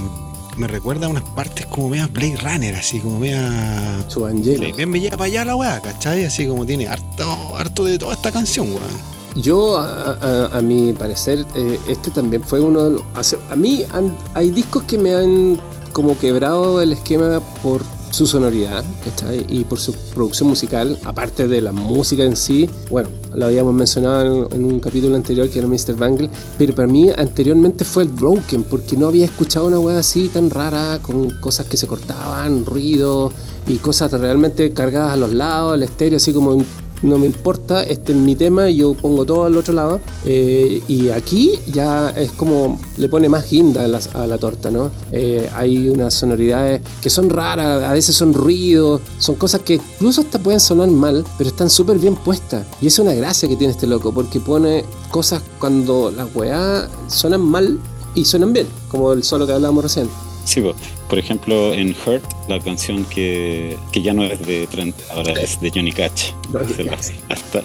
me 0.57 0.67
recuerda 0.67 1.07
a 1.07 1.09
unas 1.09 1.23
partes 1.23 1.65
como 1.65 1.89
media 1.89 2.07
Blade 2.07 2.37
Runner, 2.41 2.75
así 2.75 2.99
como 2.99 3.19
media... 3.19 4.05
Su 4.07 4.25
Angelo. 4.25 4.73
Bien 4.75 4.89
me 4.89 4.99
lleva 4.99 5.17
para 5.17 5.25
allá 5.25 5.45
la 5.45 5.55
weá, 5.55 5.81
¿cachai? 5.81 6.23
Así 6.25 6.47
como 6.47 6.65
tiene 6.65 6.87
harto, 6.87 7.55
harto 7.57 7.83
de 7.85 7.97
toda 7.97 8.13
esta 8.13 8.31
canción, 8.31 8.67
weón. 8.69 9.15
Yo, 9.35 9.77
a, 9.77 10.11
a- 10.21 10.57
a 10.57 10.61
mi 10.61 10.93
parecer, 10.93 11.45
eh, 11.55 11.77
este 11.89 12.09
también 12.11 12.41
fue 12.41 12.61
uno 12.61 12.83
de 12.83 12.91
los... 12.91 13.03
A 13.49 13.55
mí 13.57 13.83
han- 13.91 14.15
hay 14.33 14.51
discos 14.51 14.83
que 14.83 14.97
me 14.97 15.13
han 15.13 15.59
como 15.91 16.17
quebrado 16.17 16.81
el 16.81 16.93
esquema 16.93 17.41
por 17.61 17.81
su 18.15 18.25
sonoridad 18.25 18.85
¿cachai? 19.03 19.45
y 19.49 19.65
por 19.65 19.77
su 19.77 19.91
producción 20.13 20.47
musical, 20.47 20.97
aparte 21.03 21.49
de 21.49 21.59
la 21.59 21.73
música 21.73 22.23
en 22.23 22.37
sí. 22.37 22.69
Bueno, 22.89 23.09
lo 23.33 23.47
habíamos 23.47 23.73
mencionado 23.73 24.47
en, 24.53 24.63
un 24.63 24.79
capítulo 24.79 25.17
anterior 25.17 25.49
que 25.49 25.59
era 25.59 25.67
Mr. 25.67 25.95
Bangle, 25.97 26.29
pero 26.57 26.73
para 26.73 26.87
mí 26.87 27.09
anteriormente 27.15 27.83
fue 27.83 28.03
el 28.03 28.09
Broken, 28.09 28.63
porque 28.63 28.95
no 28.95 29.07
había 29.07 29.25
escuchado 29.25 29.67
una 29.67 29.79
wea 29.79 29.99
así 29.99 30.29
tan 30.29 30.49
rara, 30.49 30.99
con 31.01 31.29
cosas 31.41 31.65
que 31.65 31.75
se 31.75 31.87
cortaban, 31.87 32.65
ruido 32.65 33.33
y 33.67 33.79
cosas 33.79 34.09
realmente 34.13 34.71
cargadas 34.71 35.11
a 35.11 35.17
los 35.17 35.33
lados, 35.33 35.75
el 35.75 35.83
estéreo 35.83 36.15
así 36.15 36.31
como 36.31 36.63
no 37.05 37.17
me 37.17 37.27
importa, 37.27 37.83
este 37.83 38.11
es 38.11 38.17
mi 38.17 38.35
tema, 38.35 38.69
yo 38.69 38.93
pongo 38.93 39.25
todo 39.25 39.45
al 39.45 39.55
otro 39.57 39.73
lado. 39.73 39.99
Eh, 40.25 40.81
y 40.87 41.09
aquí 41.09 41.53
ya 41.71 42.09
es 42.09 42.31
como 42.31 42.79
le 42.97 43.07
pone 43.09 43.29
más 43.29 43.49
guinda 43.49 43.85
a 43.85 44.27
la, 44.27 44.37
torta, 44.37 44.71
¿no? 44.71 44.91
Eh, 45.11 45.49
hay 45.53 45.89
unas 45.89 46.13
sonoridades 46.13 46.81
que 47.01 47.09
son 47.09 47.29
raras, 47.29 47.83
a 47.83 47.93
veces 47.93 48.15
son 48.15 48.33
ruidos, 48.33 49.01
son 49.19 49.35
cosas 49.35 49.61
que 49.61 49.75
incluso 49.75 50.21
hasta 50.21 50.39
pueden 50.39 50.59
sonar 50.59 50.89
mal, 50.89 51.23
pero 51.37 51.49
están 51.49 51.69
súper 51.69 51.99
bien 51.99 52.15
puestas. 52.15 52.65
Y 52.81 52.87
es 52.87 52.99
una 52.99 53.13
gracia 53.13 53.47
que 53.47 53.55
tiene 53.55 53.73
este 53.73 53.87
loco, 53.87 54.13
porque 54.13 54.39
pone 54.39 54.83
cosas 55.11 55.41
cuando 55.59 56.11
las 56.11 56.27
weá 56.35 56.89
suenan 57.07 57.41
mal 57.41 57.79
y 58.15 58.25
suenan 58.25 58.53
bien, 58.53 58.67
como 58.89 59.13
el 59.13 59.23
solo 59.23 59.45
que 59.45 59.53
hablábamos 59.53 59.83
recién. 59.83 60.24
Sí, 60.45 60.61
po. 60.61 60.75
por 61.09 61.19
ejemplo, 61.19 61.73
en 61.73 61.95
Hurt, 62.05 62.23
la 62.47 62.59
canción 62.59 63.03
que, 63.05 63.75
que 63.91 64.01
ya 64.01 64.13
no 64.13 64.23
es 64.23 64.45
de 64.45 64.67
Trent, 64.67 64.95
ahora 65.11 65.33
es 65.33 65.59
de 65.59 65.71
Johnny 65.71 65.91
Cash. 65.91 66.31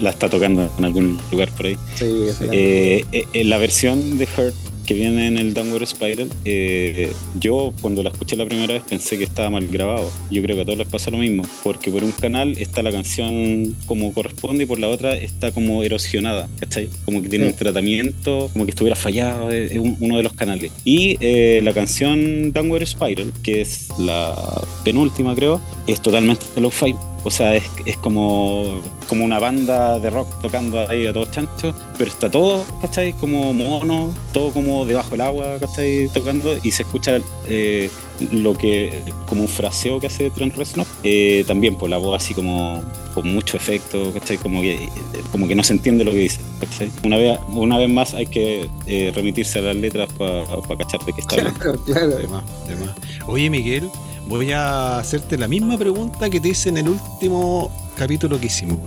La, 0.01 0.11
está, 0.11 0.29
tocando 0.29 0.69
en 0.79 0.85
algún 0.85 1.21
lugar 1.31 1.51
por 1.51 1.67
ahí. 1.67 1.77
Sí. 1.95 2.29
Eh, 2.51 3.05
eh, 3.13 3.27
eh, 3.33 3.45
la 3.45 3.59
versión 3.59 4.19
de 4.19 4.25
Hurt 4.25 4.55
que 4.91 4.95
viene 4.95 5.29
en 5.29 5.39
el 5.39 5.55
Downward 5.55 5.87
Spiral, 5.87 6.29
eh, 6.45 7.13
yo 7.39 7.73
cuando 7.81 8.03
la 8.03 8.11
escuché 8.11 8.35
la 8.35 8.45
primera 8.45 8.75
vez 8.75 8.83
pensé 8.83 9.17
que 9.19 9.23
estaba 9.23 9.49
mal 9.49 9.69
grabado. 9.69 10.11
Yo 10.33 10.43
creo 10.43 10.57
que 10.57 10.63
a 10.63 10.65
todos 10.65 10.79
les 10.79 10.89
pasa 10.89 11.13
lo 11.13 11.19
mismo, 11.19 11.45
porque 11.63 11.93
por 11.93 12.03
un 12.03 12.11
canal 12.11 12.57
está 12.59 12.83
la 12.83 12.91
canción 12.91 13.77
como 13.87 14.13
corresponde 14.13 14.65
y 14.65 14.67
por 14.67 14.81
la 14.81 14.89
otra 14.89 15.15
está 15.17 15.53
como 15.53 15.85
erosionada, 15.85 16.49
¿cachai? 16.59 16.89
Como 17.05 17.23
que 17.23 17.29
tiene 17.29 17.45
Sí. 17.45 17.51
un 17.53 17.57
tratamiento, 17.57 18.51
como 18.53 18.65
que 18.65 18.71
estuviera 18.73 18.97
fallado, 18.97 19.53
es 19.53 19.71
es 19.71 19.79
un- 19.79 19.97
uno 20.01 20.17
de 20.17 20.25
los 20.25 20.33
canales. 20.33 20.73
Y 20.85 21.17
eh, 21.21 21.61
la 21.63 21.73
canción 21.73 22.53
Downward 22.53 22.85
Spiral, 22.85 23.33
que 23.45 23.61
es 23.61 23.91
la 23.97 24.35
penúltima 24.83 25.37
creo, 25.37 25.61
es 25.87 26.01
totalmente 26.01 26.45
low-fi. 26.57 26.97
O 27.23 27.31
sea, 27.31 27.55
es, 27.55 27.65
es 27.85 27.97
como, 27.99 28.81
como 29.09 29.25
una 29.25 29.39
banda 29.39 29.99
de 29.99 30.09
rock 30.11 30.29
tocando 30.41 30.81
ahí 30.89 31.07
a 31.07 31.13
todos 31.13 31.31
chanchos, 31.31 31.75
pero 31.99 32.11
está 32.11 32.31
todo, 32.31 32.65
¿cachai? 32.81 33.13
Como 33.13 33.53
mono, 33.53 34.13
todo 34.33 34.53
como 34.53 34.87
debajo 34.87 35.11
del 35.11 35.21
agua, 35.21 35.59
¿cachai? 35.61 36.09
Tocando 36.09 36.57
y 36.63 36.71
se 36.71 36.83
escucha 36.83 37.19
eh, 37.49 37.91
lo 38.33 38.55
que, 38.55 39.03
como 39.27 39.43
un 39.43 39.49
fraseo 39.49 40.01
que 40.01 40.07
hace 40.07 40.31
Trent 40.31 40.57
Reznor. 40.57 40.87
Eh, 41.03 41.45
también 41.47 41.77
por 41.77 41.91
la 41.91 41.99
voz 41.99 42.23
así 42.23 42.35
como 42.35 42.83
con 43.15 43.33
mucho 43.33 43.57
efecto, 43.57 44.13
¿cachai? 44.15 44.39
Como 44.39 44.63
que, 44.63 44.89
como 45.31 45.47
que 45.47 45.55
no 45.55 45.63
se 45.63 45.75
entiende 45.75 46.05
lo 46.05 46.13
que 46.13 46.19
dice, 46.19 46.41
¿cachai? 46.61 46.91
Una 47.05 47.17
vez, 47.17 47.39
una 47.49 47.77
vez 47.79 47.89
más 47.89 48.15
hay 48.15 48.27
que 48.27 48.69
eh, 48.87 49.13
remitirse 49.15 49.59
a 49.59 49.63
las 49.63 49.77
letras 49.77 50.09
para 50.15 50.45
cachar 50.79 51.05
de 51.05 51.13
qué 51.13 51.21
está 51.21 51.35
hablando. 51.39 51.59
Claro, 51.59 51.81
claro. 51.85 52.17
De 52.17 52.27
más, 52.29 52.45
de 52.67 52.77
más. 52.77 52.97
Oye, 53.27 53.51
Miguel, 53.51 53.91
voy 54.31 54.53
a 54.53 54.99
hacerte 54.99 55.37
la 55.37 55.47
misma 55.49 55.77
pregunta 55.77 56.31
que 56.31 56.41
te 56.41 56.49
hice 56.49 56.69
en 56.71 56.79
el 56.79 56.89
último 56.89 57.71
capítulo 57.97 58.41
que 58.41 58.47
hicimos. 58.47 58.79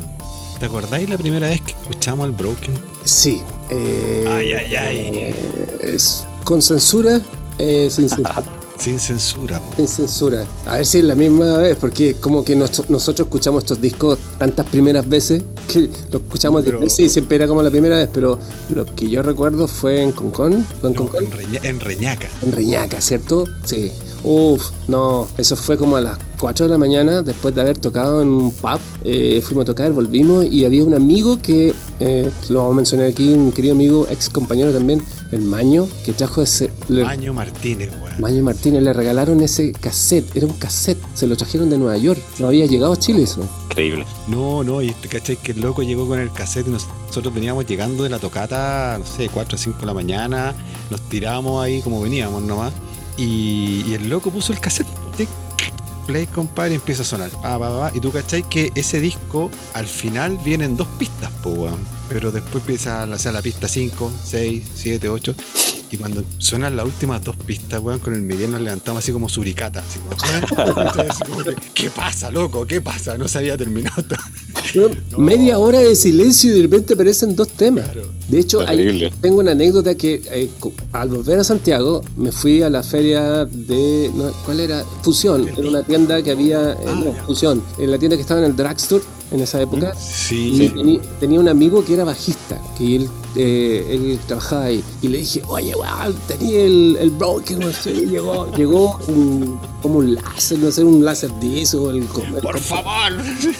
¿Te 0.60 0.66
acordáis 0.66 1.10
la 1.10 1.18
primera 1.18 1.50
vez 1.50 1.62
que 1.62 1.74
escuchamos 1.74 2.26
el 2.28 2.32
Broken? 2.32 2.74
Sí. 3.04 3.42
eh, 3.70 4.26
Ay, 4.28 4.54
ay, 4.54 4.76
ay. 4.76 4.98
eh, 5.14 5.36
es 5.96 6.26
con 6.46 6.62
censura, 6.62 7.22
eh, 7.60 7.90
sin 7.92 8.10
censura. 8.10 8.44
Sin 8.76 9.00
censura. 9.00 9.62
Sin 9.78 9.88
censura. 9.88 10.46
A 10.66 10.78
ver 10.78 10.86
si 10.86 10.98
es 10.98 11.04
la 11.06 11.14
misma 11.16 11.58
vez, 11.58 11.78
porque 11.80 12.16
como 12.16 12.44
que 12.44 12.54
nos- 12.56 12.90
nosotros 12.90 13.28
escuchamos 13.28 13.64
estos 13.64 13.80
discos 13.80 14.18
tantas 14.40 14.66
primeras 14.66 15.08
veces 15.08 15.44
que 15.72 15.90
lo 16.12 16.18
escuchamos 16.18 16.64
Pero- 16.66 16.80
veces 16.80 17.00
y 17.00 17.08
siempre 17.08 17.36
era 17.38 17.48
como 17.48 17.62
la 17.62 17.70
primera 17.70 17.98
vez, 17.98 18.10
pero 18.12 18.40
lo 18.74 18.84
que 18.86 19.08
yo 19.10 19.22
recuerdo 19.22 19.68
fue 19.70 20.02
en 20.02 20.12
Concon, 20.12 20.66
fue 20.82 20.90
en 20.90 20.96
No, 20.96 21.02
Concon, 21.04 21.24
en, 21.24 21.32
Reña- 21.32 21.60
en 21.64 21.80
Reñaca. 21.80 22.28
en 22.42 22.52
Reñaca, 22.52 23.00
¿cierto? 23.00 23.46
Sí. 23.64 23.92
Uf, 24.24 24.70
no, 24.88 25.28
eso 25.38 25.56
fue 25.58 25.78
como 25.78 25.98
a 25.98 26.02
las 26.02 26.18
4 26.40 26.66
de 26.68 26.72
la 26.72 26.78
mañana, 26.78 27.22
después 27.22 27.54
de 27.54 27.62
haber 27.62 27.78
tocado 27.78 28.22
en 28.22 28.30
un 28.30 28.52
pub, 28.52 28.80
eh, 29.04 29.42
fuimos 29.46 29.64
a 29.64 29.66
tocar, 29.66 29.92
volvimos 29.92 30.46
y 30.46 30.64
había 30.66 30.84
un 30.84 30.94
amigo 30.94 31.40
que, 31.42 31.74
eh, 32.00 32.32
lo 32.50 32.60
vamos 32.60 32.72
a 32.74 32.76
mencionar 32.78 33.08
aquí, 33.08 33.34
un 33.34 33.52
querido 33.52 33.74
amigo, 33.74 34.08
ex 34.10 34.30
compañero 34.30 34.72
también, 34.72 35.02
el 35.32 35.42
Maño, 35.42 35.88
que 36.06 36.14
trajo 36.14 36.42
ese... 36.42 36.70
le- 36.88 37.04
Maño 37.04 37.34
Martínez, 37.34 37.90
weón. 38.02 38.22
Maño 38.22 38.44
Martínez 38.44 38.82
le 38.84 38.94
regalaron 38.94 39.42
ese 39.42 39.72
cassette, 39.74 40.34
era 40.36 40.46
un 40.46 40.54
cassette, 40.54 41.00
se 41.16 41.28
lo 41.28 41.36
trajeron 41.36 41.70
de 41.70 41.78
Nueva 41.78 41.98
York, 41.98 42.22
no 42.40 42.48
había 42.48 42.66
llegado 42.66 42.94
a 42.94 42.98
Chile 42.98 43.24
eso. 43.24 43.42
Increíble. 43.70 44.06
No, 44.28 44.64
no, 44.64 44.82
y 44.82 44.92
cachai 44.94 45.36
que 45.38 45.52
el 45.54 45.62
loco 45.62 45.82
llegó 45.82 46.08
con 46.08 46.20
el 46.20 46.32
cassette 46.32 46.68
y 46.68 46.72
nosotros 46.72 47.34
veníamos 47.34 47.66
llegando 47.66 48.04
de 48.04 48.10
la 48.10 48.20
tocata, 48.20 48.98
no 49.00 49.06
sé, 49.06 49.30
4 49.34 49.56
o 49.56 49.60
5 49.60 49.80
de 49.82 49.86
la 49.86 49.94
mañana, 49.94 50.54
nos 50.92 51.02
tiramos 51.10 51.62
ahí 51.64 51.82
como 51.82 52.00
veníamos 52.02 52.44
nomás, 52.44 52.72
y, 53.18 53.84
y 53.88 53.94
el 53.94 54.10
loco 54.10 54.32
puso 54.32 54.54
el 54.54 54.60
cassette, 54.60 54.88
play 56.06 56.28
compadre, 56.28 56.74
y 56.74 56.76
empieza 56.76 57.04
a 57.04 57.06
sonar, 57.06 57.30
pa, 57.30 57.58
pa, 57.58 57.70
pa, 57.80 57.92
y 57.94 58.00
tú 58.00 58.12
cachai 58.12 58.44
que 58.44 58.72
ese 58.76 59.00
disco 59.00 59.50
al 59.74 59.88
final 59.88 60.38
vienen 60.44 60.76
dos 60.76 60.88
pistas, 61.00 61.32
po, 61.44 61.70
pero 62.10 62.32
después 62.32 62.64
empieza 62.64 63.02
a 63.02 63.14
hacer 63.14 63.34
la 63.34 63.42
pista 63.42 63.68
5, 63.68 64.12
6, 64.24 64.64
7, 64.76 65.10
8, 65.10 65.36
y 65.94 65.98
cuando 65.98 66.24
suenan 66.40 66.76
las 66.76 66.86
últimas 66.86 67.24
dos 67.24 67.36
pistas, 67.36 67.80
weón, 67.80 68.00
con 68.00 68.14
el 68.16 68.22
Miguel 68.22 68.52
nos 68.52 68.62
levantamos 68.62 69.04
así 69.04 69.12
como 69.12 69.30
suricata, 69.30 69.84
así 69.88 70.00
como, 70.00 70.82
así 71.10 71.24
como 71.24 71.44
que, 71.44 71.56
¿qué 71.74 71.90
pasa, 71.92 72.32
loco? 72.32 72.66
¿Qué 72.66 72.82
pasa? 72.82 73.18
No 73.18 73.28
se 73.28 73.38
había 73.38 73.56
terminado 73.58 74.02
todo. 74.04 74.18
Bueno, 74.74 74.96
Media 75.20 75.60
hora 75.60 75.80
de 75.80 75.96
silencio 75.96 76.52
y 76.52 76.56
de 76.58 76.62
repente 76.64 76.94
aparecen 76.96 77.36
dos 77.36 77.50
temas. 77.50 77.86
Claro. 77.90 78.10
De 78.28 78.40
hecho, 78.40 78.62
hay- 78.68 79.12
tengo 79.22 79.40
una 79.40 79.52
anécdota 79.52 79.94
que 79.96 80.22
eh, 80.32 80.50
al 80.94 81.10
volver 81.10 81.40
a 81.40 81.44
Santiago 81.44 82.02
me 82.18 82.32
fui 82.32 82.62
a 82.64 82.70
la 82.70 82.82
feria 82.82 83.46
de... 83.46 84.10
no, 84.16 84.32
¿Cuál 84.46 84.62
era? 84.62 84.84
Fusión. 85.04 85.48
Era 85.48 85.68
una 85.70 85.84
tienda 85.84 86.24
que 86.24 86.32
había... 86.32 86.72
eh, 86.72 86.78
Ah, 86.88 87.02
no. 87.06 87.14
Fusión. 87.26 87.62
En 87.78 87.92
la 87.92 88.00
tienda 88.00 88.16
que 88.16 88.22
estaba 88.22 88.40
en 88.40 88.48
el 88.48 88.56
drugstore 88.56 89.04
en 89.32 89.42
esa 89.42 89.62
época. 89.62 89.94
Sí, 89.96 90.50
Y 90.54 90.58
sí. 90.58 90.70
teni- 90.76 91.02
tenía 91.20 91.40
un 91.40 91.50
amigo 91.50 91.84
que 91.86 91.94
era 91.94 92.04
bajista, 92.04 92.60
que 92.78 92.96
él, 92.96 93.10
eh, 93.36 93.86
él 93.90 94.20
trabajaba 94.28 94.66
ahí. 94.66 94.84
Y 95.02 95.08
le 95.08 95.18
dije, 95.20 95.42
oye, 95.48 95.74
weón, 95.76 96.16
tenía 96.28 96.62
el, 96.62 96.98
el 97.00 97.10
broken, 97.12 97.60
no 97.60 97.72
sé, 97.72 97.92
y 97.92 98.06
llegó, 98.08 98.52
llegó 98.56 99.00
un, 99.08 99.60
como 99.82 100.00
un 100.00 100.16
láser, 100.16 100.60
no 100.60 100.72
sé, 100.72 100.84
un 100.84 101.04
láser 101.04 101.32
de 101.34 101.62
eso. 101.62 101.90
El, 101.90 101.98
el- 101.98 102.42
Por 102.42 102.60
favor. 102.60 103.12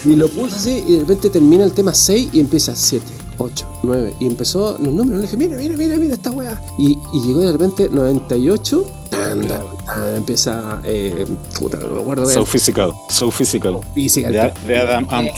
y 0.04 0.16
lo 0.16 0.28
puse 0.28 0.54
así 0.56 0.84
y 0.86 0.92
de 0.94 1.00
repente 1.00 1.30
termina 1.30 1.64
el 1.64 1.72
tema 1.72 1.92
6 1.94 2.28
y 2.32 2.40
empieza 2.40 2.74
7, 2.74 3.04
8, 3.38 3.66
9. 3.82 4.14
Y 4.20 4.26
empezó 4.26 4.72
los 4.78 4.92
números. 4.92 5.16
Le 5.16 5.22
dije, 5.22 5.36
mira, 5.36 5.56
mira, 5.56 5.76
mira, 5.76 5.96
mira 5.96 6.14
esta 6.14 6.30
weá. 6.30 6.60
Y, 6.78 6.98
y 7.12 7.20
llegó 7.26 7.40
de 7.40 7.52
repente 7.52 7.88
98. 7.90 8.84
tan, 9.10 9.40
tan, 9.46 9.62
tan, 9.86 10.16
empieza, 10.16 10.80
eh, 10.84 11.24
puta, 11.58 11.78
no 11.78 11.94
me 11.94 12.00
acuerdo 12.00 12.28
So 12.28 12.44
physical. 12.44 12.92
So 13.08 13.30
physical. 13.30 13.78
Física, 13.94 14.30
De, 14.30 14.52
de 14.66 14.78
Adam 14.78 15.06
Ant. 15.10 15.30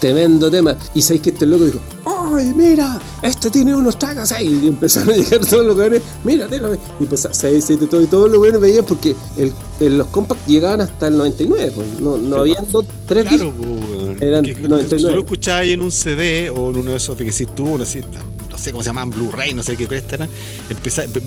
Tremendo 0.00 0.50
tema. 0.50 0.76
Y 0.94 1.02
sabéis 1.02 1.22
que 1.22 1.30
este 1.30 1.44
loco 1.46 1.64
dijo, 1.66 1.78
¡ay, 2.06 2.52
mira! 2.56 2.98
Este 3.22 3.50
tiene 3.50 3.74
unos 3.74 3.98
tracks 3.98 4.32
ahí. 4.32 4.60
Y 4.64 4.68
empezaron 4.68 5.10
a 5.10 5.16
llegar 5.16 5.44
todos 5.44 5.66
los 5.66 5.76
weones, 5.76 6.02
mira, 6.24 6.46
déjame. 6.48 6.78
Y 6.98 7.02
empezaron 7.04 7.34
6, 7.34 7.64
7, 7.66 7.86
todo. 7.86 8.00
Y 8.02 8.06
todos 8.06 8.30
los 8.30 8.40
weones 8.40 8.60
veían 8.60 8.84
porque 8.86 9.14
el, 9.36 9.52
el- 9.80 9.98
los 9.98 10.06
compacts 10.08 10.46
llegaban 10.46 10.80
hasta 10.80 11.08
el 11.08 11.18
99. 11.18 11.72
Pues. 11.74 12.00
No, 12.00 12.16
no 12.16 12.36
habían 12.36 12.64
dos, 12.70 12.86
tres 13.06 13.26
Claro, 13.26 13.44
discos. 13.52 13.99
Eran 14.20 14.44
Que- 14.44 14.54
que 14.54 14.68
99. 14.68 14.98
Solo 15.02 15.20
escucháis 15.20 15.72
en 15.72 15.80
un 15.82 15.90
CD 15.90 16.50
o 16.50 16.70
en 16.70 16.76
uno 16.76 16.90
de 16.92 16.96
esos 16.98 17.16
que 17.16 17.24
decís 17.24 17.48
tú, 17.54 17.78
no 17.78 17.84
sé, 17.84 18.02
no 18.50 18.58
sé 18.58 18.70
cómo 18.72 18.82
se 18.82 18.88
llaman, 18.90 19.10
Blu-ray, 19.10 19.54
no 19.54 19.62
sé 19.62 19.76
qué 19.76 19.86
cresta 19.86 20.16
eran. 20.16 20.28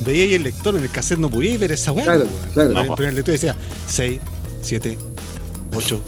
Veíais 0.06 0.34
el 0.34 0.44
lector 0.44 0.76
en 0.78 0.84
el 0.84 0.90
cassette, 0.90 1.20
no 1.20 1.30
podíais 1.30 1.60
ver 1.60 1.72
esa 1.72 1.92
weá. 1.92 2.06
Claro, 2.06 2.26
claro. 2.54 2.70
No. 2.72 2.96
Pero 2.96 3.04
en 3.04 3.10
el 3.10 3.16
lector 3.16 3.32
decía 3.34 3.56
6, 3.88 4.20
7, 4.62 4.98
8, 5.76 6.02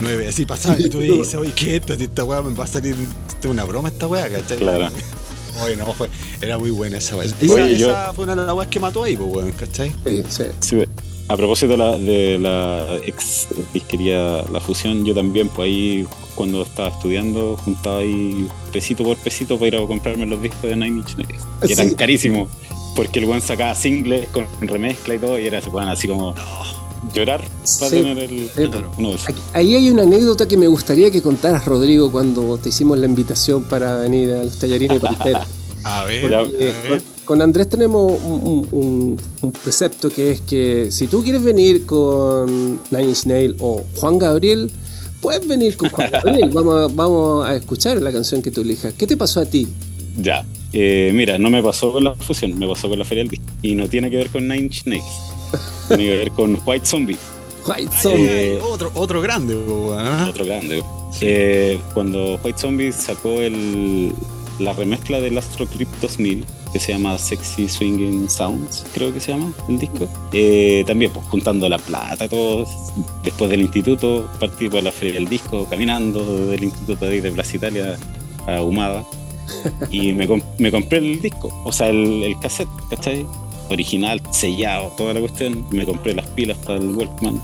9, 0.00 0.28
así 0.28 0.44
pasaba. 0.44 0.78
Y 0.78 0.88
tú 0.90 0.98
dices, 1.00 1.34
oye, 1.36 1.52
¿qué 1.54 1.76
es 1.76 1.80
esto? 1.80 1.94
Esta 1.94 2.24
weá 2.24 2.42
me 2.42 2.54
va 2.54 2.64
a 2.64 2.66
salir 2.66 2.94
una 3.48 3.64
broma 3.64 3.88
esta 3.88 4.06
weá, 4.06 4.28
¿cachai? 4.28 4.58
Claro. 4.58 4.88
Oye, 5.64 5.74
no, 5.74 5.92
fue, 5.92 6.08
era 6.40 6.56
muy 6.56 6.70
buena 6.70 6.98
esa 6.98 7.16
weá. 7.16 7.26
Oye, 7.42 7.46
Esa, 7.46 7.68
yo- 7.72 7.90
esa 7.90 8.12
fue 8.12 8.24
una 8.24 8.36
de 8.36 8.44
las 8.46 8.54
weas 8.54 8.68
que 8.68 8.78
mató 8.78 9.02
ahí, 9.02 9.16
pues, 9.16 9.28
weón, 9.28 9.50
¿cachai? 9.52 9.92
Sí, 10.06 10.22
sí. 10.28 10.42
Sí, 10.60 10.76
a 11.28 11.36
propósito 11.36 11.72
de 11.72 11.76
la, 11.76 11.98
de 11.98 12.38
la 12.38 12.96
ex 13.06 13.48
disquería 13.74 14.44
La 14.52 14.60
Fusión, 14.60 15.04
yo 15.04 15.14
también, 15.14 15.48
pues 15.48 15.66
ahí 15.66 16.06
cuando 16.34 16.62
estaba 16.62 16.88
estudiando, 16.88 17.56
juntaba 17.64 17.98
ahí 17.98 18.46
pesito 18.72 19.04
por 19.04 19.16
pesito 19.18 19.56
para 19.58 19.68
ir 19.68 19.76
a 19.76 19.86
comprarme 19.86 20.24
los 20.26 20.40
discos 20.40 20.62
de 20.62 20.76
Nine 20.76 20.98
Inch 20.98 21.16
Nails. 21.16 21.42
Y 21.68 21.72
eran 21.72 21.90
Sí. 21.90 21.94
carísimos, 21.96 22.48
porque 22.96 23.18
el 23.18 23.26
buen 23.26 23.40
sacaba 23.40 23.74
singles 23.74 24.28
con 24.28 24.46
remezcla 24.60 25.14
y 25.14 25.18
todo, 25.18 25.38
y 25.38 25.46
era 25.46 25.60
bueno, 25.70 25.90
así 25.90 26.08
como 26.08 26.34
llorar 27.14 27.40
para 27.42 27.90
Sí. 27.90 27.96
tener 28.02 28.18
el, 28.18 28.50
uno 28.98 29.08
de 29.10 29.14
esos. 29.16 29.28
Aquí- 29.28 29.40
Ahí 29.52 29.74
hay 29.74 29.90
una 29.90 30.02
anécdota 30.02 30.46
que 30.48 30.56
me 30.56 30.66
gustaría 30.68 31.10
que 31.10 31.20
contaras, 31.22 31.64
Rodrigo, 31.64 32.10
cuando 32.10 32.56
te 32.58 32.70
hicimos 32.70 32.98
la 32.98 33.06
invitación 33.06 33.64
para 33.64 33.96
venir 33.98 34.30
a 34.32 34.44
los 34.44 34.58
tallarines 34.58 35.00
de. 35.02 35.08
A 35.84 36.04
ver, 36.04 36.34
a 36.34 36.42
Eh, 36.42 36.74
ver. 36.88 37.02
Con, 37.28 37.42
Andrés 37.42 37.68
tenemos 37.68 38.12
un, 38.24 38.66
un- 38.72 39.20
un 39.42 39.52
precepto 39.52 40.08
que 40.10 40.30
es 40.32 40.40
que 40.40 40.90
si 40.90 41.06
tú 41.06 41.22
quieres 41.22 41.42
venir 41.42 41.84
con 41.86 42.80
Nine 42.90 43.04
Inch 43.10 43.26
Nails 43.26 43.56
o 43.60 43.84
Juan 43.96 44.18
Gabriel, 44.18 44.70
puedes 45.20 45.46
venir 45.46 45.76
con 45.76 45.90
Juan 45.90 46.10
Gabriel. 46.10 46.48
Vamos, 46.52 46.90
a- 46.90 46.94
vamos 46.94 47.46
a 47.46 47.54
escuchar 47.54 48.00
la 48.00 48.10
canción 48.12 48.40
que 48.42 48.50
tú 48.50 48.62
elijas. 48.62 48.94
¿Qué 48.94 49.06
te 49.06 49.16
pasó 49.16 49.40
a 49.40 49.44
ti? 49.46 49.68
Ya. 50.20 50.44
Eh, 50.72 51.12
mira, 51.14 51.38
no 51.38 51.48
me 51.50 51.62
pasó 51.62 51.92
con 51.92 52.04
la 52.04 52.14
fusión, 52.14 52.58
me 52.58 52.66
pasó 52.68 52.88
con 52.88 52.98
la 52.98 53.04
feria 53.04 53.22
del 53.24 53.30
disco. 53.30 53.46
Y 53.62 53.74
no 53.74 53.88
tiene 53.88 54.10
que 54.10 54.16
ver 54.16 54.28
con 54.30 54.42
Nine 54.48 54.64
Inch 54.64 54.84
Nails. 54.86 55.04
tiene 55.88 56.04
que 56.04 56.16
ver 56.16 56.30
con 56.32 56.58
White 56.66 56.84
Zombie, 56.86 57.16
White 57.66 57.90
Zombie. 58.02 58.26
Eh, 58.28 58.58
otro, 58.62 58.90
otro 58.94 59.20
grande, 59.22 59.56
¿ah? 59.98 60.26
otro 60.28 60.44
grande. 60.44 60.82
Eh, 61.22 61.80
cuando 61.94 62.38
White 62.44 62.58
Zombie 62.58 62.92
sacó 62.92 63.40
el, 63.40 64.12
la 64.58 64.72
remezcla 64.74 65.20
del 65.20 65.38
Astro 65.38 65.66
Trip 65.66 65.88
2000, 66.02 66.44
que 66.72 66.78
se 66.78 66.92
llama 66.92 67.18
Sexy 67.18 67.68
Swinging 67.68 68.28
Sounds, 68.28 68.84
creo 68.92 69.12
que 69.12 69.20
se 69.20 69.32
llama 69.32 69.52
el 69.68 69.78
disco. 69.78 70.08
Eh, 70.32 70.84
también, 70.86 71.10
pues 71.12 71.26
juntando 71.26 71.68
la 71.68 71.78
plata, 71.78 72.28
todo. 72.28 72.66
Después 73.22 73.50
del 73.50 73.60
instituto, 73.60 74.28
partí 74.38 74.68
por 74.68 74.82
la 74.82 74.92
feria 74.92 75.14
del 75.14 75.28
disco, 75.28 75.66
caminando 75.68 76.46
del 76.46 76.64
instituto 76.64 77.06
de, 77.06 77.20
de 77.20 77.30
Plaza 77.30 77.56
Italia 77.56 77.96
a 78.46 78.62
Humada. 78.62 79.04
Y 79.90 80.12
me, 80.12 80.28
me 80.58 80.70
compré 80.70 80.98
el 80.98 81.22
disco, 81.22 81.50
o 81.64 81.72
sea, 81.72 81.88
el, 81.88 82.22
el 82.22 82.38
cassette, 82.38 82.68
¿cachai? 82.90 83.26
Original, 83.70 84.20
sellado, 84.30 84.92
toda 84.96 85.14
la 85.14 85.20
cuestión. 85.20 85.66
Me 85.70 85.84
compré 85.84 86.14
las 86.14 86.26
pilas 86.28 86.56
para 86.58 86.78
el 86.78 86.94
Walkman. 86.94 87.40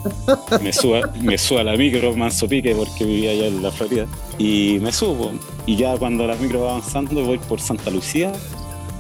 Me 0.63 0.73
subo, 0.73 1.01
me 1.21 1.37
subo 1.37 1.59
a 1.59 1.65
la 1.65 1.77
micro, 1.77 2.17
manso 2.17 2.49
pique, 2.49 2.75
porque 2.75 3.05
vivía 3.05 3.33
allá 3.33 3.47
en 3.47 3.63
la 3.63 3.71
Florida. 3.71 4.07
Y 4.39 4.79
me 4.81 4.91
subo. 4.91 5.33
Y 5.67 5.77
ya 5.77 5.97
cuando 5.99 6.27
la 6.27 6.35
micro 6.37 6.63
va 6.63 6.71
avanzando, 6.71 7.23
voy 7.25 7.39
por 7.39 7.61
Santa 7.61 7.91
Lucía, 7.91 8.33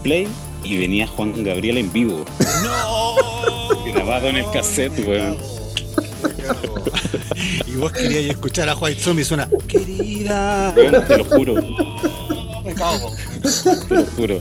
Play, 0.04 0.28
y 0.62 0.76
venía 0.78 1.06
Juan 1.08 1.42
Gabriel 1.42 1.78
en 1.78 1.92
vivo. 1.92 2.24
¡No! 2.62 3.16
Grabado 3.92 4.28
en 4.28 4.36
el 4.36 4.44
cassette, 4.52 4.98
weón. 5.08 5.36
Y 7.66 7.76
vos 7.76 7.90
querías 7.90 8.24
escuchar 8.26 8.68
a 8.68 8.76
White 8.76 9.00
Zombie 9.00 9.24
suena 9.24 9.48
querida. 9.66 10.72
Weón, 10.76 11.04
te 11.08 11.18
lo 11.18 11.24
juro, 11.24 11.54
Me 12.64 12.74
cago. 12.74 13.10
te 13.88 13.94
lo 13.94 14.04
juro. 14.16 14.40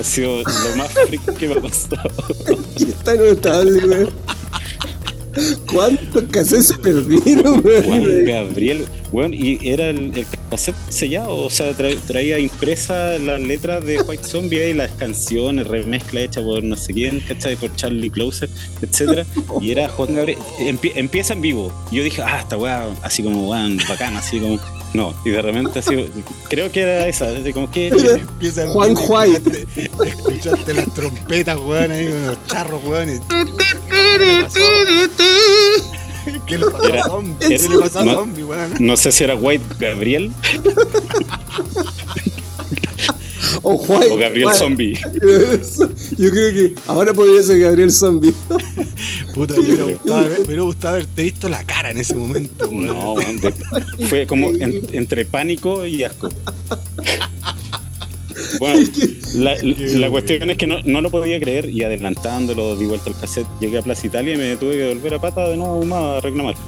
Ha 0.00 0.04
sido 0.04 0.38
lo 0.38 0.76
más 0.76 0.90
freak 0.92 1.36
que 1.36 1.48
me 1.48 1.54
ha 1.54 1.60
pasado. 1.60 2.10
Está 2.76 3.14
inestable, 3.16 3.80
güey. 3.86 4.08
¿Cuántos 5.70 6.22
cassettes 6.30 6.66
se 6.68 6.78
perdieron, 6.78 7.60
Juan 7.62 8.02
güey? 8.02 8.24
Gabriel, 8.24 8.86
weón, 9.10 9.34
y 9.34 9.58
era 9.68 9.88
el, 9.90 10.16
el 10.16 10.26
cassette 10.52 10.76
sellado, 10.90 11.34
o 11.36 11.50
sea, 11.50 11.72
tra- 11.76 11.98
traía 12.06 12.38
impresa 12.38 13.18
las 13.18 13.40
letras 13.40 13.84
de 13.84 14.00
White 14.02 14.24
Zombie 14.24 14.68
y 14.70 14.74
las 14.74 14.90
canciones, 14.92 15.66
remezcla 15.66 16.20
hecha 16.20 16.42
por 16.42 16.62
no 16.62 16.76
sé 16.76 16.92
quién, 16.92 17.20
¿cachai? 17.20 17.56
Por 17.56 17.74
Charlie 17.74 18.10
Closer, 18.10 18.48
etcétera, 18.82 19.24
y 19.60 19.70
era 19.72 19.88
Juan 19.88 20.14
Gabriel, 20.14 20.38
empie- 20.60 20.92
empieza 20.94 21.32
en 21.32 21.40
vivo, 21.40 21.72
y 21.90 21.96
yo 21.96 22.04
dije, 22.04 22.22
ah, 22.22 22.40
esta 22.40 22.56
weá, 22.58 22.86
así 23.02 23.22
como, 23.22 23.48
weón, 23.50 23.78
bacana, 23.88 24.18
así 24.18 24.38
como, 24.38 24.60
no, 24.94 25.14
y 25.24 25.30
de 25.30 25.40
repente 25.40 25.78
así, 25.78 25.96
creo 26.50 26.70
que 26.70 26.82
era 26.82 27.08
esa, 27.08 27.28
así 27.30 27.52
como 27.54 27.70
que, 27.70 27.88
Empieza 27.88 28.68
Juan 28.68 28.94
White. 29.08 29.66
Escuchaste, 29.76 30.08
escuchaste 30.08 30.74
las 30.74 30.92
trompetas, 30.94 31.58
weón, 31.58 31.90
ahí 31.90 32.08
los 32.26 32.46
charros, 32.46 32.82
weón. 32.84 33.08
y- 33.08 33.20
¿Qué 36.46 36.58
le 36.58 36.66
pasó 36.70 36.84
Era- 36.84 37.00
a 37.02 37.04
Zombie? 37.06 37.36
era- 37.40 37.58
¿Qué 37.62 37.68
le 37.68 37.78
pasó 37.78 37.98
a 38.00 38.04
no. 38.04 38.14
Zombie, 38.14 38.44
no 38.80 38.96
sé 38.96 39.12
si 39.12 39.24
era 39.24 39.34
White 39.36 39.64
Gabriel 39.78 40.30
O 43.64 43.74
White. 43.74 44.10
o 44.10 44.16
Gabriel 44.16 44.46
White. 44.46 44.58
Zombie. 44.58 44.94
Yo 46.18 46.30
creo 46.30 46.52
que 46.52 46.74
ahora 46.86 47.12
podría 47.12 47.42
ser 47.42 47.58
Gabriel 47.60 47.92
Zombie. 47.92 48.32
Puta, 49.34 49.54
me 49.54 49.60
hubiera 49.60 50.62
gustado, 50.62 50.94
haberte 50.94 51.22
visto 51.24 51.48
la 51.48 51.62
cara 51.64 51.90
en 51.90 51.98
ese 51.98 52.14
momento. 52.14 52.68
No, 52.72 53.14
de- 53.16 54.06
fue 54.06 54.26
como 54.26 54.48
en- 54.50 54.82
entre 54.92 55.24
pánico 55.26 55.84
y 55.86 56.02
asco. 56.04 56.28
Bueno, 58.58 58.88
la, 59.34 59.56
la 59.62 60.10
cuestión 60.10 60.50
es 60.50 60.56
que 60.58 60.66
no, 60.66 60.78
no 60.84 61.00
lo 61.00 61.10
podía 61.10 61.38
creer 61.40 61.68
y 61.70 61.82
adelantándolo, 61.82 62.76
di 62.76 62.86
vuelta 62.86 63.10
al 63.10 63.18
cassette, 63.18 63.46
llegué 63.60 63.78
a 63.78 63.82
Plaza 63.82 64.06
Italia 64.06 64.34
y 64.34 64.36
me 64.36 64.56
tuve 64.56 64.76
que 64.76 64.88
volver 64.94 65.14
a 65.14 65.20
pata 65.20 65.48
de 65.48 65.56
nuevo 65.56 65.84
más 65.84 66.18
a 66.18 66.20
reclamar. 66.20 66.54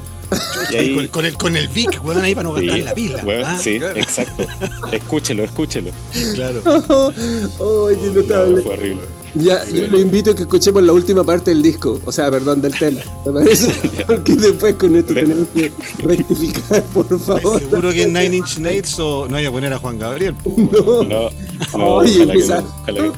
Y 0.73 0.77
ahí, 0.77 0.95
Con, 0.95 1.07
con 1.09 1.27
el, 1.27 1.35
con 1.37 1.57
el 1.57 1.69
Vic, 1.69 2.01
weón, 2.03 2.23
ahí 2.25 2.35
para 2.35 2.45
no 2.49 2.55
gastar 2.55 2.75
sí, 2.77 2.83
la 2.83 2.95
pila. 2.95 3.23
weón, 3.25 3.45
Ah, 3.45 3.59
sí, 3.61 3.79
claro. 3.79 3.97
exacto. 4.01 4.47
Escúchelo, 4.93 5.45
escúchelo. 5.45 5.91
claro. 6.35 6.63
Qué 6.65 8.07
No, 8.07 8.13
notable. 8.15 8.63
fue 8.63 8.73
horrible. 8.75 9.03
Ya, 9.37 9.65
yo 9.65 9.89
lo 9.89 9.99
invito 9.99 10.31
a 10.31 10.35
que 10.37 10.43
escuchemos 10.43 10.83
la 10.85 10.93
última 10.93 11.25
parte 11.25 11.51
del 11.51 11.61
disco, 11.61 12.01
o 12.05 12.13
sea, 12.13 12.31
perdón, 12.31 12.63
del 12.63 12.73
tema. 12.79 13.01
¿Te 13.25 13.33
parece? 13.33 13.73
Porque 14.07 14.35
después 14.37 14.75
con 14.77 14.95
esto 14.95 15.13
tenemos 15.13 15.49
que 15.49 15.73
rectificar, 15.99 16.83
por 16.85 17.19
favor. 17.19 17.59
Seguro 17.59 17.91
que 17.91 18.03
en 18.05 18.13
Nine 18.13 18.37
Inch 18.37 18.59
Nails 18.59 18.99
o 19.01 19.27
no 19.29 19.37
hay 19.37 19.47
a 19.47 19.51
poner 19.51 19.73
a 19.73 19.79
Juan 19.79 19.99
Gabriel. 19.99 20.35
No. 20.45 21.03
No, 21.05 21.31
no, 21.77 21.87
Oye, 21.97 22.23
empieza. 22.23 22.61
no. 22.61 23.13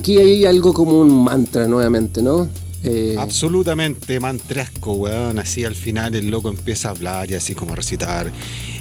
Aquí 0.00 0.16
hay 0.16 0.46
algo 0.46 0.72
como 0.72 0.98
un 0.98 1.24
mantra 1.24 1.66
nuevamente, 1.68 2.22
¿no? 2.22 2.48
Eh, 2.82 3.16
Absolutamente 3.18 4.18
mantrasco, 4.18 4.94
weón. 4.94 5.38
Así 5.38 5.64
al 5.64 5.74
final 5.74 6.14
el 6.14 6.30
loco 6.30 6.48
empieza 6.48 6.88
a 6.88 6.92
hablar 6.92 7.30
y 7.30 7.34
así 7.34 7.54
como 7.54 7.74
a 7.74 7.76
recitar. 7.76 8.32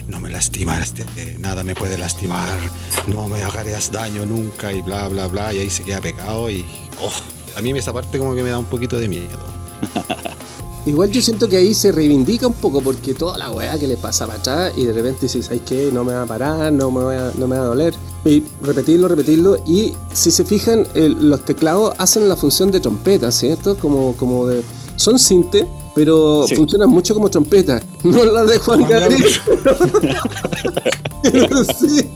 No 0.07 0.21
me 0.21 0.29
lastimaste, 0.29 1.05
nada 1.39 1.63
me 1.63 1.75
puede 1.75 1.97
lastimar, 1.97 2.57
no 3.07 3.27
me 3.27 3.43
harías 3.43 3.91
daño 3.91 4.25
nunca 4.25 4.71
y 4.73 4.81
bla, 4.81 5.07
bla, 5.09 5.27
bla. 5.27 5.53
Y 5.53 5.59
ahí 5.59 5.69
se 5.69 5.83
queda 5.83 5.99
pegado 5.99 6.49
y... 6.49 6.65
oh, 7.01 7.11
a 7.55 7.61
mí 7.61 7.77
esa 7.77 7.93
parte 7.93 8.17
como 8.17 8.33
que 8.33 8.41
me 8.41 8.49
da 8.49 8.57
un 8.57 8.65
poquito 8.65 8.97
de 8.97 9.09
miedo. 9.09 9.37
Igual 10.89 11.11
yo 11.11 11.21
siento 11.21 11.47
que 11.47 11.57
ahí 11.57 11.73
se 11.75 11.91
reivindica 11.91 12.47
un 12.47 12.53
poco 12.53 12.81
porque 12.81 13.13
toda 13.13 13.37
la 13.37 13.51
weá 13.51 13.77
que 13.77 13.87
le 13.87 13.95
pasa 13.95 14.25
para 14.25 14.39
atrás 14.39 14.73
y 14.75 14.85
de 14.85 14.93
repente 14.93 15.21
dices, 15.27 15.45
¿sabes 15.45 15.61
qué? 15.65 15.91
No 15.93 16.03
me 16.03 16.13
va 16.13 16.23
a 16.23 16.25
parar, 16.25 16.73
no 16.73 16.89
me, 16.89 17.03
va 17.03 17.27
a, 17.27 17.31
no 17.37 17.47
me 17.47 17.57
va 17.57 17.63
a 17.63 17.67
doler. 17.67 17.93
Y 18.25 18.43
repetirlo, 18.63 19.07
repetirlo. 19.07 19.57
Y 19.67 19.93
si 20.13 20.31
se 20.31 20.43
fijan, 20.43 20.87
el- 20.95 21.29
los 21.29 21.45
teclados 21.45 21.93
hacen 21.99 22.27
la 22.27 22.35
función 22.35 22.71
de 22.71 22.79
trompeta, 22.79 23.31
¿cierto? 23.31 23.77
Como, 23.77 24.15
como 24.17 24.47
de... 24.47 24.63
Son 24.95 25.17
sinte, 25.19 25.65
pero 25.95 26.45
Sí. 26.47 26.55
funcionan 26.55 26.89
mucho 26.89 27.13
como 27.13 27.29
trompeta. 27.29 27.81
No 28.03 28.25
la 28.25 28.43
de 28.45 28.57
Juan 28.57 28.81
Gabriel. 28.89 29.23
Sí. 31.79 32.09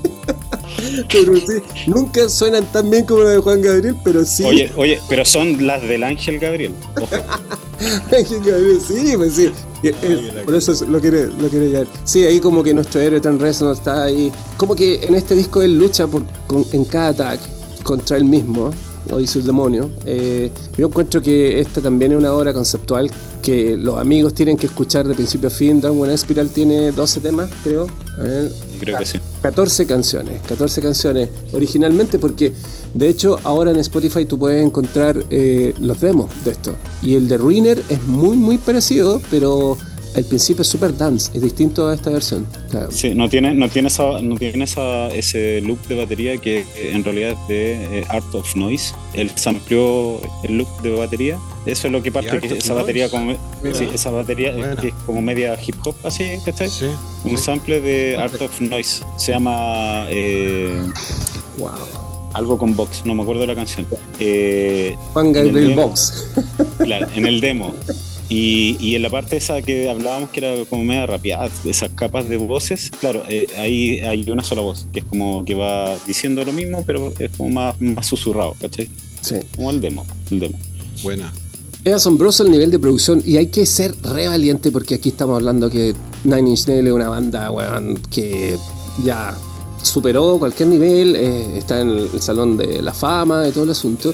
Pero 1.11 1.35
sí, 1.37 1.61
nunca 1.87 2.27
suenan 2.29 2.65
tan 2.71 2.89
bien 2.89 3.05
como 3.05 3.23
las 3.23 3.33
de 3.33 3.37
Juan 3.39 3.61
Gabriel, 3.61 3.95
pero 4.03 4.25
sí. 4.25 4.43
Oye, 4.43 4.71
oye, 4.75 4.99
pero 5.09 5.23
son 5.25 5.65
las 5.65 5.81
del 5.81 6.03
Ángel 6.03 6.39
Gabriel. 6.39 6.73
Ángel 8.11 8.39
Gabriel, 8.39 8.79
sí, 8.85 9.13
pues 9.17 9.33
sí. 9.35 9.51
Eh, 9.83 9.93
eh, 10.01 10.41
por 10.45 10.55
eso 10.55 10.73
lo 10.85 10.99
quiere, 11.01 11.27
lo 11.27 11.49
quiere 11.49 11.69
llevar. 11.69 11.87
Sí, 12.05 12.23
ahí 12.23 12.39
como 12.39 12.63
que 12.63 12.73
nuestro 12.73 13.01
héroe 13.01 13.19
Trent 13.19 13.41
Reznor 13.41 13.75
está 13.75 14.03
ahí. 14.05 14.31
Como 14.55 14.75
que 14.75 15.03
en 15.03 15.15
este 15.15 15.35
disco 15.35 15.61
él 15.61 15.77
lucha 15.77 16.07
por, 16.07 16.23
con- 16.47 16.65
en 16.71 16.85
cada 16.85 17.09
ataque 17.09 17.43
contra 17.83 18.15
él 18.15 18.23
mismo 18.25 18.71
o 19.11 19.19
y 19.19 19.27
sus 19.27 19.45
demonios. 19.45 19.87
Eh, 20.05 20.51
yo 20.77 20.87
encuentro 20.87 21.21
que 21.21 21.59
esta 21.59 21.81
también 21.81 22.11
es 22.13 22.17
una 22.17 22.33
obra 22.33 22.53
conceptual 22.53 23.09
que 23.41 23.75
los 23.77 23.97
amigos 23.97 24.33
tienen 24.33 24.57
que 24.57 24.67
escuchar 24.67 25.07
de 25.07 25.13
principio 25.13 25.47
a 25.47 25.51
fin. 25.51 25.81
Darwin 25.81 26.11
Espiral 26.11 26.49
tiene 26.49 26.91
12 26.91 27.19
temas, 27.19 27.49
creo. 27.63 27.87
A 28.17 28.23
ver, 28.23 28.51
Creo 28.79 28.97
que 28.97 29.05
sí. 29.05 29.19
14 29.41 29.85
canciones, 29.85 30.41
14 30.47 30.81
canciones 30.81 31.29
originalmente 31.53 32.19
porque 32.19 32.53
de 32.93 33.09
hecho 33.09 33.39
ahora 33.43 33.71
en 33.71 33.77
Spotify 33.77 34.25
tú 34.25 34.37
puedes 34.37 34.65
encontrar 34.65 35.23
eh, 35.29 35.73
los 35.79 36.01
demos 36.01 36.29
de 36.43 36.51
esto 36.51 36.75
y 37.01 37.15
el 37.15 37.27
de 37.27 37.37
Ruiner 37.37 37.81
es 37.89 38.03
muy 38.03 38.35
muy 38.35 38.57
parecido 38.57 39.21
pero 39.31 39.77
al 40.15 40.25
principio 40.25 40.61
es 40.61 40.67
super 40.67 40.95
dance, 40.95 41.31
es 41.33 41.41
distinto 41.41 41.87
a 41.87 41.95
esta 41.95 42.09
versión. 42.09 42.45
Claro. 42.69 42.91
Sí, 42.91 43.13
no 43.15 43.29
tiene, 43.29 43.53
no 43.53 43.69
tiene, 43.69 43.87
esa, 43.87 44.21
no 44.21 44.35
tiene 44.35 44.63
esa, 44.63 45.07
ese 45.09 45.61
loop 45.61 45.79
de 45.87 45.95
batería 45.95 46.37
que 46.37 46.59
eh, 46.59 46.91
en 46.93 47.03
realidad 47.03 47.31
es 47.31 47.47
de 47.47 47.99
eh, 47.99 48.05
Art 48.09 48.33
of 48.33 48.55
Noise. 48.55 48.93
Él 49.13 49.31
sampleó 49.35 50.19
el 50.43 50.57
loop 50.59 50.81
de 50.81 50.91
batería. 50.95 51.39
Eso 51.65 51.87
es 51.87 51.93
lo 51.93 52.01
que 52.03 52.11
parte, 52.11 52.29
Art 52.31 52.41
que 52.41 52.57
esa 52.57 52.73
batería 52.73 53.09
como, 53.09 53.33
sí, 53.73 53.87
esa 53.93 54.09
batería 54.11 54.75
que 54.75 54.89
es 54.89 54.93
como 55.05 55.21
media 55.21 55.57
hip 55.65 55.75
hop 55.85 55.95
así, 56.03 56.25
¿cachai? 56.45 56.69
Sí. 56.69 56.87
Un 57.23 57.37
sample 57.37 57.81
de 57.81 58.17
Art 58.17 58.41
of 58.41 58.59
Noise. 58.61 59.03
Se 59.17 59.31
llama 59.31 60.05
eh, 60.09 60.81
Wow. 61.57 61.71
algo 62.33 62.57
con 62.57 62.75
Box, 62.75 63.03
no 63.05 63.13
me 63.15 63.21
acuerdo 63.21 63.41
de 63.41 63.47
la 63.47 63.55
canción. 63.55 63.85
Eh, 64.19 64.95
Juan 65.13 65.27
el 65.27 65.33
Gabriel 65.33 65.75
Box. 65.75 66.27
Claro, 66.79 67.07
en 67.15 67.25
el 67.27 67.39
demo. 67.39 67.73
Y, 68.33 68.77
y 68.79 68.95
en 68.95 69.03
la 69.03 69.11
parte 69.11 69.37
esa 69.37 69.61
que 69.61 69.87
hablábamos 69.91 70.31
que 70.31 70.39
era 70.39 70.65
como 70.65 70.83
media 70.83 71.05
rapeada, 71.05 71.51
esas 71.65 71.91
capas 71.91 72.27
de 72.27 72.37
voces, 72.37 72.89
claro, 72.99 73.21
eh, 73.29 73.45
ahí 73.59 73.99
hay 73.99 74.27
una 74.27 74.43
sola 74.43 74.61
voz, 74.63 74.87
que 74.91 75.01
es 75.01 75.05
como 75.05 75.45
que 75.45 75.53
va 75.53 75.95
diciendo 76.07 76.43
lo 76.43 76.51
mismo, 76.51 76.83
pero 76.83 77.13
es 77.19 77.29
como 77.37 77.51
más, 77.51 77.79
más 77.79 78.07
susurrado, 78.07 78.55
¿cachai? 78.59 78.89
Sí. 79.21 79.35
Como 79.55 79.69
el 79.69 79.79
demo, 79.79 80.03
el 80.31 80.39
demo. 80.39 80.57
Buena. 81.03 81.31
Es 81.83 81.93
asombroso 81.93 82.43
el 82.43 82.49
nivel 82.49 82.71
de 82.71 82.79
producción 82.79 83.21
y 83.23 83.37
hay 83.37 83.47
que 83.47 83.67
ser 83.67 83.93
re 84.01 84.27
valiente 84.27 84.71
porque 84.71 84.95
aquí 84.95 85.09
estamos 85.09 85.35
hablando 85.35 85.69
que 85.69 85.93
Nine 86.23 86.49
Inch 86.49 86.67
Nails 86.67 86.87
es 86.87 86.91
una 86.91 87.09
banda 87.09 87.51
weón, 87.51 87.99
que 88.09 88.57
ya 89.03 89.37
superó 89.83 90.39
cualquier 90.39 90.69
nivel, 90.69 91.15
eh, 91.15 91.59
está 91.59 91.81
en 91.81 91.89
el 91.89 92.19
salón 92.19 92.57
de 92.57 92.81
la 92.81 92.93
fama 92.93 93.47
y 93.47 93.51
todo 93.51 93.65
el 93.65 93.69
asunto, 93.69 94.11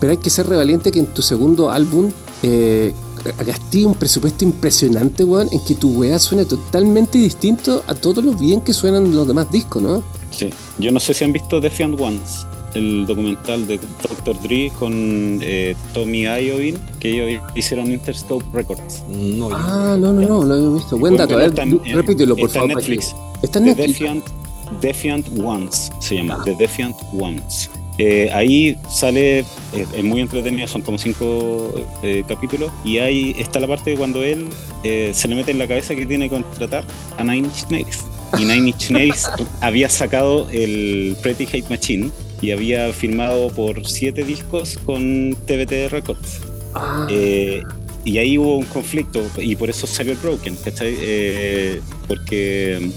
pero 0.00 0.12
hay 0.12 0.18
que 0.18 0.30
ser 0.30 0.46
re 0.46 0.56
valiente 0.56 0.90
que 0.90 1.00
en 1.00 1.06
tu 1.08 1.20
segundo 1.20 1.70
álbum 1.70 2.10
eh, 2.42 2.94
gasté 3.32 3.84
un 3.86 3.94
presupuesto 3.94 4.44
impresionante, 4.44 5.24
weón, 5.24 5.48
en 5.52 5.60
que 5.64 5.74
tu 5.74 5.90
weá 5.98 6.18
suene 6.18 6.44
totalmente 6.44 7.18
distinto 7.18 7.82
a 7.86 7.94
todos 7.94 8.24
los 8.24 8.38
bien 8.38 8.60
que 8.60 8.72
suenan 8.72 9.14
los 9.14 9.26
demás 9.26 9.50
discos, 9.50 9.82
¿no? 9.82 10.02
Sí. 10.30 10.50
Yo 10.78 10.90
no 10.92 11.00
sé 11.00 11.14
si 11.14 11.24
han 11.24 11.32
visto 11.32 11.60
Defiant 11.60 11.98
Ones, 12.00 12.46
el 12.74 13.06
documental 13.06 13.66
de 13.66 13.78
Dr. 14.02 14.40
Dre 14.42 14.70
con 14.78 15.38
eh, 15.42 15.74
Tommy 15.94 16.22
Iovine, 16.24 16.78
que 17.00 17.10
ellos 17.30 17.42
hicieron 17.54 17.90
Interscope 17.90 18.44
Records. 18.52 19.02
No, 19.08 19.48
Ah, 19.52 19.96
no, 19.98 20.12
no, 20.12 20.20
no, 20.28 20.42
lo 20.44 20.54
he 20.56 20.74
visto. 20.78 20.98
Buen 20.98 21.16
dato, 21.16 21.34
a 21.34 21.38
ver, 21.38 21.54
repítelo, 21.94 22.36
por 22.36 22.46
está 22.48 22.60
en 22.60 22.68
favor. 22.68 22.76
Netflix. 22.76 23.14
Está 23.42 23.58
en 23.58 23.64
The 23.64 23.70
Netflix. 23.70 23.88
Defiant, 23.98 24.24
Defiant 24.82 25.26
Ones 25.42 25.90
se 26.00 26.16
llama, 26.16 26.42
The 26.44 26.54
Defiant 26.56 26.96
Ones. 27.18 27.70
Eh, 27.98 28.30
ahí 28.32 28.76
sale, 28.88 29.40
es 29.72 30.04
muy 30.04 30.20
entretenido, 30.20 30.68
son 30.68 30.82
como 30.82 30.98
cinco 30.98 31.74
eh, 32.04 32.22
capítulos, 32.28 32.70
y 32.84 32.98
ahí 32.98 33.34
está 33.38 33.58
la 33.58 33.66
parte 33.66 33.90
de 33.90 33.96
cuando 33.96 34.22
él 34.22 34.46
eh, 34.84 35.10
se 35.12 35.26
le 35.26 35.34
mete 35.34 35.50
en 35.50 35.58
la 35.58 35.66
cabeza 35.66 35.96
que 35.96 36.06
tiene 36.06 36.28
que 36.28 36.36
contratar 36.36 36.84
a 37.16 37.24
Nine 37.24 37.48
Inch 37.48 37.68
Nails. 37.70 38.04
Y 38.38 38.44
Nine 38.44 38.68
Inch 38.68 38.90
Nails 38.90 39.28
había 39.60 39.88
sacado 39.88 40.48
el 40.50 41.16
Pretty 41.22 41.44
Hate 41.46 41.68
Machine 41.68 42.10
y 42.40 42.52
había 42.52 42.92
firmado 42.92 43.48
por 43.48 43.84
siete 43.84 44.22
discos 44.22 44.78
con 44.84 45.36
TBT 45.46 45.90
Records. 45.90 46.40
Ah, 46.74 47.08
y 48.04 48.16
ahí 48.16 48.38
hubo 48.38 48.58
un 48.58 48.64
conflicto 48.66 49.20
y 49.38 49.56
por 49.56 49.68
eso 49.68 49.86
salió 49.88 50.12
el 50.12 50.18
Broken, 50.18 50.56
¿cachai? 50.64 51.80
Porque 52.06 52.90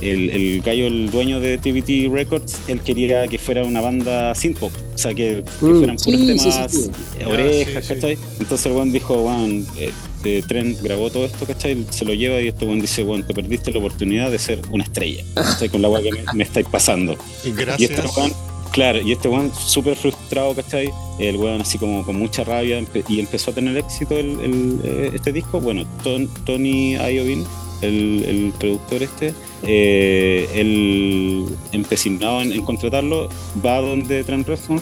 el, 0.00 0.30
el 0.30 0.60
gallo, 0.62 0.86
el 0.86 1.10
dueño 1.10 1.40
de 1.40 1.58
TBT 1.58 2.12
Records, 2.12 2.58
él 2.68 2.80
quería 2.80 3.26
que 3.28 3.38
fuera 3.38 3.64
una 3.64 3.80
banda 3.80 4.34
synth-pop, 4.34 4.72
o 4.94 4.98
sea, 4.98 5.12
que, 5.14 5.42
que 5.60 5.66
Mm, 5.66 5.78
fueran 5.78 5.96
puros 5.96 6.20
sí, 6.20 6.26
temas, 6.26 6.70
sí, 6.72 6.82
sí. 6.82 6.90
eh, 7.18 7.22
Ah, 7.24 7.28
orejas. 7.28 7.86
¿cachai? 7.88 8.18
Entonces 8.40 8.66
el 8.66 8.72
buen 8.72 8.92
dijo, 8.92 9.16
bueno, 9.22 9.64
eh, 9.76 10.42
Trent 10.46 10.80
grabó 10.82 11.10
todo 11.10 11.24
esto, 11.26 11.46
¿cachai? 11.46 11.84
Se 11.90 12.04
lo 12.04 12.12
lleva 12.14 12.40
y 12.40 12.48
este 12.48 12.64
buen 12.64 12.80
dice, 12.80 13.02
bueno, 13.02 13.24
te 13.24 13.32
perdiste 13.34 13.70
la 13.72 13.78
oportunidad 13.78 14.30
de 14.30 14.38
ser 14.38 14.60
una 14.70 14.84
estrella, 14.84 15.22
¿cachai? 15.34 15.68
Con 15.68 15.80
la 15.82 15.88
weá 15.88 16.02
que 16.02 16.12
me, 16.12 16.20
me 16.34 16.44
estáis 16.44 16.66
pasando. 16.66 17.16
Y 17.44 17.52
Gracias. 17.52 17.90
este 17.92 18.02
weón, 18.20 18.32
claro, 18.72 19.00
y 19.00 19.12
este 19.12 19.28
weón 19.28 19.52
súper 19.54 19.94
frustrado, 19.96 20.54
¿cachai? 20.54 20.90
El 21.18 21.36
weón 21.36 21.60
así 21.60 21.78
como 21.78 22.04
con 22.04 22.16
mucha 22.16 22.42
rabia 22.44 22.78
empe- 22.80 23.04
y 23.08 23.20
empezó 23.20 23.52
a 23.52 23.54
tener 23.54 23.76
éxito 23.76 24.16
el, 24.18 24.40
el, 24.40 24.78
eh, 24.84 25.10
este 25.14 25.32
disco. 25.32 25.60
Bueno, 25.60 25.84
Ton- 26.04 26.28
Tony 26.44 26.94
Iovine, 26.94 27.44
el, 27.82 28.24
el 28.26 28.52
productor 28.58 29.02
este, 29.02 29.34
eh, 29.62 30.48
él 30.54 31.46
empecinado 31.72 32.42
en, 32.42 32.52
en 32.52 32.62
contratarlo, 32.62 33.28
va 33.64 33.80
donde 33.80 34.24
Trent 34.24 34.46
Reznor, 34.46 34.80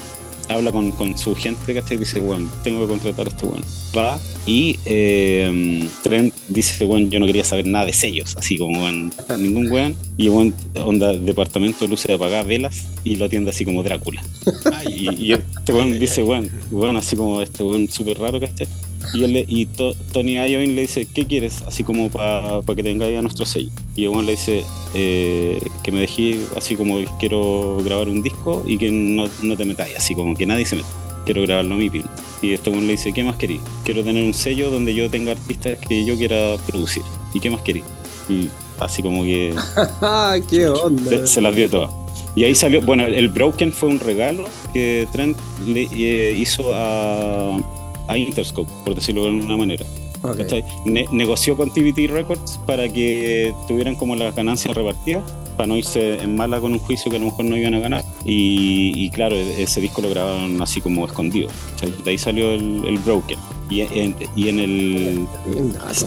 habla 0.49 0.73
con, 0.73 0.91
con 0.93 1.17
su 1.19 1.35
gente, 1.35 1.75
¿cachai? 1.75 1.97
Dice, 1.97 2.21
bueno, 2.21 2.49
tengo 2.63 2.81
que 2.83 2.89
contratar 2.89 3.27
a 3.27 3.31
este 3.31 3.47
weón. 3.47 3.65
Va 3.97 4.19
y 4.47 4.79
eh, 4.85 5.89
Trent 6.03 6.35
dice, 6.49 6.85
bueno, 6.85 7.09
yo 7.09 7.19
no 7.19 7.27
quería 7.27 7.45
saber 7.45 7.67
nada 7.67 7.87
de 7.87 7.93
sellos, 7.93 8.37
así 8.37 8.57
como 8.59 8.83
weón, 8.83 9.13
ningún 9.39 9.71
weón. 9.71 9.97
Y 10.17 10.29
weón, 10.29 10.55
onda, 10.85 11.13
departamento, 11.13 11.87
luces 11.87 12.15
apagadas, 12.15 12.47
velas, 12.47 12.87
y 13.05 13.17
lo 13.17 13.27
atiende 13.27 13.51
así 13.51 13.65
como 13.65 13.83
Drácula. 13.83 14.23
Y, 14.89 15.27
y 15.27 15.33
este 15.33 15.73
weón 15.73 15.99
dice, 15.99 16.23
weón, 16.23 16.49
weón, 16.71 16.97
así 16.97 17.17
como 17.17 17.43
este 17.43 17.63
weón 17.63 17.89
súper 17.89 18.19
raro, 18.19 18.39
¿cachai? 18.41 18.69
Y, 19.15 19.25
él 19.25 19.33
le- 19.33 19.45
y 19.49 19.67
To- 19.67 19.95
Tony 20.13 20.35
Iovine 20.35 20.75
le 20.75 20.83
dice, 20.83 21.07
¿qué 21.07 21.27
quieres? 21.27 21.63
Así 21.67 21.85
como 21.85 22.11
para 22.11 22.61
que 22.75 22.83
tengáis 22.83 23.19
a 23.19 23.23
nuestro 23.23 23.45
sello. 23.47 23.71
Y 23.95 24.05
el 24.05 24.11
weón 24.11 24.27
le 24.27 24.33
dice, 24.33 24.65
eh, 24.95 25.61
que 25.83 25.93
me 25.93 26.01
dejé 26.01 26.41
así 26.57 26.77
como 26.77 26.99
quiero 27.19 27.79
grabar 27.85 28.09
un 28.09 28.23
disco 28.23 28.63
y 28.67 28.79
que 28.79 28.91
no, 28.91 29.29
no 29.43 29.57
te 29.57 29.65
metáis, 29.65 29.97
así 29.97 30.15
como 30.15 30.35
que 30.37 30.47
nadie 30.47 30.67
se 30.67 30.77
meta. 30.77 30.89
Quiero 31.25 31.43
grabarlo 31.43 31.75
a 31.75 31.79
mi 31.79 31.91
pin. 31.91 32.05
Y 32.43 32.53
este 32.53 32.71
le 32.71 32.87
dice, 32.87 33.13
¿qué 33.13 33.25
más 33.25 33.37
querí? 33.37 33.61
Quiero 33.85 34.05
tener 34.05 34.23
un 34.23 34.35
sello 34.35 34.71
donde 34.71 34.95
yo 34.95 35.11
tenga 35.11 35.33
artistas 35.33 35.79
que 35.79 36.05
yo 36.05 36.17
quiera 36.17 36.57
producir. 36.67 37.03
¿Y 37.35 37.41
qué 37.41 37.51
más 37.51 37.63
querí? 37.63 37.83
Y 38.29 38.49
así 38.79 39.03
como 39.03 39.23
que 39.25 39.55
ah, 40.03 40.37
qué 40.49 40.69
onda. 40.69 41.11
se, 41.11 41.27
se 41.27 41.41
las 41.41 41.55
dio 41.57 41.69
todas. 41.69 41.91
Y 42.37 42.45
ahí 42.45 42.55
salió, 42.55 42.83
bueno, 42.83 43.07
el 43.07 43.29
Broken 43.31 43.73
fue 43.73 43.89
un 43.89 43.99
regalo 43.99 44.45
que 44.75 45.09
Trent 45.11 45.39
le 45.67 45.89
eh, 45.93 46.37
hizo 46.39 46.71
a, 46.75 47.57
a 48.09 48.17
Interscope, 48.19 48.71
por 48.85 48.95
decirlo 48.95 49.23
de 49.25 49.29
alguna 49.31 49.57
manera. 49.57 49.85
Ok. 50.23 50.39
¿cachai? 50.39 50.65
Ne- 50.85 51.07
negoció 51.13 51.57
con 51.57 51.71
TBT 51.73 52.09
Records 52.11 52.59
para 52.67 52.89
que 52.89 53.55
tuvieran 53.69 53.95
como 53.97 54.17
las 54.17 54.35
ganancias 54.35 54.75
repartidas, 54.75 55.23
para 55.57 55.67
no 55.69 55.77
irse 55.77 56.21
en 56.23 56.37
mala 56.37 56.61
con 56.61 56.73
un 56.73 56.79
juicio 56.79 57.11
que 57.11 57.17
a 57.17 57.21
lo 57.21 57.27
mejor 57.27 57.45
no 57.45 57.57
iban 57.57 57.75
a 57.75 57.79
ganar. 57.81 58.05
Y, 58.25 58.93
y 58.97 59.11
claro, 59.11 59.37
e- 59.37 59.63
ese 59.63 59.81
disco 59.81 60.03
lo 60.03 60.11
grabaron 60.11 60.61
así 60.63 60.81
como 60.81 61.05
escondido. 61.07 61.49
¿cachai? 61.75 61.93
De 62.05 62.11
ahí 62.11 62.19
salió 62.19 62.51
el, 62.53 62.85
el 62.87 62.99
Broken. 62.99 63.39
Y 63.69 63.81
en, 63.81 64.15
y 64.37 64.49
en 64.49 64.61
el. 64.61 65.27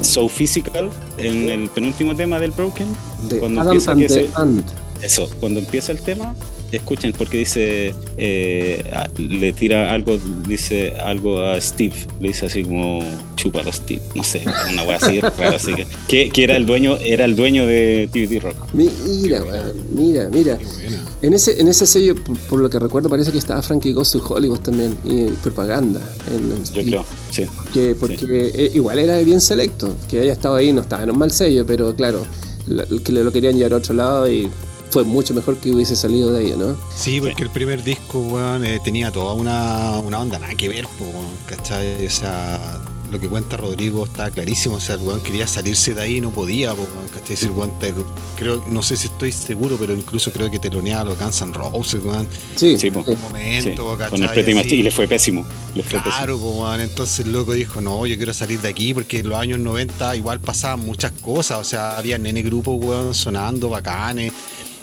So 0.01 0.29
Physical, 0.29 0.89
en 1.17 1.49
el 1.49 1.69
penúltimo 1.69 2.15
tema 2.15 2.39
del 2.39 2.51
Broken, 2.51 2.87
De 3.27 3.39
cuando 3.39 3.61
Adam 3.61 3.77
empieza 3.77 4.21
and 4.35 4.63
eso, 5.01 5.29
cuando 5.39 5.59
empieza 5.59 5.91
el 5.91 6.01
tema, 6.01 6.35
escuchen 6.78 7.13
porque 7.17 7.38
dice, 7.39 7.93
eh, 8.17 8.84
le 9.17 9.53
tira 9.53 9.93
algo, 9.93 10.17
dice 10.47 10.93
algo 11.03 11.41
a 11.41 11.59
Steve, 11.61 11.93
le 12.20 12.30
dice 12.30 12.45
así 12.47 12.63
como 12.63 13.03
chúpalo 13.36 13.72
Steve, 13.72 14.01
no 14.15 14.24
sé, 14.24 14.43
una 14.72 14.84
wea 14.84 14.97
así 14.97 15.20
rara, 15.22 15.55
así 15.55 15.74
que, 15.74 15.88
que, 16.07 16.30
que 16.30 16.43
era 16.43 16.57
el 16.57 16.65
dueño, 16.65 16.97
era 16.97 17.26
el 17.26 17.36
dueño 17.36 17.65
de 17.65 18.09
TVT 18.11 18.43
Rock. 18.43 18.55
Mira, 18.74 19.41
weón, 19.43 19.74
mira, 19.93 20.30
mira. 20.30 20.57
En 21.22 21.34
ese, 21.34 21.59
en 21.59 21.67
ese 21.67 21.86
sello, 21.86 22.15
por, 22.15 22.38
por 22.38 22.59
lo 22.59 22.70
que 22.70 22.80
recuerdo, 22.80 23.09
parece 23.09 23.32
que 23.32 23.38
estaba 23.38 23.61
Frankie 23.61 23.93
Goes 23.93 24.11
to 24.11 24.20
Hollywood 24.28 24.59
también, 24.59 24.97
y 25.03 25.26
propaganda. 25.43 25.99
en- 26.34 26.63
Yo 26.74 26.82
y- 26.82 26.86
creo, 26.86 27.05
sí. 27.32 27.45
que 27.74 27.95
porque 27.95 28.51
eh, 28.53 28.72
igual 28.74 28.99
era 28.99 29.17
bien 29.20 29.41
selecto, 29.41 29.95
que 30.09 30.20
haya 30.22 30.34
estado 30.34 30.55
ahí 30.55 30.72
no 30.74 30.82
estaba 30.82 31.03
en 31.03 31.11
un 31.11 31.17
mal 31.17 31.32
sello, 31.32 31.65
pero 31.65 31.95
claro, 31.95 32.26
la- 32.67 32.86
que 32.86 33.11
le 33.11 33.24
lo 33.24 33.32
querían 33.32 33.55
llevar 33.57 33.74
a 33.74 33.78
otro 33.78 33.93
lado 33.95 34.32
y 34.32 34.49
fue 34.89 35.03
mucho 35.03 35.33
mejor 35.33 35.57
que 35.57 35.71
hubiese 35.71 35.95
salido 35.95 36.31
de 36.31 36.39
ahí, 36.39 36.55
¿no? 36.57 36.75
Sí, 36.95 37.19
porque 37.21 37.43
el 37.43 37.49
primer 37.49 37.83
disco, 37.83 38.19
weón, 38.19 38.65
eh, 38.65 38.79
tenía 38.83 39.11
toda 39.11 39.33
una, 39.33 39.99
una 39.99 40.19
onda 40.19 40.39
nada 40.39 40.55
que 40.55 40.67
ver, 40.69 40.85
po, 40.97 41.05
weón, 41.05 41.27
¿cachai? 41.45 42.05
O 42.05 42.09
sea, 42.09 42.81
lo 43.11 43.19
que 43.19 43.27
cuenta 43.27 43.57
Rodrigo 43.57 44.05
está 44.05 44.29
clarísimo. 44.29 44.75
O 44.75 44.79
sea, 44.79 44.95
el 44.95 45.01
weón 45.01 45.21
quería 45.21 45.47
salirse 45.47 45.93
de 45.95 46.01
ahí 46.01 46.17
y 46.17 46.21
no 46.21 46.31
podía, 46.31 46.73
po, 46.73 46.81
weón, 46.83 47.07
¿cachai? 47.13 47.35
Si 47.37 47.45
el 47.45 47.51
weón 47.51 47.71
te- 47.79 47.93
creo, 48.37 48.63
no 48.67 48.81
sé 48.81 48.97
si 48.97 49.07
estoy 49.07 49.31
seguro, 49.31 49.77
pero 49.79 49.93
incluso 49.93 50.31
creo 50.31 50.49
que 50.49 50.57
teloneaba 50.59 51.01
a 51.01 51.05
los 51.05 51.19
Guns 51.19 51.41
N' 51.41 51.53
Roses, 51.53 52.03
weón. 52.03 52.27
Sí, 52.55 52.77
Sí, 52.79 52.89
po. 52.89 53.03
sí. 53.03 53.11
Un 53.11 53.17
Sí, 53.17 53.21
momento, 53.23 53.97
¿cachai? 53.97 54.09
con 54.09 54.23
el 54.23 54.57
Así. 54.59 54.75
y 54.75 54.83
le 54.83 54.91
fue 54.91 55.07
pésimo. 55.07 55.45
Le 55.75 55.83
fue 55.83 55.99
pésimo. 55.99 56.15
Claro, 56.15 56.39
po, 56.39 56.49
weón. 56.51 56.81
entonces 56.81 57.25
el 57.25 57.31
loco 57.31 57.53
dijo, 57.53 57.79
no, 57.81 58.05
yo 58.07 58.15
quiero 58.17 58.33
salir 58.33 58.59
de 58.61 58.69
aquí 58.69 58.93
porque 58.93 59.19
en 59.19 59.29
los 59.29 59.37
años 59.39 59.59
90 59.59 60.15
igual 60.15 60.39
pasaban 60.39 60.79
muchas 60.79 61.11
cosas, 61.13 61.59
o 61.59 61.63
sea, 61.63 61.97
había 61.97 62.17
nene 62.17 62.41
grupos, 62.41 62.75
weón, 62.83 63.13
sonando 63.13 63.69
bacanes, 63.69 64.33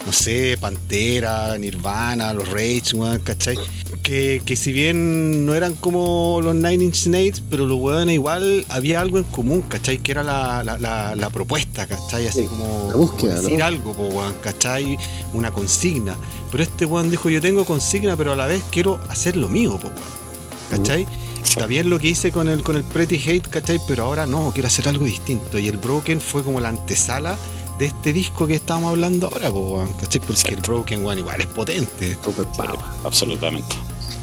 no 0.06 0.12
sé, 0.12 0.56
Pantera, 0.60 1.58
Nirvana, 1.58 2.32
los 2.32 2.48
Rage, 2.48 2.94
weón, 2.94 3.18
¿cachai? 3.18 3.58
Que, 4.04 4.40
que 4.46 4.54
si 4.54 4.72
bien 4.72 5.44
no 5.44 5.54
eran 5.56 5.74
como 5.74 6.40
los 6.40 6.54
Nine 6.54 6.84
Inch 6.84 7.08
Nails, 7.08 7.42
pero 7.50 7.66
los 7.66 7.78
weones 7.80 8.14
igual 8.14 8.64
había 8.68 9.00
algo 9.00 9.18
en 9.18 9.24
común, 9.24 9.62
¿cachai? 9.62 9.98
Que 9.98 10.12
era 10.12 10.22
la, 10.22 10.62
la, 10.62 10.78
la, 10.78 11.16
la 11.16 11.30
propuesta, 11.30 11.86
¿cachai? 11.88 12.28
Así 12.28 12.42
Sí, 12.42 12.46
como, 12.46 12.88
la 12.90 12.96
búsqueda, 12.96 13.30
como 13.34 13.42
decir 13.42 13.58
¿no? 13.58 13.64
algo, 13.64 13.94
po, 13.94 14.04
weón, 14.04 14.34
¿cachai? 14.40 14.96
Una 15.34 15.50
consigna. 15.50 16.16
Pero 16.52 16.62
este 16.62 16.86
weón 16.86 17.10
dijo, 17.10 17.28
yo 17.28 17.40
tengo 17.40 17.64
consigna, 17.64 18.16
pero 18.16 18.32
a 18.32 18.36
la 18.36 18.46
vez 18.46 18.62
quiero 18.70 19.00
hacer 19.08 19.36
lo 19.36 19.48
mío, 19.48 19.76
po, 19.76 19.88
weón. 19.88 20.16
¿Cachai? 20.70 21.06
Está 21.44 21.66
bien 21.66 21.90
lo 21.90 21.98
que 21.98 22.08
hice 22.08 22.30
con 22.32 22.48
el, 22.48 22.62
con 22.62 22.76
el 22.76 22.84
Pretty 22.84 23.16
Hate, 23.16 23.48
¿cachai? 23.48 23.80
Pero 23.88 24.04
ahora 24.04 24.26
no, 24.26 24.50
quiero 24.52 24.66
hacer 24.68 24.88
algo 24.88 25.04
distinto. 25.04 25.58
Y 25.58 25.68
el 25.68 25.78
Broken 25.78 26.20
fue 26.20 26.42
como 26.44 26.60
la 26.60 26.68
antesala 26.68 27.36
de 27.78 27.86
este 27.86 28.12
disco 28.12 28.46
que 28.46 28.54
estamos 28.54 28.90
hablando 28.90 29.28
ahora, 29.32 29.50
po, 29.50 29.84
¿cachai? 30.00 30.20
Porque 30.20 30.54
el 30.54 30.60
Broken 30.60 31.06
One 31.06 31.20
igual 31.20 31.40
es 31.40 31.46
potente. 31.46 32.16
Super 32.24 32.46
power. 32.56 32.78
Absolutamente. 33.04 33.76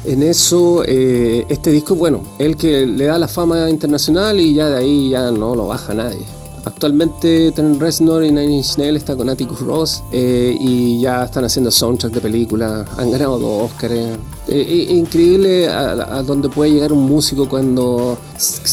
En 0.04 0.22
eso, 0.22 0.84
eh, 0.86 1.46
este 1.48 1.70
disco, 1.70 1.94
bueno, 1.94 2.22
el 2.38 2.56
que 2.56 2.86
le 2.86 3.06
da 3.06 3.18
la 3.18 3.28
fama 3.28 3.70
internacional 3.70 4.38
y 4.38 4.54
ya 4.54 4.68
de 4.68 4.78
ahí 4.78 5.10
ya 5.10 5.30
no 5.30 5.54
lo 5.54 5.68
baja 5.68 5.94
nadie. 5.94 6.26
Actualmente 6.66 7.52
Trent 7.52 7.80
Reznor 7.80 8.24
y 8.24 8.28
Nine 8.30 8.56
Inch 8.56 8.78
Nails 8.78 8.96
está 8.98 9.14
con 9.14 9.28
Atticus 9.28 9.60
Ross 9.60 10.02
eh, 10.12 10.56
y 10.58 11.00
ya 11.00 11.24
están 11.24 11.44
haciendo 11.44 11.70
soundtrack 11.70 12.12
de 12.14 12.20
películas, 12.20 12.88
han 12.96 13.10
ganado 13.10 13.38
dos 13.38 13.70
Oscars. 13.70 13.92
Eh, 13.92 14.16
eh, 14.48 14.86
increíble 14.94 15.68
a, 15.68 15.90
a 16.18 16.22
donde 16.22 16.48
puede 16.48 16.70
llegar 16.72 16.92
un 16.92 17.02
músico 17.04 17.48
cuando 17.48 18.16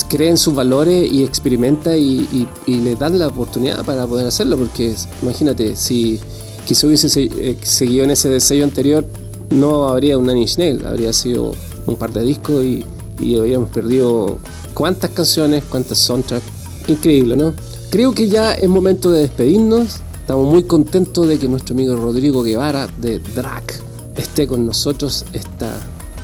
cree 0.10 0.30
en 0.30 0.38
sus 0.38 0.56
valores 0.56 1.12
y 1.12 1.24
experimenta 1.24 1.96
y, 1.98 2.28
y- 2.32 2.48
y 2.66 2.76
le 2.78 2.96
dan 2.96 3.20
la 3.20 3.28
oportunidad 3.28 3.84
para 3.84 4.08
poder 4.08 4.28
hacerlo, 4.28 4.58
porque 4.58 4.96
imagínate, 5.22 5.76
si 5.76 6.20
quizá 6.66 6.88
hubiese 6.88 7.10
se- 7.10 7.24
eh, 7.24 7.58
seguido 7.62 8.06
en 8.06 8.12
ese 8.12 8.40
sello 8.40 8.64
anterior, 8.64 9.06
no 9.50 9.90
habría 9.90 10.18
un 10.18 10.28
Nine 10.28 10.42
Inch 10.42 10.58
Nails, 10.58 10.86
habría 10.86 11.12
sido 11.12 11.54
un 11.86 11.96
par 11.98 12.14
de 12.14 12.24
discos 12.24 12.64
y, 12.64 12.86
y 13.20 13.38
habríamos 13.38 13.70
perdido 13.70 14.38
cuántas 14.74 15.10
canciones, 15.12 15.64
cuántas 15.70 15.98
soundtracks. 15.98 16.46
Increíble, 16.88 17.36
¿no? 17.38 17.54
Creo 17.92 18.14
que 18.14 18.30
ya 18.30 18.54
es 18.54 18.70
momento 18.70 19.12
de 19.12 19.24
despedirnos. 19.24 20.00
Estamos 20.14 20.50
muy 20.50 20.64
contentos 20.64 21.28
de 21.28 21.38
que 21.38 21.50
nuestro 21.50 21.74
amigo 21.74 21.94
Rodrigo 21.98 22.42
Guevara 22.42 22.88
de 22.88 23.20
Drac 23.20 23.84
esté 24.16 24.48
con 24.48 24.66
nosotros 24.66 25.26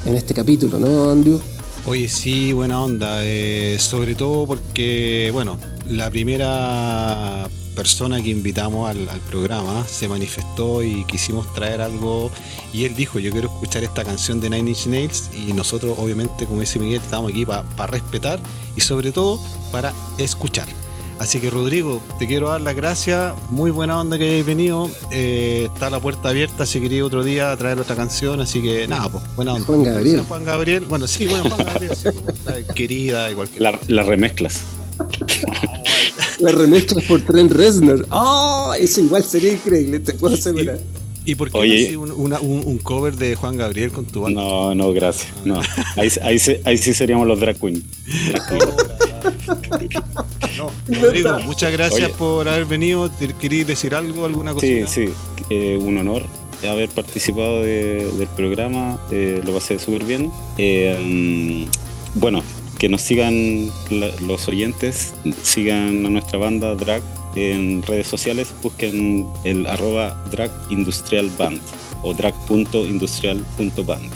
en 0.06 0.16
este 0.16 0.34
capítulo, 0.34 0.80
¿no, 0.80 1.12
Andrew? 1.12 1.42
Oye, 1.86 2.08
sí, 2.08 2.54
buena 2.54 2.82
onda. 2.82 3.20
eh, 3.26 3.76
sobre 3.82 4.16
todo 4.16 4.48
porque, 4.48 5.30
bueno, 5.34 5.58
la 5.90 6.10
primera 6.10 7.50
persona 7.76 8.24
que 8.24 8.30
invitamos 8.30 8.90
al 8.90 9.06
programa 9.30 9.86
se 9.86 10.08
manifestó 10.08 10.82
y 10.84 11.04
quisimos 11.04 11.54
traer 11.54 11.82
algo. 11.82 12.32
Y 12.72 12.86
él 12.86 12.96
dijo: 12.96 13.20
Yo 13.20 13.30
quiero 13.32 13.50
escuchar 13.50 13.84
esta 13.84 14.06
canción 14.06 14.40
de 14.40 14.50
Nine 14.50 14.70
Inch 14.70 14.88
Nails. 14.88 15.30
Y 15.34 15.52
nosotros, 15.52 15.98
obviamente, 16.00 16.46
como 16.46 16.62
dice 16.62 16.80
Miguel, 16.80 17.02
estamos 17.04 17.32
aquí 17.32 17.46
para 17.46 17.88
respetar 17.88 18.40
y, 18.78 18.80
sobre 18.80 19.12
todo, 19.12 19.38
para 19.70 19.94
escuchar. 20.18 20.87
Así 21.20 21.40
que 21.40 21.50
Rodrigo, 21.50 22.02
te 22.20 22.28
quiero 22.28 22.50
dar 22.50 22.62
las 22.62 22.76
gracias, 22.76 23.34
muy 23.50 23.72
buena 23.72 24.00
onda 24.00 24.18
que 24.18 24.26
hayáis 24.26 24.46
venido, 24.46 24.90
eh, 25.12 25.68
está 25.74 25.90
la 25.90 26.00
puerta 26.00 26.30
abierta 26.30 26.66
si 26.66 26.80
queréis 26.80 27.02
otro 27.04 27.24
día 27.24 27.56
traer 27.58 27.80
otra 27.80 27.96
canción, 27.96 28.40
así 28.40 28.62
que 28.62 28.88
nada, 28.88 29.10
pues 29.10 29.24
buena 29.36 29.54
onda. 29.56 29.66
Juan 29.66 29.84
Gabriel. 29.84 30.22
Juan 30.28 30.46
Gabriel, 30.46 30.86
bueno, 30.88 31.08
sí, 31.08 31.26
bueno, 31.26 31.50
Juan 31.50 31.66
Gabriel, 31.66 31.92
sí, 31.96 32.10
está 32.28 32.74
querida, 32.74 33.32
igual 33.32 33.50
que 33.50 33.60
La- 33.60 33.80
Las 33.88 34.06
remezclas. 34.06 34.62
La 36.40 36.52
remezcla 36.52 37.02
por 37.08 37.22
Trent 37.22 37.52
Reznor. 37.52 38.06
¡Oh! 38.12 38.74
Eso 38.80 39.02
igual 39.02 39.24
sería 39.24 39.54
increíble, 39.54 40.00
te 40.00 40.14
puedo 40.14 40.36
asegurar. 40.36 40.78
¿Y 41.26 41.34
por 41.36 41.52
qué 41.52 41.58
Oye. 41.58 41.92
no 41.94 42.02
un, 42.02 42.12
una- 42.12 42.40
un- 42.40 42.64
un 42.66 42.78
cover 42.78 43.16
de 43.18 43.36
Juan 43.36 43.58
Gabriel 43.58 43.92
con 43.92 44.06
tu 44.06 44.22
banda? 44.22 44.40
No, 44.40 44.76
no, 44.76 44.94
gracias. 44.94 45.28
No. 45.44 45.60
Ahí, 45.96 46.10
ahí, 46.22 46.38
sí- 46.40 46.58
ahí 46.64 46.78
sí 46.78 46.94
seríamos 46.94 47.28
los 47.28 47.40
drag 47.40 47.58
queen. 47.60 47.84
No, 50.88 51.00
Rodrigo, 51.02 51.40
muchas 51.40 51.72
gracias 51.72 52.06
Oye. 52.10 52.14
por 52.18 52.48
haber 52.50 52.66
venido. 52.66 53.10
¿Te- 53.10 53.34
¿Queréis 53.34 53.68
decir 53.68 53.94
algo, 53.96 54.26
alguna 54.26 54.54
cosa? 54.54 54.66
Sí, 54.66 54.84
sí. 54.88 55.10
eh, 55.50 55.78
un 55.82 55.98
honor 55.98 56.24
haber 56.68 56.90
participado 56.90 57.62
de- 57.62 58.10
del 58.18 58.28
programa. 58.30 59.00
eh, 59.12 59.42
lo 59.46 59.54
pasé 59.54 59.78
súper 59.80 60.04
bien. 60.04 60.32
Eh, 60.58 60.98
mm, 61.00 62.20
bueno, 62.20 62.42
que 62.80 62.90
nos 62.90 63.02
sigan 63.02 63.70
la- 63.92 64.12
los 64.22 64.48
oyentes, 64.48 65.14
sigan 65.44 66.06
a 66.06 66.10
nuestra 66.10 66.40
banda 66.40 66.74
Drag 66.76 67.02
en 67.36 67.84
redes 67.84 68.08
sociales, 68.08 68.48
busquen 68.64 69.28
el 69.44 69.68
arroba 69.68 70.24
drag 70.32 70.50
industrial 70.72 71.30
band 71.38 71.62
o 72.02 72.14
drag.industrial.band. 72.14 74.10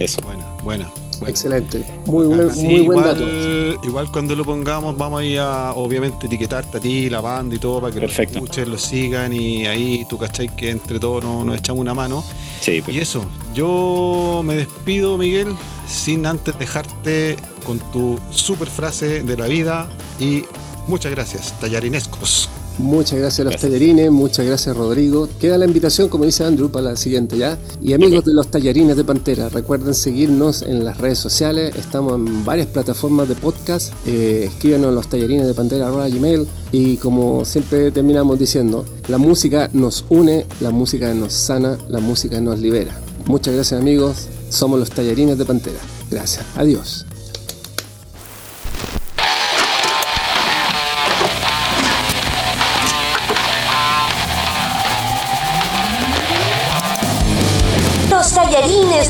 Eso. 0.00 0.20
Buena, 0.22 0.44
buena. 0.64 0.90
Buena. 1.18 1.30
Excelente. 1.30 1.84
Muy, 2.06 2.26
buen- 2.26 2.54
Sí, 2.54 2.62
muy 2.66 2.80
buen 2.80 2.98
igual, 3.00 3.04
dato. 3.18 3.86
Igual 3.86 4.10
cuando 4.12 4.34
lo 4.36 4.44
pongamos 4.44 4.96
vamos 4.96 5.20
a 5.20 5.24
ir 5.24 5.38
a 5.40 5.72
obviamente 5.72 6.26
etiquetarte 6.26 6.78
a 6.78 6.80
ti, 6.80 7.10
la 7.10 7.20
banda 7.20 7.54
y 7.54 7.58
todo 7.58 7.80
para 7.80 7.92
que 7.94 8.00
Perfecto. 8.00 8.38
lo 8.38 8.44
escuchen, 8.44 8.70
lo 8.70 8.78
sigan 8.78 9.32
y 9.32 9.66
ahí 9.66 10.06
tú 10.08 10.18
cachai 10.18 10.54
que 10.54 10.70
entre 10.70 10.98
todos 10.98 11.22
nos, 11.24 11.44
nos 11.46 11.58
echamos 11.58 11.80
una 11.80 11.94
mano. 11.94 12.24
Sí, 12.60 12.80
pues. 12.82 12.96
Y 12.96 13.00
eso, 13.00 13.24
yo 13.54 14.42
me 14.44 14.54
despido 14.56 15.16
Miguel 15.18 15.48
sin 15.88 16.26
antes 16.26 16.58
dejarte 16.58 17.36
con 17.66 17.78
tu 17.92 18.18
super 18.30 18.68
frase 18.68 19.22
de 19.22 19.36
la 19.36 19.46
vida 19.46 19.88
y 20.20 20.44
muchas 20.86 21.12
gracias, 21.12 21.58
tallarinescos. 21.60 22.48
Muchas 22.78 23.18
gracias 23.18 23.40
a 23.40 23.44
los 23.44 23.52
Gracias. 23.52 23.70
tallarines, 23.70 24.10
muchas 24.10 24.46
gracias 24.46 24.76
Rodrigo. 24.76 25.28
Queda 25.40 25.56
la 25.58 25.64
invitación, 25.64 26.08
como 26.08 26.24
dice 26.24 26.44
Andrew, 26.44 26.70
para 26.70 26.90
la 26.90 26.96
siguiente 26.96 27.38
ya. 27.38 27.56
Y 27.80 27.92
amigos 27.92 28.24
de 28.24 28.34
los 28.34 28.50
tallarines 28.50 28.96
de 28.96 29.04
Pantera, 29.04 29.48
recuerden 29.48 29.94
seguirnos 29.94 30.62
en 30.62 30.84
las 30.84 30.98
redes 30.98 31.18
sociales. 31.18 31.74
Estamos 31.76 32.14
en 32.14 32.44
varias 32.44 32.66
plataformas 32.66 33.28
de 33.28 33.36
podcast. 33.36 33.92
Eh, 34.06 34.50
escríbanos 34.52 34.88
en 34.88 34.94
los 34.96 35.08
tallarines 35.08 35.46
de 35.46 35.54
Pantera 35.54 35.88
gmail. 35.90 36.46
Y 36.72 36.96
como 36.96 37.44
siempre 37.44 37.92
terminamos 37.92 38.38
diciendo, 38.38 38.84
la 39.08 39.18
música 39.18 39.70
nos 39.72 40.04
une, 40.08 40.44
la 40.60 40.70
música 40.70 41.14
nos 41.14 41.32
sana, 41.32 41.78
la 41.88 42.00
música 42.00 42.40
nos 42.40 42.58
libera. 42.58 43.00
Muchas 43.26 43.54
gracias 43.54 43.80
amigos, 43.80 44.26
somos 44.50 44.80
los 44.80 44.90
tallarines 44.90 45.38
de 45.38 45.44
Pantera. 45.44 45.78
Gracias, 46.10 46.44
adiós. 46.56 47.06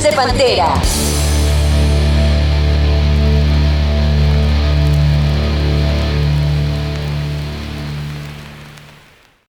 De 0.05 0.13
Pantera. 0.13 0.94